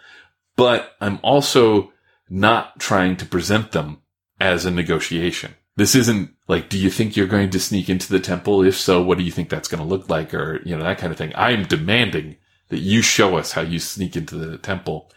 But 0.57 0.93
I'm 1.01 1.19
also 1.23 1.93
not 2.29 2.79
trying 2.79 3.17
to 3.17 3.27
present 3.27 3.73
them 3.73 4.03
as 4.41 4.65
a 4.65 4.71
negotiation. 4.71 5.55
This 5.77 5.95
isn't 5.95 6.31
like, 6.49 6.69
do 6.69 6.79
you 6.79 6.91
think 6.91 7.17
you're 7.17 7.27
going 7.27 7.51
to 7.51 7.61
sneak 7.61 7.89
into 7.89 8.11
the 8.11 8.21
temple? 8.21 8.63
If 8.65 8.77
so, 8.77 9.03
what 9.03 9.19
do 9.19 9.25
you 9.25 9.31
think 9.31 9.49
that's 9.49 9.69
going 9.69 9.83
to 9.83 9.89
look 9.89 10.09
like? 10.09 10.35
Or, 10.35 10.61
you 10.65 10.77
know, 10.77 10.85
that 10.85 10.99
kind 10.99 11.13
of 11.13 11.19
thing. 11.19 11.33
I'm 11.35 11.65
demanding 11.65 12.37
that 12.69 12.81
you 12.81 13.03
show 13.03 13.37
us 13.37 13.53
how 13.53 13.63
you 13.63 13.79
sneak 13.79 14.17
into 14.17 14.37
the 14.37 14.59
temple. 14.59 15.11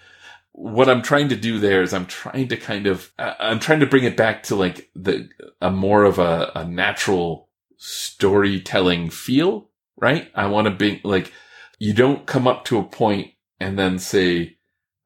What 0.54 0.90
I'm 0.90 1.02
trying 1.02 1.30
to 1.30 1.36
do 1.36 1.60
there 1.60 1.82
is 1.82 1.94
I'm 1.94 2.06
trying 2.06 2.48
to 2.50 2.58
kind 2.58 2.88
of, 2.88 3.12
I'm 3.18 3.60
trying 3.60 3.80
to 3.82 3.88
bring 3.88 4.04
it 4.04 4.16
back 4.16 4.44
to 4.44 4.56
like 4.56 4.90
the, 4.96 5.30
a 5.62 5.72
more 5.72 6.04
of 6.04 6.20
a, 6.20 6.52
a 6.56 6.66
natural 6.66 7.50
storytelling 7.78 9.10
feel, 9.10 9.70
right? 9.98 10.32
I 10.36 10.48
want 10.48 10.66
to 10.66 10.72
be 10.72 11.02
like, 11.04 11.32
you 11.80 11.94
don't 11.94 12.26
come 12.26 12.48
up 12.48 12.66
to 12.66 12.78
a 12.78 12.84
point 12.84 13.32
and 13.60 13.78
then 13.78 14.00
say, 14.00 14.58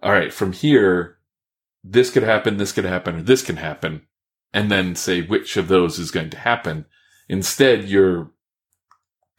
all 0.02 0.12
right, 0.12 0.34
from 0.34 0.54
here, 0.54 1.18
this 1.84 2.10
could 2.10 2.24
happen, 2.24 2.58
this 2.58 2.72
could 2.72 2.86
happen, 2.86 3.16
or 3.16 3.22
this 3.22 3.42
can 3.42 3.58
happen, 3.58 4.04
and 4.54 4.72
then 4.72 4.96
say 4.96 5.22
which 5.22 5.58
of 5.58 5.68
those 5.68 6.00
is 6.00 6.12
going 6.12 6.30
to 6.32 6.38
happen. 6.38 6.86
Instead, 7.30 7.86
you're 7.86 8.32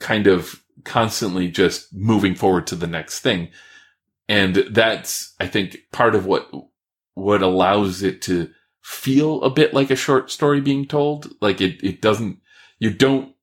kind 0.00 0.26
of 0.26 0.62
constantly 0.84 1.48
just 1.48 1.92
moving 1.94 2.34
forward 2.34 2.66
to 2.66 2.76
the 2.76 2.86
next 2.86 3.20
thing. 3.20 3.48
And 4.28 4.56
that's, 4.70 5.34
I 5.40 5.46
think, 5.46 5.78
part 5.92 6.14
of 6.14 6.26
what, 6.26 6.50
what 7.14 7.42
allows 7.42 8.02
it 8.02 8.20
to 8.22 8.50
feel 8.82 9.42
a 9.42 9.50
bit 9.50 9.74
like 9.74 9.90
a 9.90 9.96
short 9.96 10.30
story 10.30 10.61
being 10.61 10.86
told. 10.86 11.32
Like 11.40 11.61
it, 11.61 11.82
it 11.82 12.00
doesn't, 12.00 12.38
you 12.78 12.90
don't 12.90 13.34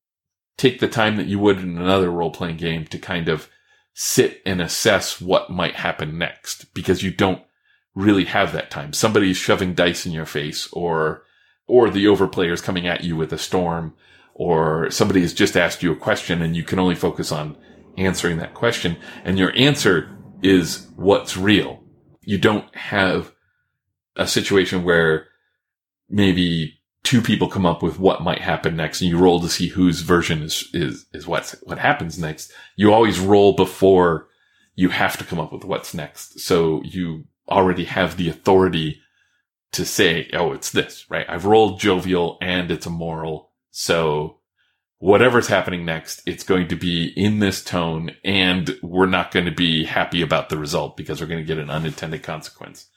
take 0.58 0.80
the 0.80 0.88
time 0.88 1.18
that 1.18 1.28
you 1.28 1.40
would 1.40 1.60
in 1.60 1.78
another 1.78 2.10
role 2.10 2.32
playing 2.32 2.58
game 2.58 2.86
to 2.86 2.98
kind 2.98 3.28
of 3.28 3.50
sit 3.98 4.42
and 4.46 4.62
assess 4.62 5.22
what 5.22 5.50
might 5.50 5.76
happen 5.76 6.18
next 6.18 6.72
because 6.74 7.02
you 7.02 7.10
don't 7.10 7.42
really 7.96 8.26
have 8.26 8.52
that 8.52 8.70
time. 8.70 8.92
Somebody's 8.92 9.38
shoving 9.38 9.74
dice 9.74 10.06
in 10.06 10.12
your 10.12 10.26
face 10.26 10.68
or, 10.74 11.24
or 11.66 11.90
the 11.90 12.06
overplayer 12.06 12.52
is 12.52 12.60
coming 12.60 12.86
at 12.86 13.06
you 13.06 13.16
with 13.16 13.32
a 13.32 13.38
storm 13.38 13.94
or 14.34 14.92
somebody 14.92 15.22
has 15.22 15.34
just 15.34 15.56
asked 15.56 15.82
you 15.82 15.94
a 15.94 15.96
question 15.96 16.42
and 16.42 16.58
you 16.58 16.64
can 16.64 16.78
only 16.78 16.94
focus 16.94 17.32
on 17.32 17.58
answering 17.98 18.38
that 18.38 18.54
question 18.54 18.98
and 19.24 19.40
your 19.40 19.56
answer 19.56 20.14
is 20.44 20.88
what's 20.98 21.38
real. 21.38 21.82
You 22.20 22.38
don't 22.38 22.76
have 22.76 23.32
a 24.18 24.28
situation 24.28 24.84
where 24.84 25.28
maybe 26.10 26.75
two 27.06 27.22
people 27.22 27.48
come 27.48 27.66
up 27.66 27.84
with 27.84 28.00
what 28.00 28.24
might 28.24 28.42
happen 28.42 28.76
next 28.76 29.00
and 29.00 29.10
you 29.10 29.18
roll 29.18 29.40
to 29.40 29.48
see 29.48 29.68
whose 29.68 30.02
version 30.02 30.42
is, 30.42 30.68
is, 30.74 31.06
is 31.14 31.28
what's, 31.28 31.52
what 31.64 31.78
happens 31.78 32.18
next. 32.18 32.52
You 32.76 32.92
always 32.92 33.20
roll 33.20 33.54
before 33.54 34.28
you 34.74 34.90
have 34.90 35.16
to 35.18 35.24
come 35.24 35.40
up 35.40 35.54
with 35.54 35.64
what's 35.64 35.94
next. 35.94 36.40
So 36.40 36.82
you 36.84 37.26
already 37.48 37.86
have 37.86 38.18
the 38.18 38.28
authority 38.28 39.00
to 39.72 39.86
say, 39.86 40.30
oh, 40.34 40.52
it's 40.52 40.72
this, 40.72 41.06
right? 41.10 41.26
I've 41.30 41.46
rolled 41.46 41.80
jovial 41.80 42.38
and 42.42 42.72
it's 42.72 42.88
a 42.88 42.90
moral. 42.90 43.52
So 43.70 44.40
whatever's 44.98 45.48
happening 45.48 45.86
next, 45.86 46.24
it's 46.26 46.44
going 46.44 46.68
to 46.70 46.76
be 46.76 47.14
in 47.16 47.38
this 47.38 47.64
tone 47.64 48.12
and 48.24 48.78
we're 48.82 49.06
not 49.06 49.32
going 49.32 49.46
to 49.46 49.52
be 49.52 49.86
happy 49.86 50.24
about 50.24 50.50
the 50.50 50.58
result 50.58 50.98
because 50.98 51.22
we're 51.22 51.28
going 51.28 51.44
to 51.44 51.48
get 51.48 51.60
an 51.60 51.70
unintended 51.70 52.24
consequence. 52.24 52.88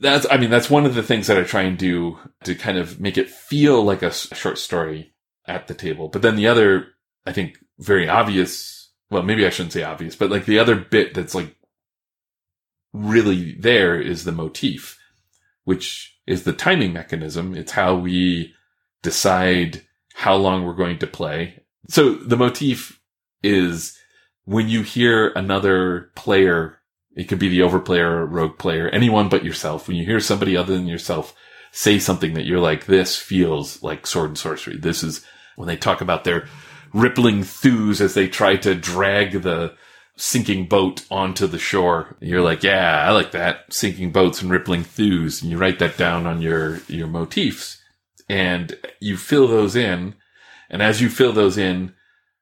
That's, 0.00 0.26
I 0.30 0.38
mean, 0.38 0.50
that's 0.50 0.70
one 0.70 0.86
of 0.86 0.94
the 0.94 1.02
things 1.02 1.26
that 1.26 1.36
I 1.36 1.42
try 1.42 1.62
and 1.62 1.76
do 1.76 2.18
to 2.44 2.54
kind 2.54 2.78
of 2.78 3.00
make 3.00 3.18
it 3.18 3.28
feel 3.28 3.82
like 3.82 4.02
a 4.02 4.10
short 4.10 4.58
story 4.58 5.12
at 5.46 5.68
the 5.68 5.74
table. 5.74 6.08
But 6.08 6.22
then 6.22 6.36
the 6.36 6.46
other, 6.46 6.88
I 7.26 7.32
think, 7.32 7.58
very 7.78 8.08
obvious, 8.08 8.90
well, 9.10 9.22
maybe 9.22 9.46
I 9.46 9.50
shouldn't 9.50 9.74
say 9.74 9.82
obvious, 9.82 10.16
but 10.16 10.30
like 10.30 10.46
the 10.46 10.58
other 10.58 10.74
bit 10.74 11.12
that's 11.12 11.34
like 11.34 11.54
really 12.92 13.54
there 13.58 14.00
is 14.00 14.24
the 14.24 14.32
motif, 14.32 14.98
which 15.64 16.18
is 16.26 16.44
the 16.44 16.52
timing 16.52 16.92
mechanism. 16.92 17.54
It's 17.54 17.72
how 17.72 17.94
we 17.94 18.54
decide 19.02 19.82
how 20.14 20.34
long 20.34 20.64
we're 20.64 20.74
going 20.74 20.98
to 20.98 21.06
play. 21.06 21.62
So 21.88 22.14
the 22.14 22.36
motif 22.36 23.00
is 23.42 23.98
when 24.44 24.68
you 24.68 24.82
hear 24.82 25.28
another 25.28 26.10
player, 26.14 26.79
it 27.20 27.28
could 27.28 27.38
be 27.38 27.50
the 27.50 27.60
overplayer 27.60 28.26
rogue 28.26 28.56
player, 28.56 28.88
anyone 28.88 29.28
but 29.28 29.44
yourself. 29.44 29.86
When 29.86 29.98
you 29.98 30.06
hear 30.06 30.20
somebody 30.20 30.56
other 30.56 30.72
than 30.74 30.86
yourself 30.86 31.34
say 31.70 31.98
something 31.98 32.32
that 32.32 32.46
you're 32.46 32.60
like, 32.60 32.86
this 32.86 33.14
feels 33.14 33.82
like 33.82 34.06
sword 34.06 34.30
and 34.30 34.38
sorcery. 34.38 34.78
This 34.78 35.02
is 35.02 35.22
when 35.56 35.68
they 35.68 35.76
talk 35.76 36.00
about 36.00 36.24
their 36.24 36.48
rippling 36.94 37.42
thews 37.42 38.00
as 38.00 38.14
they 38.14 38.26
try 38.26 38.56
to 38.56 38.74
drag 38.74 39.42
the 39.42 39.74
sinking 40.16 40.66
boat 40.66 41.04
onto 41.10 41.46
the 41.46 41.58
shore. 41.58 42.16
You're 42.20 42.40
like, 42.40 42.62
yeah, 42.62 43.04
I 43.06 43.10
like 43.10 43.32
that. 43.32 43.70
Sinking 43.70 44.12
boats 44.12 44.40
and 44.40 44.50
rippling 44.50 44.82
thews. 44.82 45.42
And 45.42 45.50
you 45.50 45.58
write 45.58 45.78
that 45.80 45.98
down 45.98 46.26
on 46.26 46.40
your, 46.40 46.78
your 46.88 47.06
motifs 47.06 47.82
and 48.30 48.74
you 48.98 49.18
fill 49.18 49.46
those 49.46 49.76
in. 49.76 50.14
And 50.70 50.80
as 50.80 51.02
you 51.02 51.10
fill 51.10 51.34
those 51.34 51.58
in, 51.58 51.92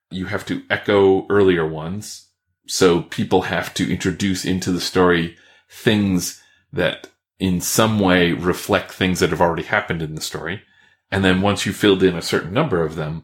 you 0.09 0.27
have 0.27 0.45
to 0.45 0.63
echo 0.69 1.27
earlier 1.29 1.67
ones. 1.67 2.28
So 2.69 3.01
people 3.01 3.43
have 3.43 3.73
to 3.73 3.91
introduce 3.91 4.45
into 4.45 4.71
the 4.71 4.79
story 4.79 5.35
things 5.67 6.39
that 6.71 7.09
in 7.39 7.61
some 7.61 7.99
way 7.99 8.31
reflect 8.31 8.91
things 8.91 9.19
that 9.19 9.31
have 9.31 9.41
already 9.41 9.63
happened 9.63 10.03
in 10.03 10.13
the 10.13 10.21
story. 10.21 10.61
And 11.11 11.25
then 11.25 11.41
once 11.41 11.65
you 11.65 11.73
filled 11.73 12.03
in 12.03 12.15
a 12.15 12.21
certain 12.21 12.53
number 12.53 12.83
of 12.83 12.95
them, 12.95 13.23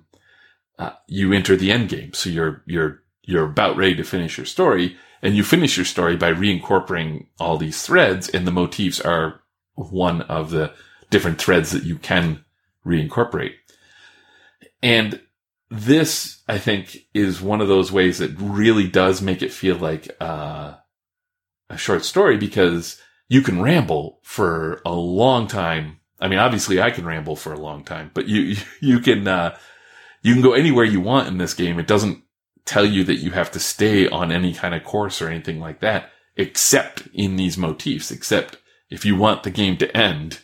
uh, 0.80 0.94
you 1.08 1.32
enter 1.32 1.56
the 1.56 1.72
end 1.72 1.90
game. 1.90 2.12
So 2.14 2.32
you're, 2.32 2.64
you're, 2.66 3.04
you're 3.22 3.46
about 3.46 3.78
ready 3.78 3.96
to 3.98 4.04
finish 4.04 4.36
your 4.36 4.48
story 4.48 4.98
and 5.22 5.36
you 5.36 5.44
finish 5.44 5.78
your 5.78 5.86
story 5.86 6.18
by 6.18 6.34
reincorporating 6.34 7.28
all 7.40 7.58
these 7.58 7.84
threads 7.84 8.28
and 8.28 8.48
the 8.48 8.52
motifs 8.52 9.00
are 9.00 9.42
one 9.76 10.24
of 10.24 10.50
the 10.50 10.74
different 11.12 11.40
threads 11.40 11.70
that 11.70 11.84
you 11.84 11.98
can 12.00 12.44
reincorporate. 12.84 13.54
And 14.82 15.22
this, 15.70 16.42
I 16.48 16.58
think, 16.58 16.98
is 17.14 17.42
one 17.42 17.62
of 17.62 17.68
those 17.68 17.92
ways 17.92 18.20
that 18.20 18.32
really 18.38 18.88
does 18.88 19.22
make 19.22 19.42
it 19.42 19.52
feel 19.52 19.76
like 19.78 20.10
uh, 20.20 20.76
a 21.70 21.78
short 21.78 22.06
story 22.06 22.38
because 22.38 23.02
you 23.28 23.42
can 23.42 23.62
ramble 23.62 24.20
for 24.24 24.82
a 24.86 24.94
long 24.94 25.48
time. 25.48 26.00
I 26.20 26.28
mean, 26.28 26.40
obviously, 26.40 26.82
I 26.82 26.92
can 26.92 27.06
ramble 27.06 27.36
for 27.36 27.54
a 27.54 27.60
long 27.60 27.84
time, 27.84 28.12
but 28.14 28.28
you 28.28 28.56
you 28.82 29.00
can 29.00 29.28
uh, 29.28 29.58
you 30.22 30.34
can 30.34 30.44
go 30.44 30.54
anywhere 30.54 30.86
you 30.86 31.02
want 31.02 31.28
in 31.28 31.38
this 31.38 31.54
game. 31.54 31.80
It 31.80 31.88
doesn't 31.88 32.24
tell 32.66 32.86
you 32.86 33.04
that 33.04 33.18
you 33.18 33.32
have 33.32 33.52
to 33.52 33.60
stay 33.60 34.08
on 34.08 34.32
any 34.32 34.54
kind 34.54 34.74
of 34.74 34.84
course 34.84 35.22
or 35.22 35.30
anything 35.30 35.60
like 35.60 35.80
that, 35.82 36.10
except 36.36 37.08
in 37.14 37.36
these 37.36 37.58
motifs. 37.58 38.12
Except 38.12 38.58
if 38.90 39.04
you 39.04 39.16
want 39.16 39.44
the 39.44 39.52
game 39.52 39.78
to 39.78 39.98
end, 39.98 40.40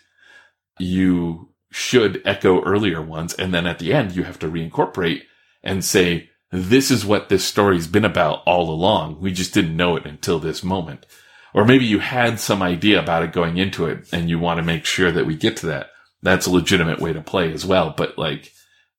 you 0.80 1.51
should 1.72 2.22
echo 2.26 2.62
earlier 2.64 3.02
ones. 3.02 3.34
And 3.34 3.54
then 3.54 3.66
at 3.66 3.80
the 3.80 3.94
end, 3.94 4.16
you 4.16 4.24
have 4.24 4.38
to 4.40 4.52
reincorporate 4.52 5.24
and 5.64 5.84
say, 5.84 6.30
this 6.52 6.92
is 6.92 7.06
what 7.06 7.30
this 7.30 7.46
story's 7.46 7.88
been 7.88 8.04
about 8.04 8.44
all 8.46 8.70
along. 8.70 9.22
We 9.22 9.32
just 9.32 9.54
didn't 9.54 9.78
know 9.78 9.96
it 9.96 10.06
until 10.06 10.38
this 10.38 10.64
moment. 10.64 11.06
Or 11.54 11.66
maybe 11.66 11.86
you 11.86 12.00
had 12.00 12.40
some 12.40 12.62
idea 12.62 13.00
about 13.00 13.24
it 13.24 13.32
going 13.32 13.58
into 13.58 13.86
it 13.86 14.08
and 14.12 14.30
you 14.30 14.38
want 14.38 14.58
to 14.58 14.64
make 14.64 14.86
sure 14.86 15.12
that 15.12 15.26
we 15.26 15.36
get 15.36 15.58
to 15.58 15.66
that. 15.68 15.88
That's 16.22 16.46
a 16.46 16.52
legitimate 16.52 17.00
way 17.00 17.14
to 17.14 17.22
play 17.22 17.52
as 17.54 17.66
well. 17.66 17.94
But 17.96 18.18
like 18.18 18.52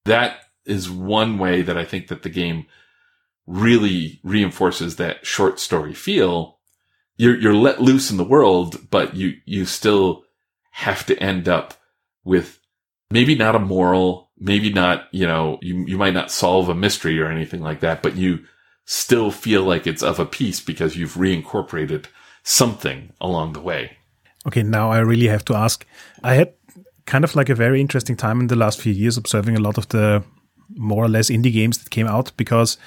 that 0.06 0.38
is 0.64 0.90
one 0.90 1.38
way 1.38 1.62
that 1.62 1.76
I 1.76 1.84
think 1.84 2.08
that 2.08 2.22
the 2.22 2.30
game 2.30 2.66
really 3.46 4.20
reinforces 4.22 4.96
that 4.96 5.26
short 5.26 5.60
story 5.60 5.92
feel. 5.92 6.58
You're, 7.16 7.36
you're 7.36 7.54
let 7.54 7.82
loose 7.82 8.10
in 8.10 8.16
the 8.16 8.24
world, 8.24 8.90
but 8.90 9.14
you, 9.14 9.34
you 9.44 9.66
still 9.66 10.24
have 10.70 11.04
to 11.06 11.22
end 11.22 11.48
up 11.48 11.74
with 12.24 12.58
maybe 13.12 13.34
not 13.34 13.54
a 13.54 13.58
moral, 13.58 14.30
maybe 14.38 14.72
not, 14.72 15.06
you 15.12 15.26
know, 15.26 15.58
you, 15.60 15.84
you 15.86 15.98
might 15.98 16.14
not 16.14 16.30
solve 16.30 16.68
a 16.68 16.74
mystery 16.74 17.20
or 17.20 17.26
anything 17.26 17.60
like 17.60 17.80
that, 17.80 18.02
but 18.02 18.16
you 18.16 18.44
still 18.86 19.30
feel 19.30 19.62
like 19.62 19.86
it's 19.86 20.02
of 20.02 20.18
a 20.18 20.26
piece 20.26 20.60
because 20.60 20.96
you've 20.96 21.14
reincorporated 21.14 22.06
something 22.42 23.12
along 23.20 23.52
the 23.52 23.60
way. 23.60 23.98
Okay, 24.46 24.62
now 24.62 24.90
I 24.90 24.98
really 24.98 25.28
have 25.28 25.44
to 25.44 25.54
ask. 25.54 25.86
I 26.24 26.34
had 26.34 26.54
kind 27.06 27.24
of 27.24 27.36
like 27.36 27.48
a 27.48 27.54
very 27.54 27.80
interesting 27.80 28.16
time 28.16 28.40
in 28.40 28.46
the 28.48 28.56
last 28.56 28.80
few 28.80 28.92
years 28.92 29.16
observing 29.16 29.56
a 29.56 29.60
lot 29.60 29.78
of 29.78 29.88
the 29.88 30.24
more 30.74 31.04
or 31.04 31.08
less 31.08 31.30
indie 31.30 31.52
games 31.52 31.78
that 31.78 31.90
came 31.90 32.06
out 32.06 32.32
because 32.36 32.78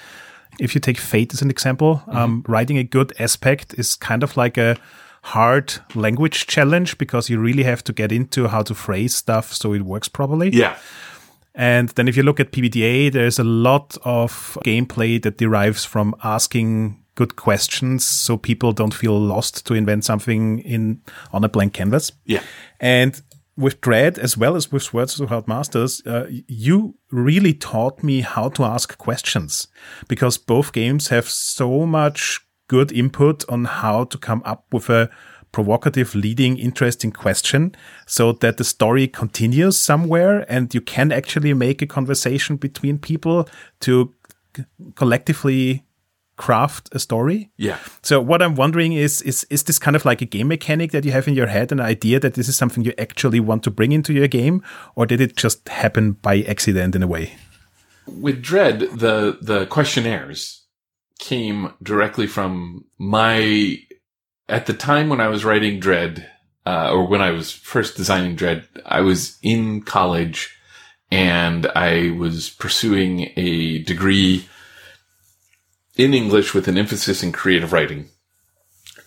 if 0.60 0.74
you 0.74 0.82
take 0.82 0.98
Fate 0.98 1.34
as 1.34 1.42
an 1.42 1.50
example, 1.50 1.96
mm-hmm. 1.96 2.18
um, 2.18 2.46
writing 2.48 2.78
a 2.78 2.84
good 2.84 3.14
aspect 3.20 3.76
is 3.78 3.96
kind 3.96 4.24
of 4.24 4.36
like 4.36 4.58
a 4.58 4.78
hard 5.26 5.74
language 5.96 6.46
challenge 6.46 7.00
because 7.00 7.32
you 7.32 7.40
really 7.40 7.64
have 7.64 7.84
to 7.84 7.92
get 7.92 8.12
into 8.12 8.48
how 8.48 8.62
to 8.62 8.76
phrase 8.76 9.16
stuff 9.16 9.52
so 9.52 9.74
it 9.74 9.82
works 9.82 10.08
properly. 10.08 10.52
Yeah. 10.52 10.78
And 11.56 11.90
then 11.90 12.08
if 12.08 12.16
you 12.16 12.22
look 12.22 12.40
at 12.40 12.52
PBTA, 12.52 13.12
there's 13.12 13.40
a 13.40 13.44
lot 13.44 13.98
of 14.04 14.56
gameplay 14.64 15.20
that 15.24 15.38
derives 15.38 15.84
from 15.84 16.14
asking 16.24 17.04
good 17.16 17.38
questions 17.38 18.06
so 18.06 18.38
people 18.38 18.72
don't 18.72 18.94
feel 18.94 19.20
lost 19.20 19.66
to 19.66 19.74
invent 19.74 20.06
something 20.06 20.60
in 20.60 21.02
on 21.34 21.44
a 21.44 21.50
blank 21.50 21.74
canvas. 21.74 22.12
Yeah. 22.26 22.44
And 22.80 23.20
with 23.58 23.82
Dread 23.82 24.20
as 24.20 24.38
well 24.38 24.56
as 24.56 24.72
with 24.72 24.84
Swords 24.84 25.20
of 25.20 25.30
Hard 25.30 25.48
Masters, 25.48 26.06
uh, 26.06 26.28
you 26.30 26.96
really 27.10 27.54
taught 27.54 28.04
me 28.04 28.22
how 28.22 28.50
to 28.50 28.64
ask 28.64 28.96
questions 29.00 29.70
because 30.08 30.38
both 30.38 30.72
games 30.72 31.08
have 31.08 31.28
so 31.28 31.88
much 31.88 32.46
good 32.68 32.92
input 32.92 33.48
on 33.50 33.66
how 33.66 34.06
to 34.06 34.18
come 34.18 34.42
up 34.46 34.66
with 34.72 34.90
a 34.90 35.10
provocative, 35.52 36.14
leading, 36.16 36.58
interesting 36.58 37.12
question 37.12 37.74
so 38.06 38.34
that 38.34 38.58
the 38.58 38.64
story 38.64 39.08
continues 39.08 39.80
somewhere 39.80 40.46
and 40.52 40.74
you 40.74 40.82
can 40.82 41.14
actually 41.14 41.54
make 41.54 41.82
a 41.82 41.88
conversation 41.88 42.58
between 42.58 42.98
people 42.98 43.48
to 43.80 44.14
collectively 44.96 45.86
craft 46.36 46.90
a 46.92 47.00
story. 47.00 47.50
Yeah. 47.56 47.78
So 48.02 48.20
what 48.20 48.42
I'm 48.42 48.56
wondering 48.56 48.92
is, 48.92 49.22
is, 49.22 49.46
is 49.50 49.64
this 49.64 49.80
kind 49.80 49.96
of 49.96 50.04
like 50.04 50.22
a 50.22 50.26
game 50.26 50.50
mechanic 50.50 50.92
that 50.92 51.06
you 51.06 51.12
have 51.12 51.26
in 51.26 51.36
your 51.36 51.48
head, 51.48 51.72
an 51.72 51.80
idea 51.80 52.20
that 52.20 52.34
this 52.34 52.50
is 52.50 52.58
something 52.58 52.84
you 52.84 52.94
actually 52.98 53.40
want 53.40 53.64
to 53.64 53.72
bring 53.72 53.94
into 53.94 54.12
your 54.12 54.28
game, 54.28 54.62
or 54.96 55.06
did 55.06 55.22
it 55.22 55.38
just 55.38 55.70
happen 55.70 56.14
by 56.14 56.42
accident 56.42 56.96
in 56.96 57.04
a 57.04 57.08
way? 57.08 57.38
With 58.06 58.42
Dread, 58.42 58.82
the, 58.82 59.38
the 59.42 59.66
questionnaires 59.68 60.65
came 61.20 61.74
directly 61.82 62.28
from 62.28 62.86
my, 62.98 63.78
at 64.50 64.66
the 64.66 64.74
time 64.74 65.10
when 65.10 65.22
I 65.22 65.28
was 65.28 65.46
writing 65.46 65.80
Dread, 65.80 66.30
uh, 66.66 66.92
or 66.92 67.08
when 67.08 67.22
I 67.22 67.32
was 67.32 67.52
first 67.52 67.96
designing 67.96 68.36
Dread, 68.36 68.68
I 68.86 69.02
was 69.02 69.38
in 69.42 69.82
college 69.82 70.58
and 71.12 71.68
I 71.76 72.12
was 72.12 72.50
pursuing 72.50 73.32
a 73.38 73.80
degree 73.84 74.48
in 75.96 76.14
English 76.14 76.54
with 76.54 76.68
an 76.68 76.78
emphasis 76.78 77.24
in 77.24 77.32
creative 77.32 77.72
writing. 77.72 78.10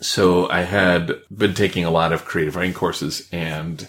So 0.01 0.49
I 0.49 0.63
had 0.63 1.13
been 1.35 1.55
taking 1.55 1.85
a 1.85 1.91
lot 1.91 2.13
of 2.13 2.25
creative 2.25 2.57
writing 2.57 2.75
courses 2.75 3.29
and 3.33 3.89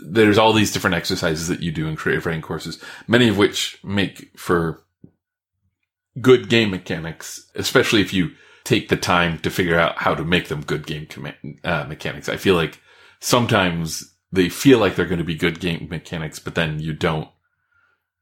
there's 0.00 0.38
all 0.38 0.52
these 0.52 0.72
different 0.72 0.96
exercises 0.96 1.48
that 1.48 1.62
you 1.62 1.72
do 1.72 1.86
in 1.86 1.96
creative 1.96 2.26
writing 2.26 2.42
courses, 2.42 2.82
many 3.06 3.28
of 3.28 3.38
which 3.38 3.78
make 3.82 4.30
for 4.38 4.82
good 6.20 6.48
game 6.48 6.70
mechanics, 6.70 7.50
especially 7.54 8.00
if 8.00 8.12
you 8.12 8.32
take 8.64 8.88
the 8.88 8.96
time 8.96 9.38
to 9.38 9.50
figure 9.50 9.78
out 9.78 9.98
how 9.98 10.14
to 10.14 10.24
make 10.24 10.48
them 10.48 10.60
good 10.62 10.86
game 10.86 11.06
com- 11.06 11.32
uh, 11.64 11.84
mechanics. 11.84 12.28
I 12.28 12.36
feel 12.36 12.54
like 12.54 12.80
sometimes 13.20 14.14
they 14.30 14.48
feel 14.48 14.78
like 14.78 14.94
they're 14.94 15.06
going 15.06 15.18
to 15.18 15.24
be 15.24 15.34
good 15.34 15.60
game 15.60 15.88
mechanics, 15.90 16.38
but 16.38 16.54
then 16.54 16.80
you 16.80 16.92
don't. 16.92 17.28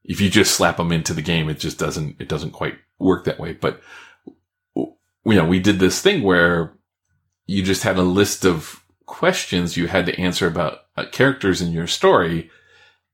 If 0.03 0.21
you 0.21 0.29
just 0.29 0.55
slap 0.55 0.77
them 0.77 0.93
into 0.93 1.13
the 1.13 1.21
game, 1.21 1.49
it 1.49 1.59
just 1.59 1.77
doesn't, 1.77 2.15
it 2.19 2.29
doesn't 2.29 2.51
quite 2.51 2.75
work 2.97 3.25
that 3.25 3.39
way. 3.39 3.53
But, 3.53 3.81
you 4.75 4.95
know, 5.25 5.45
we 5.45 5.59
did 5.59 5.79
this 5.79 6.01
thing 6.01 6.23
where 6.23 6.77
you 7.45 7.61
just 7.61 7.83
had 7.83 7.97
a 7.97 8.03
list 8.03 8.45
of 8.45 8.83
questions 9.05 9.75
you 9.75 9.87
had 9.87 10.05
to 10.05 10.17
answer 10.17 10.47
about 10.47 10.79
uh, 10.95 11.05
characters 11.11 11.61
in 11.61 11.73
your 11.73 11.87
story. 11.87 12.49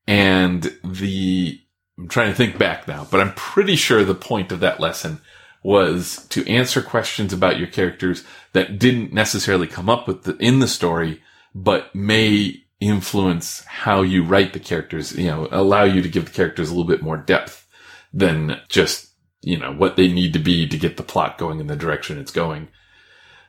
And 0.05 0.77
the 0.83 1.62
I'm 1.97 2.07
trying 2.07 2.31
to 2.31 2.35
think 2.35 2.57
back 2.57 2.87
now, 2.87 3.07
but 3.09 3.21
I'm 3.21 3.33
pretty 3.33 3.75
sure 3.75 4.03
the 4.03 4.15
point 4.15 4.51
of 4.51 4.59
that 4.61 4.79
lesson 4.79 5.21
was 5.61 6.25
to 6.29 6.47
answer 6.49 6.81
questions 6.81 7.31
about 7.31 7.57
your 7.57 7.67
characters 7.67 8.23
that 8.51 8.79
didn't 8.79 9.13
necessarily 9.13 9.67
come 9.67 9.89
up 9.89 10.07
with 10.07 10.23
the, 10.23 10.35
in 10.37 10.59
the 10.59 10.67
story, 10.67 11.21
but 11.55 11.93
may 11.95 12.63
influence 12.79 13.63
how 13.65 14.01
you 14.01 14.23
write 14.23 14.53
the 14.53 14.59
characters, 14.59 15.17
you 15.17 15.27
know, 15.27 15.47
allow 15.51 15.83
you 15.83 16.01
to 16.01 16.09
give 16.09 16.25
the 16.25 16.31
characters 16.31 16.69
a 16.69 16.73
little 16.73 16.87
bit 16.87 17.01
more 17.01 17.15
depth 17.15 17.65
than 18.11 18.59
just, 18.67 19.11
you 19.41 19.57
know, 19.57 19.71
what 19.71 19.95
they 19.95 20.11
need 20.11 20.33
to 20.33 20.39
be 20.39 20.67
to 20.67 20.77
get 20.77 20.97
the 20.97 21.03
plot 21.03 21.37
going 21.37 21.59
in 21.59 21.67
the 21.67 21.75
direction 21.75 22.17
it's 22.17 22.31
going. 22.31 22.67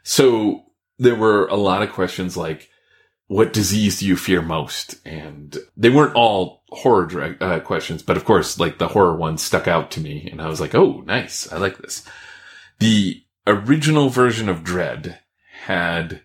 So 0.05 0.67
there 0.99 1.17
were 1.17 1.47
a 1.49 1.57
lot 1.57 1.83
of 1.83 1.93
questions 1.93 2.37
like, 2.37 2.71
what 3.27 3.53
disease 3.53 4.01
do 4.01 4.07
you 4.07 4.17
fear 4.17 4.43
most? 4.43 4.97
And 5.07 5.57
they 5.77 5.91
weren't 5.91 6.15
all 6.15 6.63
horror 6.69 7.37
uh, 7.41 7.61
questions, 7.61 8.03
but 8.03 8.17
of 8.17 8.25
course, 8.25 8.59
like 8.59 8.79
the 8.79 8.89
horror 8.89 9.17
one 9.17 9.39
stuck 9.39 9.67
out 9.67 9.91
to 9.93 10.01
me 10.01 10.29
and 10.31 10.43
I 10.43 10.49
was 10.49 10.61
like, 10.61 10.75
oh, 10.75 11.03
nice. 11.07 11.51
I 11.53 11.59
like 11.59 11.79
this. 11.79 12.07
The 12.81 13.23
original 13.47 14.09
version 14.09 14.49
of 14.49 14.65
Dread 14.65 15.21
had, 15.63 16.23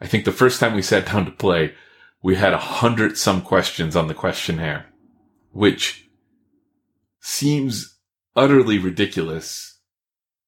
I 0.00 0.06
think 0.06 0.24
the 0.24 0.32
first 0.32 0.60
time 0.60 0.74
we 0.74 0.82
sat 0.82 1.06
down 1.06 1.24
to 1.24 1.30
play, 1.30 1.74
we 2.22 2.36
had 2.36 2.52
a 2.52 2.58
hundred 2.58 3.16
some 3.16 3.40
questions 3.42 3.96
on 3.96 4.06
the 4.08 4.14
questionnaire, 4.14 4.86
which 5.50 6.08
seems 7.20 7.98
utterly 8.36 8.78
ridiculous 8.78 9.78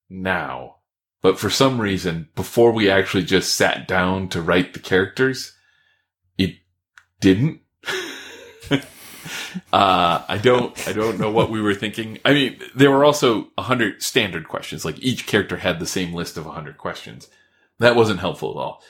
now. 0.08 0.76
But 1.22 1.38
for 1.38 1.48
some 1.48 1.80
reason, 1.80 2.28
before 2.34 2.70
we 2.72 2.90
actually 2.90 3.24
just 3.24 3.54
sat 3.54 3.88
down 3.88 4.28
to 4.28 4.42
write 4.42 4.74
the 4.74 4.78
characters, 4.78 5.53
didn't 7.24 7.60
uh, 9.72 10.24
I 10.28 10.38
don't, 10.42 10.88
I 10.88 10.92
don't 10.92 11.18
know 11.18 11.30
what 11.30 11.50
we 11.50 11.60
were 11.60 11.74
thinking. 11.74 12.18
I 12.24 12.32
mean, 12.32 12.60
there 12.74 12.90
were 12.90 13.04
also 13.04 13.48
a 13.58 13.62
hundred 13.62 14.02
standard 14.02 14.48
questions. 14.48 14.84
Like 14.84 14.98
each 15.00 15.26
character 15.26 15.56
had 15.56 15.78
the 15.78 15.86
same 15.86 16.12
list 16.12 16.36
of 16.36 16.46
a 16.46 16.52
hundred 16.52 16.78
questions. 16.78 17.28
That 17.78 17.96
wasn't 17.96 18.20
helpful 18.20 18.50
at 18.50 18.56
all. 18.62 18.82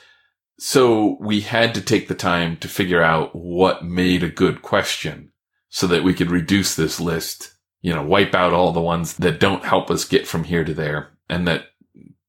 So 0.57 1.17
we 1.19 1.41
had 1.41 1.73
to 1.75 1.81
take 1.81 2.07
the 2.07 2.15
time 2.15 2.57
to 2.57 2.67
figure 2.67 3.01
out 3.01 3.35
what 3.35 3.83
made 3.83 4.23
a 4.23 4.29
good 4.29 4.61
question 4.61 5.31
so 5.69 5.87
that 5.87 6.03
we 6.03 6.13
could 6.13 6.31
reduce 6.31 6.75
this 6.75 6.99
list, 6.99 7.53
you 7.81 7.93
know, 7.93 8.03
wipe 8.03 8.33
out 8.33 8.53
all 8.53 8.71
the 8.71 8.79
ones 8.79 9.15
that 9.17 9.39
don't 9.39 9.65
help 9.65 9.91
us 9.91 10.05
get 10.05 10.25
from 10.27 10.45
here 10.45 10.63
to 10.63 10.73
there 10.73 11.09
and 11.29 11.47
that 11.47 11.65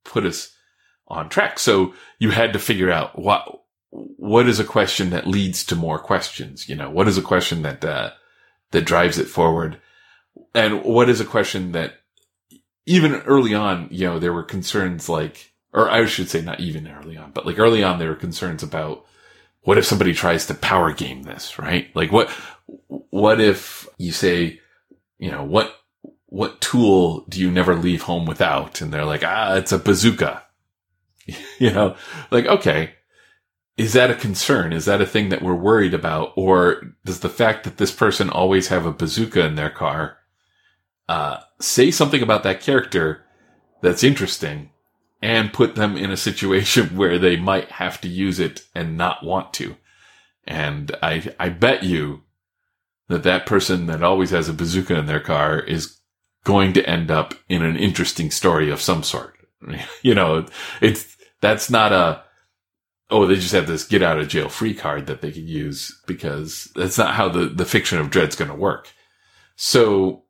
put 0.05 0.27
us 0.27 0.53
on 1.07 1.29
track. 1.29 1.61
So 1.61 1.95
you 2.19 2.31
had 2.31 2.53
to 2.55 2.59
figure 2.59 2.91
out 2.91 3.17
what, 3.17 3.47
what 3.91 4.49
is 4.49 4.59
a 4.59 4.65
question 4.65 5.11
that 5.11 5.27
leads 5.27 5.65
to 5.67 5.77
more 5.77 5.99
questions? 5.99 6.69
You 6.69 6.77
know, 6.77 6.91
what 6.91 7.09
is 7.09 7.19
a 7.19 7.23
question 7.23 7.63
that, 7.63 7.85
uh, 7.85 8.11
that 8.73 8.83
drives 8.83 9.19
it 9.19 9.27
forward? 9.27 9.81
And 10.55 10.83
what 10.85 11.09
is 11.09 11.21
a 11.21 11.25
question 11.25 11.73
that 11.73 11.95
even 12.87 13.15
early 13.23 13.55
on, 13.55 13.89
you 13.91 14.07
know, 14.07 14.19
there 14.19 14.33
were 14.33 14.43
concerns 14.43 15.09
like, 15.09 15.53
or 15.73 15.91
I 15.91 16.07
should 16.07 16.31
say 16.31 16.41
not 16.41 16.61
even 16.61 16.89
early 16.89 17.17
on, 17.17 17.33
but 17.33 17.47
like 17.47 17.59
early 17.59 17.83
on, 17.83 17.99
there 17.99 18.09
were 18.09 18.17
concerns 18.17 18.63
about 18.63 19.05
what 19.63 19.79
if 19.79 19.85
somebody 19.85 20.15
tries 20.15 20.47
to 20.47 20.55
power 20.55 20.93
game 20.93 21.25
this, 21.25 21.59
right? 21.59 21.89
Like 21.95 22.13
what, 22.13 22.31
what 22.87 23.41
if 23.41 23.89
you 23.99 24.13
say, 24.13 24.61
you 25.19 25.31
know, 25.31 25.43
what, 25.43 25.75
what 26.27 26.61
tool 26.61 27.25
do 27.29 27.41
you 27.41 27.51
never 27.51 27.75
leave 27.75 28.03
home 28.03 28.27
without? 28.27 28.81
And 28.81 28.93
they're 28.93 29.05
like, 29.05 29.25
ah, 29.25 29.57
it's 29.57 29.73
a 29.73 29.79
bazooka. 29.79 30.43
you 31.59 31.73
know, 31.73 31.97
like, 32.31 32.47
okay, 32.47 32.93
is 33.77 33.93
that 33.93 34.11
a 34.11 34.15
concern? 34.15 34.73
Is 34.73 34.87
that 34.87 35.03
a 35.03 35.07
thing 35.07 35.29
that 35.29 35.43
we're 35.43 35.55
worried 35.55 35.93
about? 35.93 36.33
Or 36.35 36.95
does 37.05 37.21
the 37.21 37.29
fact 37.29 37.65
that 37.65 37.77
this 37.77 37.93
person 37.93 38.31
always 38.31 38.69
have 38.69 38.87
a 38.87 38.93
bazooka 38.93 39.45
in 39.45 39.55
their 39.55 39.71
car, 39.71 40.17
uh, 41.09 41.39
say 41.61 41.91
something 41.91 42.23
about 42.23 42.43
that 42.45 42.61
character 42.61 43.25
that's 43.83 44.03
interesting 44.03 44.71
and 45.21 45.53
put 45.53 45.75
them 45.75 45.97
in 45.97 46.11
a 46.11 46.17
situation 46.17 46.87
where 46.97 47.19
they 47.19 47.37
might 47.37 47.71
have 47.73 48.01
to 48.01 48.09
use 48.09 48.41
it 48.41 48.63
and 48.75 48.97
not 48.97 49.25
want 49.25 49.53
to? 49.55 49.77
And 50.47 50.97
I, 51.03 51.35
I 51.39 51.51
bet 51.51 51.83
you 51.83 52.23
that 53.09 53.25
that 53.25 53.47
person 53.47 53.87
that 53.87 54.03
always 54.03 54.31
has 54.31 54.49
a 54.49 54.55
bazooka 54.55 54.97
in 54.97 55.07
their 55.07 55.21
car 55.21 55.61
is 55.61 55.99
going 56.45 56.73
to 56.73 56.89
end 56.89 57.11
up 57.11 57.35
in 57.49 57.63
an 57.63 57.77
interesting 57.77 58.31
story 58.31 58.71
of 58.71 58.81
some 58.81 59.03
sort. 59.03 59.35
you 60.03 60.15
know, 60.15 60.47
it's, 60.81 61.17
that's 61.41 61.69
not 61.69 61.93
a, 61.93 62.23
oh, 63.11 63.27
they 63.27 63.37
just 63.37 63.53
have 63.53 63.67
this 63.67 63.85
get 63.85 64.03
out 64.03 64.19
of 64.19 64.29
jail 64.29 64.49
free 64.49 64.75
card 64.75 65.07
that 65.07 65.21
they 65.21 65.31
could 65.31 65.49
use 65.49 66.01
because 66.07 66.71
that's 66.75 66.99
not 66.99 67.15
how 67.15 67.29
the, 67.29 67.47
the 67.47 67.65
fiction 67.65 67.99
of 67.99 68.11
Dread's 68.11 68.37
going 68.37 68.51
to 68.51 68.57
work. 68.57 68.93
So 69.55 70.25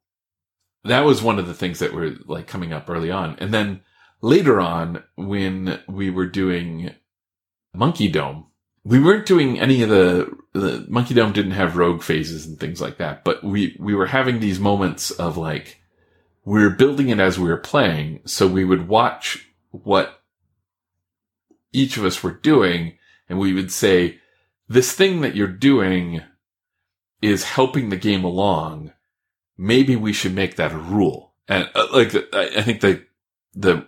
that 0.84 1.04
was 1.04 1.22
one 1.22 1.38
of 1.38 1.46
the 1.46 1.54
things 1.54 1.78
that 1.78 1.92
were 1.92 2.14
like 2.26 2.46
coming 2.46 2.72
up 2.72 2.88
early 2.88 3.10
on. 3.10 3.36
And 3.38 3.52
then 3.52 3.80
later 4.20 4.60
on, 4.60 5.02
when 5.16 5.80
we 5.88 6.10
were 6.10 6.26
doing 6.26 6.94
Monkey 7.74 8.08
Dome, 8.08 8.46
we 8.84 9.00
weren't 9.00 9.26
doing 9.26 9.58
any 9.58 9.82
of 9.82 9.88
the, 9.88 10.32
the 10.52 10.86
Monkey 10.88 11.14
Dome 11.14 11.32
didn't 11.32 11.52
have 11.52 11.76
rogue 11.76 12.02
phases 12.02 12.46
and 12.46 12.60
things 12.60 12.80
like 12.80 12.98
that, 12.98 13.24
but 13.24 13.42
we, 13.42 13.76
we 13.80 13.94
were 13.94 14.06
having 14.06 14.38
these 14.38 14.60
moments 14.60 15.10
of 15.10 15.36
like, 15.36 15.80
we 16.44 16.62
were 16.62 16.70
building 16.70 17.08
it 17.08 17.18
as 17.18 17.38
we 17.38 17.48
were 17.48 17.56
playing. 17.56 18.20
So 18.26 18.46
we 18.46 18.64
would 18.64 18.86
watch 18.86 19.48
what 19.72 20.22
each 21.76 21.96
of 21.96 22.04
us 22.04 22.22
were 22.22 22.32
doing 22.32 22.98
and 23.28 23.38
we 23.38 23.52
would 23.52 23.70
say, 23.70 24.18
this 24.68 24.92
thing 24.92 25.20
that 25.20 25.36
you're 25.36 25.46
doing 25.46 26.22
is 27.22 27.44
helping 27.44 27.88
the 27.88 27.96
game 27.96 28.24
along. 28.24 28.92
Maybe 29.58 29.96
we 29.96 30.12
should 30.12 30.34
make 30.34 30.56
that 30.56 30.72
a 30.72 30.78
rule. 30.78 31.34
And 31.48 31.68
uh, 31.74 31.86
like, 31.92 32.14
I, 32.32 32.50
I 32.56 32.62
think 32.62 32.80
the, 32.80 33.04
the 33.54 33.86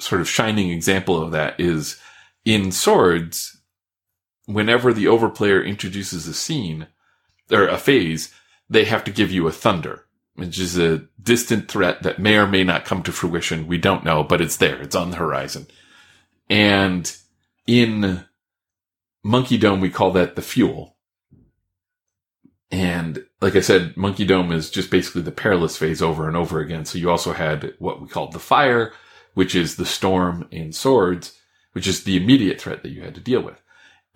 sort 0.00 0.20
of 0.20 0.28
shining 0.28 0.70
example 0.70 1.20
of 1.20 1.32
that 1.32 1.58
is 1.58 2.00
in 2.44 2.72
swords, 2.72 3.60
whenever 4.46 4.92
the 4.92 5.06
overplayer 5.06 5.64
introduces 5.64 6.26
a 6.26 6.34
scene 6.34 6.86
or 7.50 7.68
a 7.68 7.78
phase, 7.78 8.32
they 8.70 8.84
have 8.84 9.04
to 9.04 9.10
give 9.10 9.30
you 9.30 9.46
a 9.46 9.52
thunder, 9.52 10.06
which 10.34 10.58
is 10.58 10.78
a 10.78 11.04
distant 11.22 11.70
threat 11.70 12.02
that 12.02 12.18
may 12.18 12.36
or 12.36 12.46
may 12.46 12.64
not 12.64 12.84
come 12.84 13.02
to 13.02 13.12
fruition. 13.12 13.66
We 13.66 13.78
don't 13.78 14.04
know, 14.04 14.22
but 14.22 14.40
it's 14.40 14.56
there. 14.56 14.80
It's 14.80 14.96
on 14.96 15.10
the 15.10 15.16
horizon. 15.16 15.66
And 16.48 17.14
in 17.66 18.24
Monkey 19.22 19.58
Dome, 19.58 19.80
we 19.80 19.90
call 19.90 20.12
that 20.12 20.36
the 20.36 20.42
fuel. 20.42 20.96
And 22.70 23.24
like 23.40 23.56
I 23.56 23.60
said, 23.60 23.96
Monkey 23.96 24.24
Dome 24.24 24.52
is 24.52 24.70
just 24.70 24.90
basically 24.90 25.22
the 25.22 25.32
perilous 25.32 25.76
phase 25.76 26.02
over 26.02 26.28
and 26.28 26.36
over 26.36 26.60
again. 26.60 26.84
So 26.84 26.98
you 26.98 27.10
also 27.10 27.32
had 27.32 27.74
what 27.78 28.00
we 28.00 28.08
called 28.08 28.32
the 28.32 28.38
fire, 28.38 28.92
which 29.34 29.54
is 29.54 29.76
the 29.76 29.86
storm 29.86 30.46
in 30.50 30.72
swords, 30.72 31.38
which 31.72 31.86
is 31.86 32.04
the 32.04 32.16
immediate 32.16 32.60
threat 32.60 32.82
that 32.82 32.90
you 32.90 33.02
had 33.02 33.14
to 33.14 33.20
deal 33.20 33.40
with. 33.40 33.60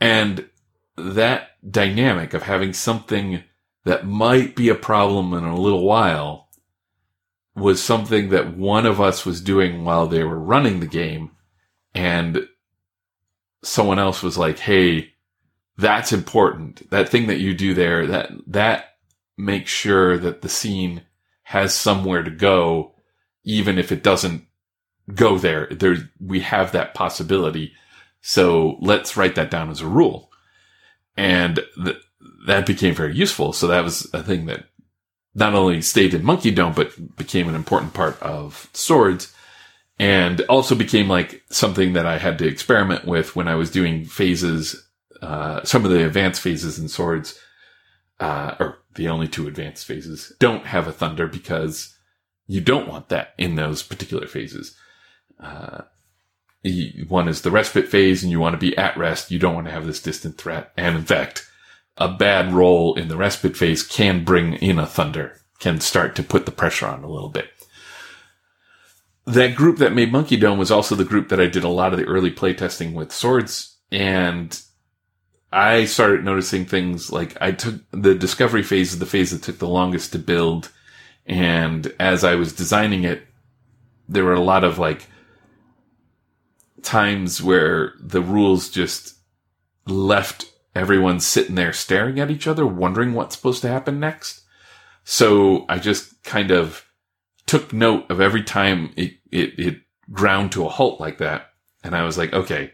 And 0.00 0.48
that 0.96 1.50
dynamic 1.68 2.34
of 2.34 2.42
having 2.42 2.72
something 2.72 3.44
that 3.84 4.06
might 4.06 4.54
be 4.54 4.68
a 4.68 4.74
problem 4.74 5.32
in 5.32 5.44
a 5.44 5.56
little 5.58 5.84
while 5.84 6.48
was 7.54 7.82
something 7.82 8.30
that 8.30 8.56
one 8.56 8.86
of 8.86 9.00
us 9.00 9.26
was 9.26 9.40
doing 9.40 9.84
while 9.84 10.06
they 10.06 10.24
were 10.24 10.38
running 10.38 10.80
the 10.80 10.86
game. 10.86 11.30
And 11.94 12.48
someone 13.62 13.98
else 13.98 14.22
was 14.22 14.38
like, 14.38 14.58
Hey, 14.58 15.12
that's 15.76 16.12
important. 16.12 16.88
That 16.90 17.08
thing 17.08 17.26
that 17.26 17.40
you 17.40 17.54
do 17.54 17.74
there, 17.74 18.06
that, 18.06 18.30
that 18.46 18.96
makes 19.36 19.70
sure 19.70 20.18
that 20.18 20.42
the 20.42 20.48
scene 20.48 21.02
has 21.44 21.74
somewhere 21.74 22.22
to 22.22 22.30
go, 22.30 22.94
even 23.44 23.78
if 23.78 23.90
it 23.90 24.02
doesn't 24.02 24.46
go 25.14 25.38
there. 25.38 25.66
There, 25.70 25.96
we 26.20 26.40
have 26.40 26.72
that 26.72 26.94
possibility. 26.94 27.72
So 28.20 28.76
let's 28.80 29.16
write 29.16 29.34
that 29.34 29.50
down 29.50 29.70
as 29.70 29.80
a 29.80 29.86
rule. 29.86 30.30
And 31.16 31.60
th- 31.82 31.96
that 32.46 32.66
became 32.66 32.94
very 32.94 33.14
useful. 33.14 33.52
So 33.52 33.66
that 33.66 33.84
was 33.84 34.08
a 34.12 34.22
thing 34.22 34.46
that 34.46 34.66
not 35.34 35.54
only 35.54 35.80
stayed 35.82 36.14
in 36.14 36.24
Monkey 36.24 36.50
Dome, 36.50 36.74
but 36.74 37.16
became 37.16 37.48
an 37.48 37.54
important 37.54 37.94
part 37.94 38.20
of 38.22 38.68
swords 38.72 39.31
and 39.98 40.40
also 40.42 40.74
became 40.74 41.08
like 41.08 41.42
something 41.50 41.92
that 41.92 42.06
I 42.06 42.18
had 42.18 42.38
to 42.38 42.46
experiment 42.46 43.04
with 43.04 43.36
when 43.36 43.48
I 43.48 43.54
was 43.54 43.70
doing 43.70 44.04
phases, 44.04 44.88
uh, 45.20 45.62
some 45.64 45.84
of 45.84 45.90
the 45.90 46.04
advanced 46.04 46.40
phases 46.40 46.78
in 46.78 46.88
swords, 46.88 47.38
uh, 48.20 48.54
or 48.58 48.78
the 48.94 49.08
only 49.08 49.28
two 49.28 49.46
advanced 49.46 49.86
phases 49.86 50.32
don't 50.38 50.66
have 50.66 50.86
a 50.86 50.92
thunder 50.92 51.26
because 51.26 51.96
you 52.46 52.60
don't 52.60 52.88
want 52.88 53.08
that 53.08 53.34
in 53.38 53.54
those 53.54 53.82
particular 53.82 54.26
phases. 54.26 54.76
Uh, 55.40 55.82
one 57.08 57.28
is 57.28 57.42
the 57.42 57.50
respite 57.50 57.88
phase 57.88 58.22
and 58.22 58.30
you 58.30 58.38
want 58.38 58.54
to 58.54 58.58
be 58.58 58.76
at 58.76 58.96
rest. 58.96 59.30
You 59.30 59.38
don't 59.38 59.54
want 59.54 59.66
to 59.66 59.72
have 59.72 59.86
this 59.86 60.02
distant 60.02 60.38
threat. 60.38 60.72
And 60.76 60.96
in 60.96 61.04
fact, 61.04 61.48
a 61.96 62.08
bad 62.08 62.52
roll 62.52 62.94
in 62.94 63.08
the 63.08 63.16
respite 63.16 63.56
phase 63.56 63.82
can 63.82 64.24
bring 64.24 64.54
in 64.54 64.78
a 64.78 64.86
thunder, 64.86 65.40
can 65.58 65.80
start 65.80 66.14
to 66.16 66.22
put 66.22 66.46
the 66.46 66.52
pressure 66.52 66.86
on 66.86 67.02
a 67.02 67.10
little 67.10 67.28
bit. 67.28 67.50
That 69.26 69.54
group 69.54 69.78
that 69.78 69.92
made 69.92 70.10
Monkey 70.10 70.36
Dome 70.36 70.58
was 70.58 70.70
also 70.70 70.94
the 70.94 71.04
group 71.04 71.28
that 71.28 71.40
I 71.40 71.46
did 71.46 71.64
a 71.64 71.68
lot 71.68 71.92
of 71.92 71.98
the 71.98 72.06
early 72.06 72.30
playtesting 72.30 72.92
with 72.92 73.12
swords. 73.12 73.76
And 73.90 74.60
I 75.52 75.84
started 75.84 76.24
noticing 76.24 76.64
things 76.64 77.12
like 77.12 77.36
I 77.40 77.52
took 77.52 77.76
the 77.92 78.14
discovery 78.14 78.62
phase 78.62 78.92
is 78.92 78.98
the 78.98 79.06
phase 79.06 79.30
that 79.30 79.42
took 79.42 79.58
the 79.58 79.68
longest 79.68 80.12
to 80.12 80.18
build. 80.18 80.70
And 81.26 81.92
as 82.00 82.24
I 82.24 82.34
was 82.34 82.52
designing 82.52 83.04
it, 83.04 83.22
there 84.08 84.24
were 84.24 84.34
a 84.34 84.40
lot 84.40 84.64
of 84.64 84.78
like 84.78 85.06
times 86.82 87.42
where 87.42 87.94
the 88.00 88.20
rules 88.20 88.70
just 88.70 89.14
left 89.86 90.50
everyone 90.74 91.20
sitting 91.20 91.54
there 91.54 91.72
staring 91.72 92.18
at 92.18 92.30
each 92.30 92.46
other, 92.46 92.66
wondering 92.66 93.14
what's 93.14 93.36
supposed 93.36 93.62
to 93.62 93.68
happen 93.68 94.00
next. 94.00 94.42
So 95.04 95.64
I 95.68 95.78
just 95.78 96.22
kind 96.24 96.50
of 96.50 96.84
took 97.52 97.70
note 97.70 98.10
of 98.10 98.18
every 98.18 98.42
time 98.42 98.94
it, 98.96 99.18
it, 99.30 99.58
it 99.58 99.80
ground 100.10 100.52
to 100.52 100.64
a 100.64 100.70
halt 100.70 100.98
like 100.98 101.18
that. 101.18 101.50
And 101.84 101.94
I 101.94 102.02
was 102.02 102.16
like, 102.16 102.32
okay. 102.32 102.72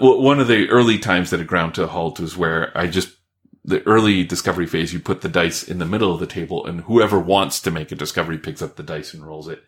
Well, 0.00 0.20
one 0.20 0.40
of 0.40 0.48
the 0.48 0.68
early 0.68 0.98
times 0.98 1.30
that 1.30 1.38
it 1.38 1.46
ground 1.46 1.76
to 1.76 1.84
a 1.84 1.86
halt 1.86 2.18
was 2.18 2.36
where 2.36 2.76
I 2.76 2.88
just, 2.88 3.16
the 3.64 3.80
early 3.86 4.24
discovery 4.24 4.66
phase, 4.66 4.92
you 4.92 4.98
put 4.98 5.20
the 5.20 5.28
dice 5.28 5.62
in 5.62 5.78
the 5.78 5.84
middle 5.84 6.12
of 6.12 6.18
the 6.18 6.26
table 6.26 6.66
and 6.66 6.80
whoever 6.80 7.20
wants 7.20 7.60
to 7.60 7.70
make 7.70 7.92
a 7.92 7.94
discovery 7.94 8.36
picks 8.36 8.62
up 8.62 8.74
the 8.74 8.82
dice 8.82 9.14
and 9.14 9.24
rolls 9.24 9.46
it. 9.46 9.62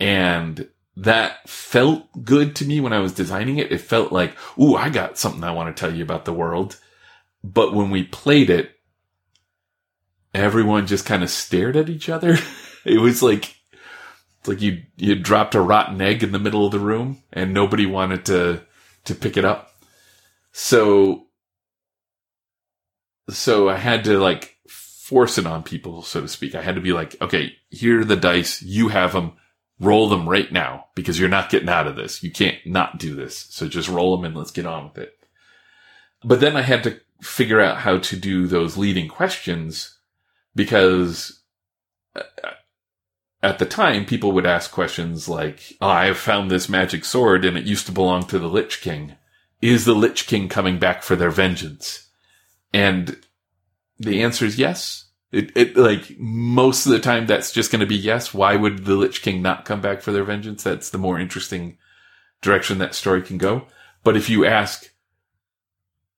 And 0.00 0.68
that 0.96 1.48
felt 1.48 2.24
good 2.24 2.56
to 2.56 2.64
me 2.64 2.80
when 2.80 2.92
I 2.92 2.98
was 2.98 3.12
designing 3.12 3.58
it. 3.58 3.70
It 3.70 3.80
felt 3.80 4.10
like, 4.10 4.36
ooh, 4.58 4.74
I 4.74 4.88
got 4.88 5.18
something 5.18 5.44
I 5.44 5.52
want 5.52 5.74
to 5.74 5.80
tell 5.80 5.94
you 5.94 6.02
about 6.02 6.24
the 6.24 6.32
world. 6.32 6.80
But 7.44 7.72
when 7.72 7.90
we 7.90 8.02
played 8.02 8.50
it, 8.50 8.72
everyone 10.34 10.88
just 10.88 11.06
kind 11.06 11.22
of 11.22 11.30
stared 11.30 11.76
at 11.76 11.88
each 11.88 12.08
other. 12.08 12.38
it 12.86 12.98
was 12.98 13.22
like, 13.22 13.56
it's 14.40 14.48
like 14.48 14.62
you, 14.62 14.82
you 14.96 15.14
dropped 15.16 15.54
a 15.54 15.60
rotten 15.60 16.00
egg 16.00 16.22
in 16.22 16.32
the 16.32 16.38
middle 16.38 16.64
of 16.64 16.72
the 16.72 16.78
room 16.78 17.22
and 17.32 17.52
nobody 17.52 17.86
wanted 17.86 18.24
to, 18.26 18.62
to 19.04 19.14
pick 19.14 19.36
it 19.36 19.44
up. 19.44 19.72
So 20.52 21.26
so 23.28 23.68
I 23.68 23.76
had 23.76 24.04
to 24.04 24.18
like 24.18 24.56
force 24.68 25.38
it 25.38 25.46
on 25.46 25.62
people, 25.62 26.02
so 26.02 26.20
to 26.20 26.28
speak. 26.28 26.54
I 26.54 26.62
had 26.62 26.76
to 26.76 26.80
be 26.80 26.92
like, 26.92 27.16
okay, 27.20 27.52
here 27.70 28.00
are 28.00 28.04
the 28.04 28.16
dice. 28.16 28.62
You 28.62 28.88
have 28.88 29.12
them. 29.12 29.32
Roll 29.78 30.08
them 30.08 30.26
right 30.26 30.50
now 30.50 30.86
because 30.94 31.20
you're 31.20 31.28
not 31.28 31.50
getting 31.50 31.68
out 31.68 31.86
of 31.86 31.96
this. 31.96 32.22
You 32.22 32.30
can't 32.30 32.56
not 32.64 32.98
do 32.98 33.14
this. 33.14 33.36
So 33.50 33.68
just 33.68 33.90
roll 33.90 34.16
them 34.16 34.24
and 34.24 34.34
let's 34.34 34.50
get 34.50 34.64
on 34.64 34.84
with 34.84 34.96
it. 34.96 35.12
But 36.24 36.40
then 36.40 36.56
I 36.56 36.62
had 36.62 36.82
to 36.84 36.98
figure 37.20 37.60
out 37.60 37.78
how 37.78 37.98
to 37.98 38.16
do 38.16 38.46
those 38.46 38.78
leading 38.78 39.06
questions 39.06 39.98
because 40.54 41.42
uh, 42.14 42.22
at 43.42 43.58
the 43.58 43.66
time 43.66 44.04
people 44.04 44.32
would 44.32 44.46
ask 44.46 44.70
questions 44.70 45.28
like, 45.28 45.74
oh, 45.80 45.88
I 45.88 46.06
have 46.06 46.18
found 46.18 46.50
this 46.50 46.68
magic 46.68 47.04
sword 47.04 47.44
and 47.44 47.56
it 47.56 47.64
used 47.64 47.86
to 47.86 47.92
belong 47.92 48.24
to 48.26 48.38
the 48.38 48.48
Lich 48.48 48.80
King. 48.80 49.14
Is 49.60 49.84
the 49.84 49.94
Lich 49.94 50.26
King 50.26 50.48
coming 50.48 50.78
back 50.78 51.02
for 51.02 51.16
their 51.16 51.30
vengeance? 51.30 52.08
And 52.72 53.16
the 53.98 54.22
answer 54.22 54.44
is 54.44 54.58
yes. 54.58 55.04
It, 55.32 55.54
it, 55.56 55.76
like, 55.76 56.18
most 56.18 56.86
of 56.86 56.92
the 56.92 56.98
time 56.98 57.26
that's 57.26 57.52
just 57.52 57.70
going 57.70 57.80
to 57.80 57.86
be 57.86 57.96
yes. 57.96 58.32
Why 58.32 58.56
would 58.56 58.84
the 58.84 58.94
Lich 58.94 59.22
King 59.22 59.42
not 59.42 59.64
come 59.64 59.80
back 59.80 60.00
for 60.00 60.12
their 60.12 60.24
vengeance? 60.24 60.62
That's 60.62 60.90
the 60.90 60.98
more 60.98 61.18
interesting 61.18 61.78
direction 62.42 62.78
that 62.78 62.94
story 62.94 63.22
can 63.22 63.38
go. 63.38 63.66
But 64.02 64.16
if 64.16 64.30
you 64.30 64.44
ask, 64.44 64.90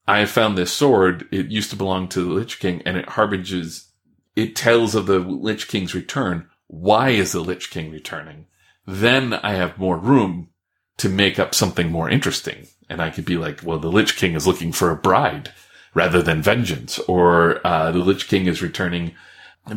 I 0.06 0.20
have 0.20 0.30
found 0.30 0.56
this 0.56 0.72
sword, 0.72 1.26
it 1.32 1.46
used 1.46 1.70
to 1.70 1.76
belong 1.76 2.08
to 2.08 2.22
the 2.22 2.30
Lich 2.32 2.58
King 2.58 2.82
and 2.84 2.96
it 2.96 3.06
harbinges, 3.10 3.88
it 4.36 4.56
tells 4.56 4.94
of 4.94 5.06
the 5.06 5.18
Lich 5.18 5.68
King's 5.68 5.94
return. 5.94 6.48
Why 6.68 7.10
is 7.10 7.32
the 7.32 7.40
Lich 7.40 7.70
King 7.70 7.90
returning? 7.90 8.46
Then 8.86 9.34
I 9.34 9.54
have 9.54 9.78
more 9.78 9.98
room 9.98 10.50
to 10.98 11.08
make 11.08 11.38
up 11.38 11.54
something 11.54 11.90
more 11.90 12.08
interesting. 12.08 12.68
And 12.88 13.02
I 13.02 13.10
could 13.10 13.24
be 13.24 13.36
like, 13.36 13.60
well, 13.62 13.78
the 13.78 13.90
Lich 13.90 14.16
King 14.16 14.34
is 14.34 14.46
looking 14.46 14.72
for 14.72 14.90
a 14.90 14.96
bride 14.96 15.52
rather 15.94 16.22
than 16.22 16.42
vengeance, 16.42 16.98
or 17.00 17.66
uh, 17.66 17.90
the 17.90 17.98
Lich 17.98 18.28
King 18.28 18.46
is 18.46 18.62
returning 18.62 19.14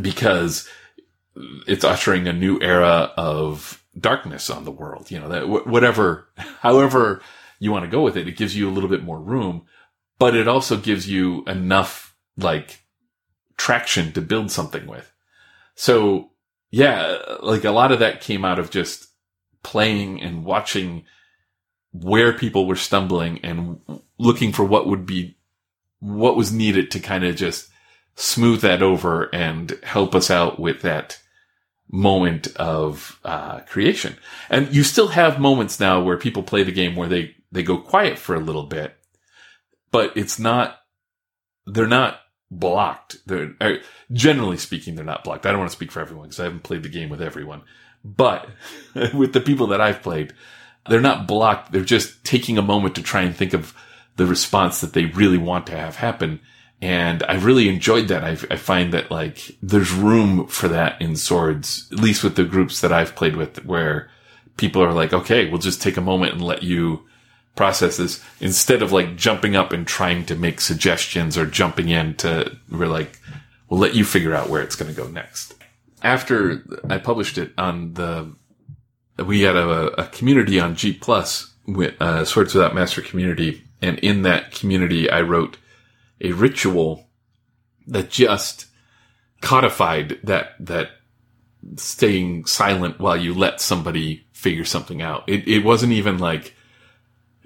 because 0.01 0.69
it's 1.67 1.83
ushering 1.83 2.27
a 2.27 2.33
new 2.33 2.59
era 2.61 3.11
of 3.17 3.83
darkness 3.97 4.49
on 4.49 4.65
the 4.65 4.71
world. 4.71 5.09
You 5.09 5.19
know, 5.19 5.29
that 5.29 5.47
whatever, 5.47 6.27
however 6.37 7.21
you 7.59 7.71
want 7.71 7.85
to 7.85 7.91
go 7.91 8.01
with 8.01 8.17
it, 8.17 8.27
it 8.27 8.37
gives 8.37 8.55
you 8.55 8.69
a 8.69 8.71
little 8.71 8.89
bit 8.89 9.03
more 9.03 9.19
room, 9.19 9.65
but 10.19 10.35
it 10.35 10.47
also 10.47 10.77
gives 10.77 11.09
you 11.09 11.43
enough 11.45 12.15
like 12.37 12.81
traction 13.57 14.11
to 14.13 14.21
build 14.21 14.51
something 14.51 14.87
with. 14.87 15.11
So 15.75 16.30
yeah, 16.71 17.17
like 17.41 17.65
a 17.65 17.71
lot 17.71 17.91
of 17.91 17.99
that 17.99 18.21
came 18.21 18.45
out 18.45 18.57
of 18.57 18.71
just 18.71 19.07
playing 19.61 20.21
and 20.21 20.45
watching 20.45 21.03
where 21.91 22.33
people 22.33 22.65
were 22.65 22.75
stumbling 22.75 23.39
and 23.43 23.79
looking 24.17 24.53
for 24.53 24.63
what 24.63 24.87
would 24.87 25.05
be 25.05 25.37
what 25.99 26.35
was 26.35 26.51
needed 26.51 26.89
to 26.89 26.99
kind 26.99 27.23
of 27.23 27.35
just 27.35 27.69
smooth 28.15 28.61
that 28.61 28.81
over 28.81 29.23
and 29.35 29.77
help 29.83 30.15
us 30.15 30.31
out 30.31 30.59
with 30.59 30.81
that 30.81 31.19
moment 31.91 32.47
of 32.55 33.19
uh, 33.25 33.59
creation. 33.61 34.15
And 34.49 34.73
you 34.73 34.83
still 34.83 35.09
have 35.09 35.39
moments 35.39 35.79
now 35.79 36.01
where 36.01 36.17
people 36.17 36.43
play 36.43 36.63
the 36.63 36.71
game 36.71 36.95
where 36.95 37.09
they 37.09 37.35
they 37.51 37.63
go 37.63 37.77
quiet 37.77 38.17
for 38.17 38.33
a 38.33 38.39
little 38.39 38.65
bit, 38.65 38.95
but 39.91 40.15
it's 40.15 40.39
not 40.39 40.79
they're 41.65 41.87
not 41.87 42.19
blocked. 42.49 43.17
They're 43.25 43.53
uh, 43.59 43.73
generally 44.13 44.57
speaking 44.57 44.95
they're 44.95 45.05
not 45.05 45.23
blocked. 45.23 45.45
I 45.45 45.51
don't 45.51 45.59
want 45.59 45.71
to 45.71 45.75
speak 45.75 45.91
for 45.91 46.01
everyone 46.01 46.27
because 46.27 46.39
I 46.39 46.45
haven't 46.45 46.63
played 46.63 46.83
the 46.83 46.89
game 46.89 47.09
with 47.09 47.21
everyone, 47.21 47.63
but 48.03 48.49
with 49.13 49.33
the 49.33 49.41
people 49.41 49.67
that 49.67 49.81
I've 49.81 50.01
played, 50.01 50.33
they're 50.89 51.01
not 51.01 51.27
blocked. 51.27 51.71
They're 51.71 51.81
just 51.81 52.23
taking 52.23 52.57
a 52.57 52.63
moment 52.63 52.95
to 52.95 53.03
try 53.03 53.21
and 53.21 53.35
think 53.35 53.53
of 53.53 53.75
the 54.17 54.25
response 54.25 54.81
that 54.81 54.93
they 54.93 55.05
really 55.05 55.37
want 55.37 55.67
to 55.67 55.77
have 55.77 55.95
happen. 55.97 56.39
And 56.81 57.23
I 57.23 57.35
really 57.35 57.69
enjoyed 57.69 58.07
that. 58.07 58.23
I, 58.23 58.31
I, 58.53 58.55
find 58.57 58.91
that 58.93 59.11
like 59.11 59.55
there's 59.61 59.93
room 59.93 60.47
for 60.47 60.67
that 60.67 60.99
in 60.99 61.15
swords, 61.15 61.87
at 61.91 61.99
least 61.99 62.23
with 62.23 62.35
the 62.35 62.43
groups 62.43 62.81
that 62.81 62.91
I've 62.91 63.15
played 63.15 63.35
with 63.35 63.63
where 63.65 64.09
people 64.57 64.83
are 64.83 64.93
like, 64.93 65.13
okay, 65.13 65.47
we'll 65.47 65.59
just 65.59 65.81
take 65.81 65.97
a 65.97 66.01
moment 66.01 66.33
and 66.33 66.43
let 66.43 66.63
you 66.63 67.05
process 67.55 67.97
this 67.97 68.23
instead 68.39 68.81
of 68.81 68.91
like 68.91 69.15
jumping 69.15 69.55
up 69.55 69.71
and 69.71 69.85
trying 69.85 70.25
to 70.25 70.35
make 70.35 70.59
suggestions 70.59 71.37
or 71.37 71.45
jumping 71.45 71.89
in 71.89 72.15
to, 72.15 72.57
we're 72.71 72.87
like, 72.87 73.19
we'll 73.71 73.79
let 73.79 73.95
you 73.95 74.03
figure 74.03 74.35
out 74.35 74.49
where 74.49 74.61
it's 74.61 74.75
going 74.75 74.93
to 74.93 75.01
go 75.01 75.07
next. 75.07 75.55
After 76.03 76.61
I 76.89 76.97
published 76.97 77.37
it 77.37 77.53
on 77.57 77.93
the, 77.93 78.35
we 79.17 79.41
had 79.41 79.55
a, 79.55 80.01
a 80.01 80.07
community 80.07 80.59
on 80.59 80.75
G 80.75 80.91
plus 80.91 81.53
with, 81.65 81.99
uh, 82.01 82.25
Swords 82.25 82.53
Without 82.53 82.75
Master 82.75 83.01
community 83.01 83.63
and 83.81 83.97
in 83.99 84.23
that 84.23 84.51
community, 84.51 85.09
I 85.09 85.21
wrote 85.21 85.57
a 86.19 86.33
ritual 86.33 87.07
that 87.87 88.09
just 88.09 88.65
codified 89.39 90.19
that, 90.23 90.53
that 90.59 90.89
staying 91.77 92.45
silent 92.45 92.99
while 92.99 93.15
you 93.15 93.33
let 93.33 93.61
somebody 93.61 94.27
figure 94.33 94.65
something 94.65 95.01
out. 95.01 95.23
It, 95.29 95.47
it 95.47 95.63
wasn't 95.63 95.93
even 95.93 96.17
like 96.17 96.55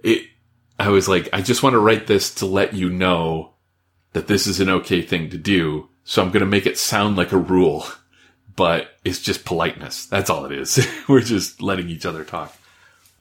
it. 0.03 0.23
I 0.79 0.89
was 0.89 1.07
like, 1.07 1.29
I 1.31 1.41
just 1.41 1.61
want 1.61 1.73
to 1.73 1.79
write 1.79 2.07
this 2.07 2.33
to 2.35 2.47
let 2.47 2.73
you 2.73 2.89
know 2.89 3.53
that 4.13 4.27
this 4.27 4.47
is 4.47 4.59
an 4.59 4.69
okay 4.69 5.03
thing 5.03 5.29
to 5.29 5.37
do. 5.37 5.89
So 6.05 6.21
I'm 6.21 6.29
going 6.29 6.41
to 6.41 6.45
make 6.45 6.67
it 6.67 6.77
sound 6.77 7.17
like 7.17 7.31
a 7.31 7.37
rule, 7.37 7.85
but 8.55 8.91
it's 9.03 9.19
just 9.19 9.43
politeness. 9.43 10.05
That's 10.05 10.29
all 10.29 10.45
it 10.45 10.51
is. 10.51 10.87
We're 11.09 11.21
just 11.21 11.61
letting 11.61 11.89
each 11.89 12.05
other 12.05 12.23
talk. 12.23 12.55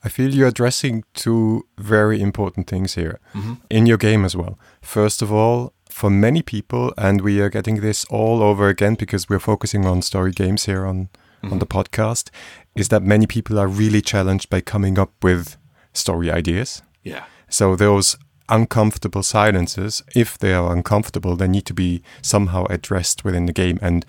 I 0.03 0.09
feel 0.09 0.33
you're 0.33 0.47
addressing 0.47 1.03
two 1.15 1.65
very 1.79 2.21
important 2.21 2.67
things 2.67 2.93
here 2.93 3.19
mm-hmm. 3.33 3.55
in 3.71 3.87
your 3.87 3.97
game 3.97 4.23
as 4.23 4.35
well. 4.35 4.59
First 4.81 5.23
of 5.23 5.33
all, 5.33 5.73
for 5.89 6.11
many 6.11 6.43
people, 6.43 6.93
and 6.95 7.21
we 7.21 7.41
are 7.41 7.49
getting 7.49 7.81
this 7.81 8.05
all 8.05 8.43
over 8.43 8.67
again 8.69 8.93
because 8.93 9.27
we're 9.27 9.39
focusing 9.39 9.87
on 9.87 10.03
story 10.03 10.31
games 10.31 10.65
here 10.65 10.85
on, 10.85 11.05
mm-hmm. 11.41 11.53
on 11.53 11.59
the 11.59 11.65
podcast, 11.65 12.29
is 12.75 12.89
that 12.89 13.01
many 13.01 13.25
people 13.25 13.57
are 13.57 13.67
really 13.67 14.01
challenged 14.01 14.47
by 14.51 14.61
coming 14.61 14.99
up 14.99 15.11
with 15.23 15.57
story 15.91 16.29
ideas. 16.29 16.83
Yeah. 17.01 17.25
So 17.49 17.75
those 17.75 18.15
uncomfortable 18.49 19.23
silences, 19.23 20.03
if 20.15 20.37
they 20.37 20.53
are 20.53 20.73
uncomfortable, 20.73 21.35
they 21.35 21.47
need 21.47 21.65
to 21.65 21.73
be 21.73 22.01
somehow 22.21 22.65
addressed 22.65 23.23
within 23.23 23.45
the 23.45 23.53
game. 23.53 23.79
And 23.81 24.05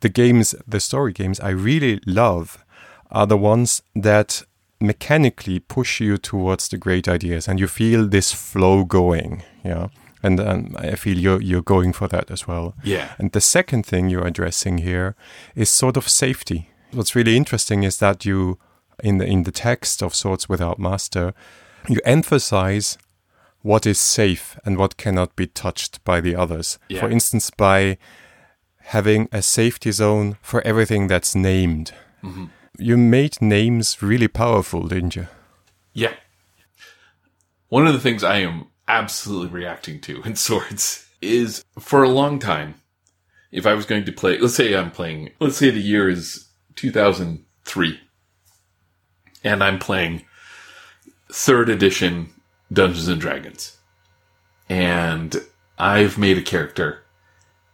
the 0.00 0.08
games, 0.08 0.54
the 0.66 0.80
story 0.80 1.12
games 1.12 1.40
I 1.40 1.50
really 1.50 2.00
love 2.06 2.64
are 3.10 3.26
the 3.26 3.36
ones 3.36 3.82
that 3.94 4.42
mechanically 4.80 5.58
push 5.58 6.00
you 6.00 6.18
towards 6.18 6.68
the 6.68 6.76
great 6.76 7.08
ideas 7.08 7.48
and 7.48 7.58
you 7.58 7.66
feel 7.66 8.06
this 8.06 8.32
flow 8.32 8.84
going 8.84 9.42
yeah? 9.66 9.88
And 10.22 10.40
um, 10.40 10.76
i 10.78 10.94
feel 10.94 11.18
you're, 11.18 11.42
you're 11.42 11.62
going 11.62 11.92
for 11.92 12.08
that 12.08 12.30
as 12.30 12.48
well. 12.48 12.74
Yeah. 12.82 13.14
And 13.18 13.32
the 13.32 13.40
second 13.40 13.86
thing 13.86 14.08
you're 14.08 14.26
addressing 14.26 14.78
here 14.78 15.14
is 15.54 15.68
sort 15.68 15.96
of 15.96 16.08
safety. 16.08 16.70
What's 16.92 17.14
really 17.14 17.36
interesting 17.36 17.82
is 17.84 17.98
that 17.98 18.24
you 18.24 18.58
in 19.04 19.18
the 19.18 19.26
in 19.26 19.42
the 19.42 19.52
text 19.52 20.02
of 20.02 20.14
swords 20.14 20.48
without 20.48 20.78
master 20.78 21.34
you 21.86 22.00
emphasize 22.04 22.96
what 23.66 23.86
is 23.86 23.98
safe 23.98 24.58
and 24.64 24.78
what 24.78 24.96
cannot 24.96 25.34
be 25.36 25.46
touched 25.46 25.94
by 26.04 26.20
the 26.20 26.34
others 26.34 26.78
yeah. 26.88 27.00
for 27.00 27.08
instance 27.10 27.50
by 27.50 27.98
having 28.96 29.28
a 29.32 29.42
safety 29.42 29.90
zone 29.90 30.36
for 30.40 30.60
everything 30.66 31.08
that's 31.08 31.34
named 31.34 31.92
mm-hmm 32.22 32.46
you 32.78 32.96
made 32.96 33.40
names 33.40 34.02
really 34.02 34.28
powerful, 34.28 34.86
didn't 34.86 35.16
you? 35.16 35.28
Yeah. 35.92 36.14
One 37.68 37.86
of 37.86 37.92
the 37.92 38.00
things 38.00 38.22
I 38.22 38.38
am 38.38 38.66
absolutely 38.86 39.48
reacting 39.48 40.00
to 40.02 40.22
in 40.24 40.36
Swords 40.36 41.08
is 41.20 41.64
for 41.78 42.02
a 42.02 42.08
long 42.08 42.38
time, 42.38 42.74
if 43.50 43.66
I 43.66 43.74
was 43.74 43.86
going 43.86 44.04
to 44.04 44.12
play, 44.12 44.38
let's 44.38 44.54
say 44.54 44.74
I'm 44.74 44.90
playing, 44.90 45.30
let's 45.40 45.56
say 45.56 45.70
the 45.70 45.80
year 45.80 46.08
is 46.08 46.48
2003, 46.76 48.00
and 49.44 49.64
I'm 49.64 49.78
playing 49.78 50.24
third 51.32 51.68
edition 51.68 52.32
Dungeons 52.72 53.08
and 53.08 53.20
Dragons, 53.20 53.76
and 54.68 55.36
I've 55.78 56.18
made 56.18 56.38
a 56.38 56.42
character, 56.42 57.02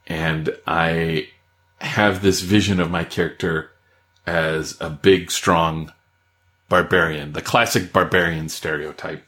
and 0.07 0.55
I 0.67 1.29
have 1.81 2.23
this 2.23 2.41
vision 2.41 2.81
of 2.81 2.91
my 2.91 3.05
character 3.05 3.71
as 4.27 4.77
a 4.81 4.91
big, 4.91 5.31
strong 5.31 5.93
barbarian, 6.69 7.33
the 7.33 7.43
classic 7.43 7.93
barbarian 7.93 8.49
stereotype, 8.49 9.25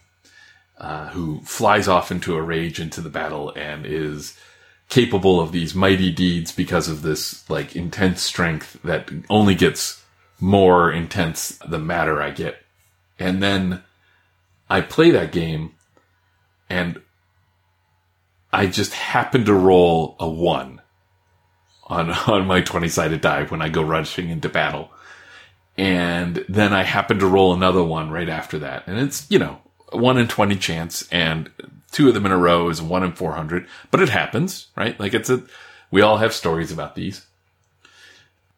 uh, 0.78 1.08
who 1.08 1.40
flies 1.42 1.88
off 1.88 2.10
into 2.10 2.36
a 2.36 2.42
rage 2.42 2.80
into 2.80 3.00
the 3.00 3.10
battle 3.10 3.52
and 3.56 3.86
is 3.86 4.38
capable 4.88 5.40
of 5.40 5.52
these 5.52 5.74
mighty 5.74 6.10
deeds 6.10 6.52
because 6.52 6.88
of 6.88 7.02
this 7.02 7.48
like 7.48 7.74
intense 7.74 8.22
strength 8.22 8.78
that 8.84 9.10
only 9.30 9.54
gets 9.54 10.02
more 10.40 10.92
intense 10.92 11.58
the 11.66 11.78
madder 11.78 12.20
I 12.20 12.30
get. 12.30 12.62
And 13.18 13.42
then 13.42 13.82
I 14.68 14.80
play 14.80 15.10
that 15.10 15.32
game 15.32 15.72
and 16.68 17.00
I 18.52 18.66
just 18.66 18.94
happen 18.94 19.44
to 19.46 19.54
roll 19.54 20.16
a 20.18 20.28
one 20.28 20.80
on 21.84 22.10
on 22.26 22.46
my 22.46 22.60
20 22.60 22.88
sided 22.88 23.20
die 23.20 23.44
when 23.44 23.62
I 23.62 23.68
go 23.68 23.82
rushing 23.82 24.28
into 24.28 24.48
battle. 24.48 24.90
And 25.76 26.44
then 26.48 26.72
I 26.72 26.84
happen 26.84 27.18
to 27.18 27.26
roll 27.26 27.52
another 27.52 27.82
one 27.82 28.10
right 28.10 28.28
after 28.28 28.60
that. 28.60 28.84
And 28.86 28.98
it's, 28.98 29.28
you 29.28 29.40
know, 29.40 29.58
one 29.90 30.18
in 30.18 30.28
20 30.28 30.54
chance. 30.56 31.08
And 31.10 31.50
two 31.90 32.08
of 32.08 32.14
them 32.14 32.26
in 32.26 32.32
a 32.32 32.38
row 32.38 32.68
is 32.68 32.80
one 32.80 33.02
in 33.02 33.12
400, 33.12 33.66
but 33.90 34.00
it 34.00 34.08
happens, 34.08 34.68
right? 34.76 34.98
Like 35.00 35.14
it's 35.14 35.30
a, 35.30 35.42
we 35.90 36.00
all 36.00 36.18
have 36.18 36.32
stories 36.32 36.70
about 36.70 36.94
these. 36.94 37.26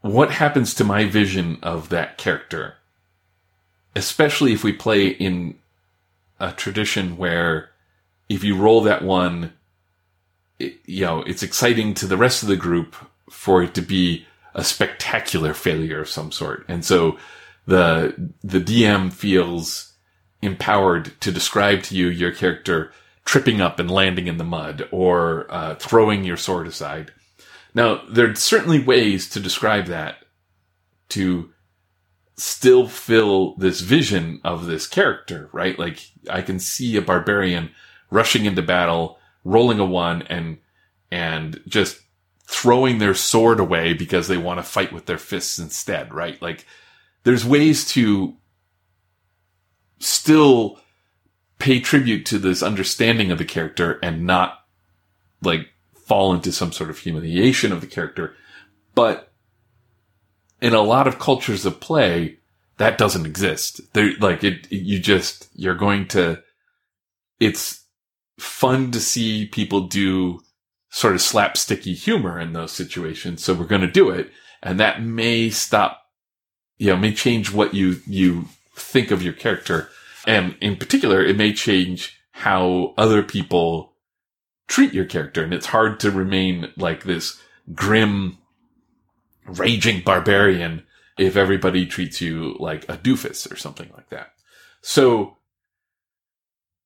What 0.02 0.30
happens 0.30 0.74
to 0.74 0.84
my 0.84 1.04
vision 1.04 1.58
of 1.62 1.88
that 1.88 2.18
character? 2.18 2.74
Especially 3.94 4.52
if 4.52 4.62
we 4.62 4.72
play 4.72 5.08
in 5.08 5.58
a 6.38 6.52
tradition 6.52 7.16
where 7.16 7.70
if 8.28 8.44
you 8.44 8.56
roll 8.56 8.82
that 8.82 9.02
one, 9.02 9.52
it, 10.58 10.76
you 10.84 11.04
know, 11.04 11.22
it's 11.22 11.42
exciting 11.42 11.94
to 11.94 12.06
the 12.06 12.16
rest 12.16 12.42
of 12.42 12.48
the 12.48 12.56
group 12.56 12.94
for 13.30 13.62
it 13.62 13.74
to 13.74 13.82
be 13.82 14.26
a 14.54 14.64
spectacular 14.64 15.54
failure 15.54 16.00
of 16.00 16.08
some 16.08 16.32
sort. 16.32 16.64
And 16.68 16.84
so 16.84 17.18
the, 17.66 18.32
the 18.42 18.60
DM 18.60 19.12
feels 19.12 19.92
empowered 20.42 21.18
to 21.20 21.32
describe 21.32 21.82
to 21.84 21.96
you 21.96 22.08
your 22.08 22.32
character 22.32 22.92
tripping 23.24 23.60
up 23.60 23.78
and 23.78 23.90
landing 23.90 24.28
in 24.28 24.38
the 24.38 24.44
mud 24.44 24.88
or 24.90 25.46
uh, 25.50 25.74
throwing 25.74 26.24
your 26.24 26.36
sword 26.36 26.66
aside. 26.66 27.12
Now, 27.74 28.02
there 28.08 28.30
are 28.30 28.34
certainly 28.34 28.82
ways 28.82 29.28
to 29.30 29.40
describe 29.40 29.86
that 29.86 30.24
to 31.10 31.50
still 32.36 32.86
fill 32.86 33.54
this 33.56 33.80
vision 33.80 34.40
of 34.44 34.66
this 34.66 34.86
character, 34.86 35.48
right? 35.52 35.78
Like 35.78 36.10
I 36.28 36.42
can 36.42 36.58
see 36.58 36.96
a 36.96 37.02
barbarian 37.02 37.70
rushing 38.10 38.44
into 38.44 38.62
battle, 38.62 39.18
rolling 39.44 39.80
a 39.80 39.86
one 39.86 40.22
and, 40.22 40.58
and 41.10 41.60
just 41.66 42.00
throwing 42.46 42.98
their 42.98 43.14
sword 43.14 43.58
away 43.58 43.92
because 43.94 44.28
they 44.28 44.36
want 44.36 44.58
to 44.58 44.62
fight 44.62 44.92
with 44.92 45.06
their 45.06 45.18
fists 45.18 45.58
instead, 45.58 46.12
right? 46.12 46.40
Like 46.42 46.66
there's 47.24 47.44
ways 47.44 47.86
to 47.92 48.36
still 49.98 50.78
pay 51.58 51.80
tribute 51.80 52.26
to 52.26 52.38
this 52.38 52.62
understanding 52.62 53.30
of 53.30 53.38
the 53.38 53.44
character 53.44 53.98
and 54.02 54.26
not 54.26 54.64
like 55.42 55.68
fall 55.94 56.34
into 56.34 56.52
some 56.52 56.70
sort 56.70 56.90
of 56.90 56.98
humiliation 56.98 57.72
of 57.72 57.80
the 57.80 57.86
character. 57.86 58.34
But 58.94 59.32
in 60.60 60.74
a 60.74 60.80
lot 60.80 61.06
of 61.06 61.18
cultures 61.18 61.66
of 61.66 61.80
play, 61.80 62.38
that 62.78 62.98
doesn't 62.98 63.26
exist. 63.26 63.80
There, 63.92 64.12
like 64.20 64.44
it, 64.44 64.70
you 64.70 64.98
just, 64.98 65.48
you're 65.54 65.74
going 65.74 66.08
to, 66.08 66.42
it's 67.40 67.84
fun 68.38 68.90
to 68.92 69.00
see 69.00 69.46
people 69.46 69.82
do 69.82 70.40
sort 70.90 71.14
of 71.14 71.20
slapsticky 71.20 71.94
humor 71.94 72.38
in 72.40 72.52
those 72.52 72.72
situations. 72.72 73.42
So 73.42 73.54
we're 73.54 73.64
going 73.64 73.82
to 73.82 73.90
do 73.90 74.10
it. 74.10 74.30
And 74.62 74.80
that 74.80 75.02
may 75.02 75.50
stop, 75.50 76.02
you 76.78 76.88
know, 76.88 76.96
may 76.96 77.12
change 77.12 77.52
what 77.52 77.74
you, 77.74 78.00
you 78.06 78.46
think 78.74 79.10
of 79.10 79.22
your 79.22 79.32
character. 79.32 79.88
And 80.26 80.56
in 80.60 80.76
particular, 80.76 81.22
it 81.24 81.36
may 81.36 81.52
change 81.52 82.18
how 82.32 82.94
other 82.98 83.22
people 83.22 83.94
treat 84.68 84.92
your 84.92 85.04
character. 85.04 85.42
And 85.42 85.54
it's 85.54 85.66
hard 85.66 86.00
to 86.00 86.10
remain 86.10 86.72
like 86.76 87.04
this 87.04 87.40
grim, 87.74 88.38
raging 89.46 90.02
barbarian 90.02 90.84
if 91.18 91.36
everybody 91.36 91.86
treats 91.86 92.20
you 92.20 92.56
like 92.58 92.84
a 92.84 92.96
doofus 92.96 93.50
or 93.50 93.56
something 93.56 93.90
like 93.94 94.10
that. 94.10 94.32
So 94.82 95.36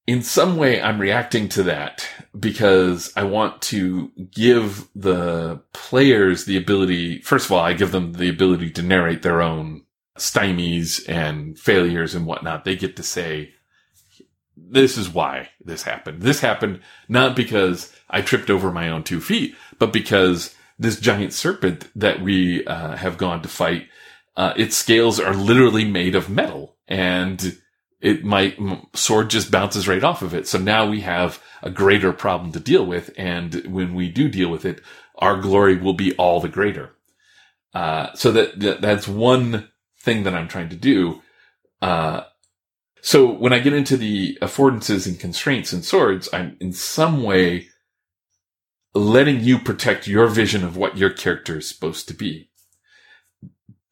in 0.06 0.22
some 0.22 0.56
way, 0.56 0.80
I'm 0.80 1.00
reacting 1.00 1.48
to 1.50 1.62
that 1.64 2.06
because 2.38 3.12
I 3.16 3.24
want 3.24 3.62
to 3.62 4.10
give 4.32 4.88
the 4.94 5.60
players 5.72 6.44
the 6.44 6.56
ability. 6.56 7.20
First 7.20 7.46
of 7.46 7.52
all, 7.52 7.60
I 7.60 7.74
give 7.74 7.92
them 7.92 8.14
the 8.14 8.28
ability 8.28 8.70
to 8.70 8.82
narrate 8.82 9.22
their 9.22 9.42
own 9.42 9.82
stymies 10.18 11.08
and 11.08 11.58
failures 11.58 12.14
and 12.14 12.26
whatnot. 12.26 12.64
They 12.64 12.76
get 12.76 12.96
to 12.96 13.02
say, 13.02 13.52
this 14.56 14.98
is 14.98 15.08
why 15.08 15.50
this 15.64 15.82
happened. 15.82 16.22
This 16.22 16.40
happened 16.40 16.80
not 17.08 17.36
because 17.36 17.92
I 18.08 18.20
tripped 18.22 18.50
over 18.50 18.70
my 18.70 18.88
own 18.88 19.04
two 19.04 19.20
feet, 19.20 19.54
but 19.78 19.92
because 19.92 20.54
this 20.80 20.98
giant 20.98 21.32
serpent 21.34 21.88
that 21.94 22.22
we 22.22 22.64
uh, 22.64 22.96
have 22.96 23.18
gone 23.18 23.42
to 23.42 23.48
fight, 23.48 23.88
uh, 24.36 24.54
its 24.56 24.76
scales 24.76 25.20
are 25.20 25.34
literally 25.34 25.84
made 25.84 26.14
of 26.14 26.30
metal 26.30 26.76
and 26.88 27.58
it 28.00 28.24
my 28.24 28.56
sword 28.94 29.28
just 29.28 29.50
bounces 29.50 29.86
right 29.86 30.02
off 30.02 30.22
of 30.22 30.32
it. 30.32 30.48
So 30.48 30.58
now 30.58 30.88
we 30.88 31.02
have 31.02 31.42
a 31.62 31.70
greater 31.70 32.14
problem 32.14 32.52
to 32.52 32.60
deal 32.60 32.86
with. 32.86 33.10
And 33.18 33.66
when 33.66 33.94
we 33.94 34.08
do 34.08 34.28
deal 34.30 34.50
with 34.50 34.64
it, 34.64 34.80
our 35.16 35.38
glory 35.38 35.76
will 35.76 35.92
be 35.92 36.14
all 36.14 36.40
the 36.40 36.48
greater. 36.48 36.96
Uh, 37.74 38.14
so 38.14 38.32
that, 38.32 38.58
that, 38.60 38.80
that's 38.80 39.06
one 39.06 39.68
thing 40.00 40.22
that 40.22 40.34
I'm 40.34 40.48
trying 40.48 40.70
to 40.70 40.76
do. 40.76 41.20
Uh, 41.82 42.22
so 43.02 43.30
when 43.30 43.52
I 43.52 43.58
get 43.58 43.74
into 43.74 43.98
the 43.98 44.38
affordances 44.40 45.06
and 45.06 45.20
constraints 45.20 45.74
and 45.74 45.84
swords, 45.84 46.28
I'm 46.32 46.56
in 46.58 46.72
some 46.72 47.22
way 47.22 47.68
letting 48.94 49.40
you 49.40 49.58
protect 49.58 50.06
your 50.06 50.26
vision 50.26 50.64
of 50.64 50.76
what 50.76 50.96
your 50.96 51.10
character 51.10 51.58
is 51.58 51.68
supposed 51.68 52.08
to 52.08 52.14
be. 52.14 52.50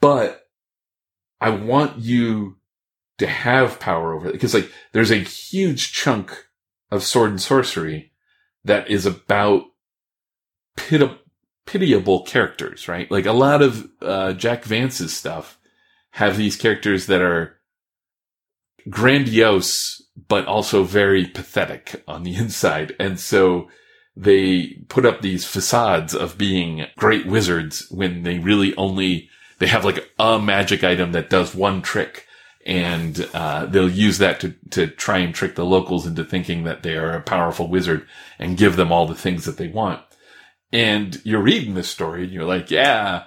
But 0.01 0.49
I 1.41 1.51
want 1.51 1.99
you 1.99 2.57
to 3.19 3.27
have 3.27 3.81
power 3.81 4.15
over 4.15 4.29
it 4.29 4.33
because 4.33 4.55
like 4.55 4.71
there's 4.93 5.11
a 5.11 5.17
huge 5.17 5.93
chunk 5.93 6.47
of 6.91 7.03
sword 7.03 7.31
and 7.31 7.41
sorcery 7.41 8.13
that 8.65 8.89
is 8.89 9.07
about 9.07 9.65
piti- 10.77 11.19
pitiable 11.67 12.23
characters, 12.23 12.89
right? 12.89 13.11
Like 13.11 13.27
a 13.27 13.33
lot 13.33 13.63
of 13.63 13.89
uh, 14.01 14.33
Jack 14.33 14.65
Vance's 14.65 15.15
stuff 15.15 15.59
have 16.13 16.37
these 16.37 16.57
characters 16.57 17.07
that 17.07 17.21
are 17.21 17.57
grandiose, 18.89 20.03
but 20.29 20.47
also 20.47 20.83
very 20.83 21.27
pathetic 21.27 22.03
on 22.09 22.23
the 22.23 22.35
inside. 22.37 22.95
And 22.99 23.19
so 23.19 23.69
they 24.19 24.79
put 24.89 25.07
up 25.07 25.21
these 25.23 25.45
facades 25.45 26.13
of 26.15 26.37
being 26.37 26.87
great 26.97 27.25
wizards 27.25 27.89
when 27.91 28.25
they 28.25 28.39
really 28.41 28.75
only, 28.77 29.31
they 29.61 29.69
have 29.69 29.85
like 29.85 30.11
a 30.19 30.41
magic 30.41 30.83
item 30.83 31.13
that 31.13 31.31
does 31.31 31.55
one 31.55 31.83
trick 31.83 32.27
and 32.67 33.29
uh, 33.33 33.65
they'll 33.67 33.89
use 33.89 34.19
that 34.19 34.41
to 34.41 34.55
to 34.71 34.89
try 34.89 35.19
and 35.19 35.35
trick 35.35 35.55
the 35.55 35.65
locals 35.65 36.07
into 36.07 36.25
thinking 36.25 36.65
that 36.65 36.83
they 36.83 36.97
are 36.97 37.13
a 37.13 37.23
powerful 37.23 37.69
wizard 37.69 38.07
and 38.39 38.59
give 38.59 38.77
them 38.77 38.93
all 38.93 39.07
the 39.07 39.15
things 39.15 39.45
that 39.47 39.57
they 39.57 39.69
want. 39.69 40.03
And 40.73 41.19
you're 41.25 41.41
reading 41.41 41.75
this 41.75 41.89
story 41.89 42.25
and 42.25 42.33
you're 42.33 42.45
like, 42.45 42.71
yeah, 42.71 43.25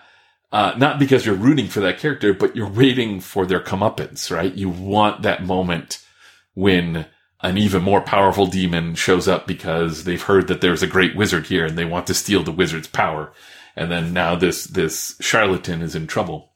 uh, 0.51 0.73
not 0.77 0.99
because 0.99 1.25
you're 1.25 1.35
rooting 1.35 1.67
for 1.67 1.79
that 1.79 1.97
character, 1.97 2.33
but 2.33 2.55
you're 2.55 2.69
waiting 2.69 3.19
for 3.19 3.45
their 3.45 3.61
comeuppance, 3.61 4.29
right? 4.29 4.53
You 4.53 4.69
want 4.69 5.23
that 5.23 5.43
moment 5.43 6.05
when 6.53 7.07
an 7.43 7.57
even 7.57 7.81
more 7.81 8.01
powerful 8.01 8.45
demon 8.45 8.95
shows 8.95 9.27
up 9.27 9.47
because 9.47 10.03
they've 10.03 10.21
heard 10.21 10.47
that 10.47 10.61
there's 10.61 10.83
a 10.83 10.87
great 10.87 11.15
wizard 11.15 11.47
here 11.47 11.65
and 11.65 11.77
they 11.77 11.85
want 11.85 12.07
to 12.07 12.13
steal 12.13 12.43
the 12.43 12.51
wizard's 12.51 12.87
power. 12.87 13.33
And 13.75 13.91
then 13.91 14.13
now 14.13 14.35
this, 14.35 14.65
this 14.65 15.15
charlatan 15.21 15.81
is 15.81 15.95
in 15.95 16.07
trouble. 16.07 16.53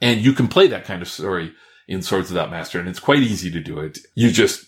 And 0.00 0.20
you 0.20 0.32
can 0.32 0.48
play 0.48 0.66
that 0.66 0.84
kind 0.84 1.00
of 1.00 1.08
story 1.08 1.54
in 1.88 2.02
Swords 2.02 2.30
Without 2.30 2.50
Master, 2.50 2.78
and 2.78 2.88
it's 2.88 3.00
quite 3.00 3.20
easy 3.20 3.50
to 3.50 3.60
do 3.60 3.78
it. 3.80 3.98
You 4.14 4.30
just 4.30 4.66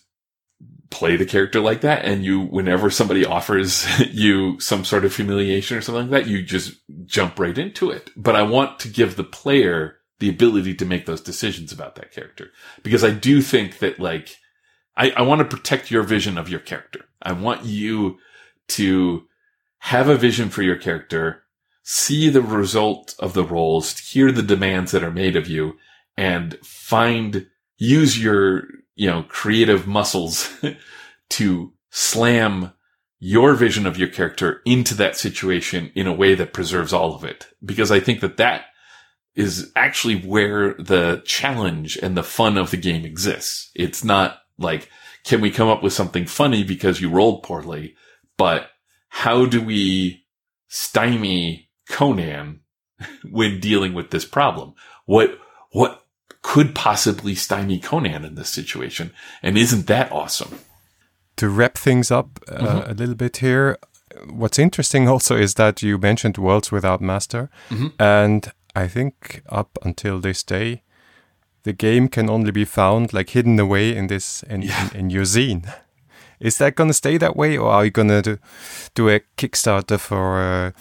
play 0.91 1.17
the 1.17 1.27
character 1.27 1.61
like 1.61 1.81
that, 1.81 2.05
and 2.05 2.25
you, 2.25 2.41
whenever 2.41 2.91
somebody 2.91 3.25
offers 3.25 3.87
you 4.13 4.59
some 4.61 4.85
sort 4.85 5.05
of 5.05 5.15
humiliation 5.15 5.77
or 5.77 5.81
something 5.81 6.11
like 6.11 6.25
that, 6.25 6.31
you 6.31 6.43
just 6.43 6.75
jump 7.05 7.39
right 7.39 7.57
into 7.57 7.91
it. 7.91 8.11
But 8.17 8.37
I 8.37 8.43
want 8.43 8.79
to 8.81 8.89
give 8.89 9.17
the 9.17 9.25
player 9.25 9.97
the 10.19 10.29
ability 10.29 10.75
to 10.75 10.87
make 10.87 11.07
those 11.07 11.21
decisions 11.21 11.73
about 11.73 11.97
that 11.97 12.13
character. 12.13 12.51
Because 12.83 13.05
I 13.05 13.11
do 13.11 13.43
think 13.43 13.79
that 13.79 14.01
like, 14.01 14.37
I, 14.97 15.11
I 15.11 15.23
want 15.23 15.41
to 15.41 15.57
protect 15.57 15.91
your 15.91 16.03
vision 16.03 16.39
of 16.39 16.49
your 16.49 16.61
character. 16.61 17.05
I 17.23 17.33
want 17.33 17.65
you 17.65 18.19
to 18.69 19.27
have 19.79 20.09
a 20.09 20.17
vision 20.17 20.49
for 20.49 20.63
your 20.63 20.77
character 20.77 21.43
see 21.89 22.29
the 22.29 22.43
result 22.43 23.15
of 23.21 23.33
the 23.33 23.45
rolls, 23.45 23.97
hear 23.97 24.33
the 24.33 24.43
demands 24.43 24.91
that 24.91 25.05
are 25.05 25.11
made 25.11 25.37
of 25.37 25.47
you 25.47 25.77
and 26.17 26.59
find, 26.65 27.47
use 27.79 28.21
your, 28.21 28.65
you 28.97 29.09
know, 29.09 29.23
creative 29.29 29.87
muscles 29.87 30.53
to 31.31 31.73
slam 31.91 32.73
your 33.21 33.55
vision 33.55 33.87
of 33.87 33.97
your 33.97 34.09
character 34.09 34.61
into 34.65 34.95
that 34.95 35.17
situation 35.17 35.93
in 35.95 36.09
a 36.09 36.13
way 36.13 36.35
that 36.35 36.53
preserves 36.53 36.93
all 36.93 37.15
of 37.15 37.23
it. 37.23 37.47
Because 37.65 37.93
I 37.93 38.01
think 38.01 38.21
that 38.21 38.37
that 38.39 38.63
is 39.37 39.71
actually 39.77 40.21
where 40.21 40.75
the 40.75 41.23
challenge 41.25 41.97
and 42.03 42.17
the 42.17 42.25
fun 42.25 42.59
of 42.59 42.73
the 42.73 42.77
game 42.77 43.05
exists. 43.05 43.71
It's 43.77 44.03
not 44.03 44.39
like, 44.59 44.89
can 45.25 45.41
we 45.41 45.51
come 45.51 45.69
up 45.69 45.83
with 45.83 45.93
something 45.93 46.27
funny 46.27 46.65
because 46.65 47.01
you 47.01 47.11
rolled 47.11 47.43
poorly? 47.43 47.95
But 48.37 48.71
how 49.09 49.47
do 49.47 49.61
we 49.63 50.25
stymie 50.69 51.71
Conan 51.89 52.61
when 53.31 53.61
dealing 53.61 53.95
with 53.95 54.11
this 54.11 54.25
problem? 54.25 54.75
What, 55.05 55.39
what 55.73 56.03
could 56.43 56.75
possibly 56.75 57.35
stymie 57.35 57.81
Conan 57.81 58.25
in 58.25 58.35
this 58.35 58.49
situation? 58.49 59.13
And 59.43 59.59
isn't 59.59 59.87
that 59.89 60.13
awesome? 60.13 60.59
To 61.37 61.49
wrap 61.49 61.77
things 61.77 62.11
up 62.11 62.39
uh, 62.49 62.59
mm-hmm. 62.59 62.91
a 62.91 62.95
little 62.95 63.15
bit 63.15 63.39
here, 63.39 63.79
what's 64.31 64.59
interesting 64.59 65.09
also 65.09 65.37
is 65.37 65.55
that 65.55 65.83
you 65.83 65.99
mentioned 65.99 66.39
Worlds 66.39 66.73
Without 66.73 67.01
Master. 67.01 67.51
Mm-hmm. 67.71 67.89
And 68.01 68.53
I 68.75 68.89
think 68.89 69.43
up 69.49 69.79
until 69.83 70.21
this 70.21 70.43
day, 70.43 70.83
the 71.67 71.73
game 71.73 72.07
can 72.07 72.31
only 72.31 72.53
be 72.53 72.65
found 72.65 73.13
like 73.13 73.31
hidden 73.31 73.59
away 73.59 73.95
in 73.95 74.07
this 74.07 74.45
in, 74.45 74.63
yeah. 74.63 74.89
in, 74.93 74.97
in 74.97 75.11
your 75.11 75.25
zine. 75.25 75.69
Is 76.39 76.59
that 76.59 76.77
going 76.77 76.89
to 76.91 76.95
stay 76.95 77.19
that 77.19 77.35
way, 77.35 77.59
or 77.59 77.69
are 77.69 77.85
you 77.85 77.91
going 77.91 78.09
to 78.09 78.23
do, 78.23 78.39
do 78.95 79.09
a 79.09 79.21
Kickstarter 79.37 79.99
for 79.99 80.41
a 80.41 80.75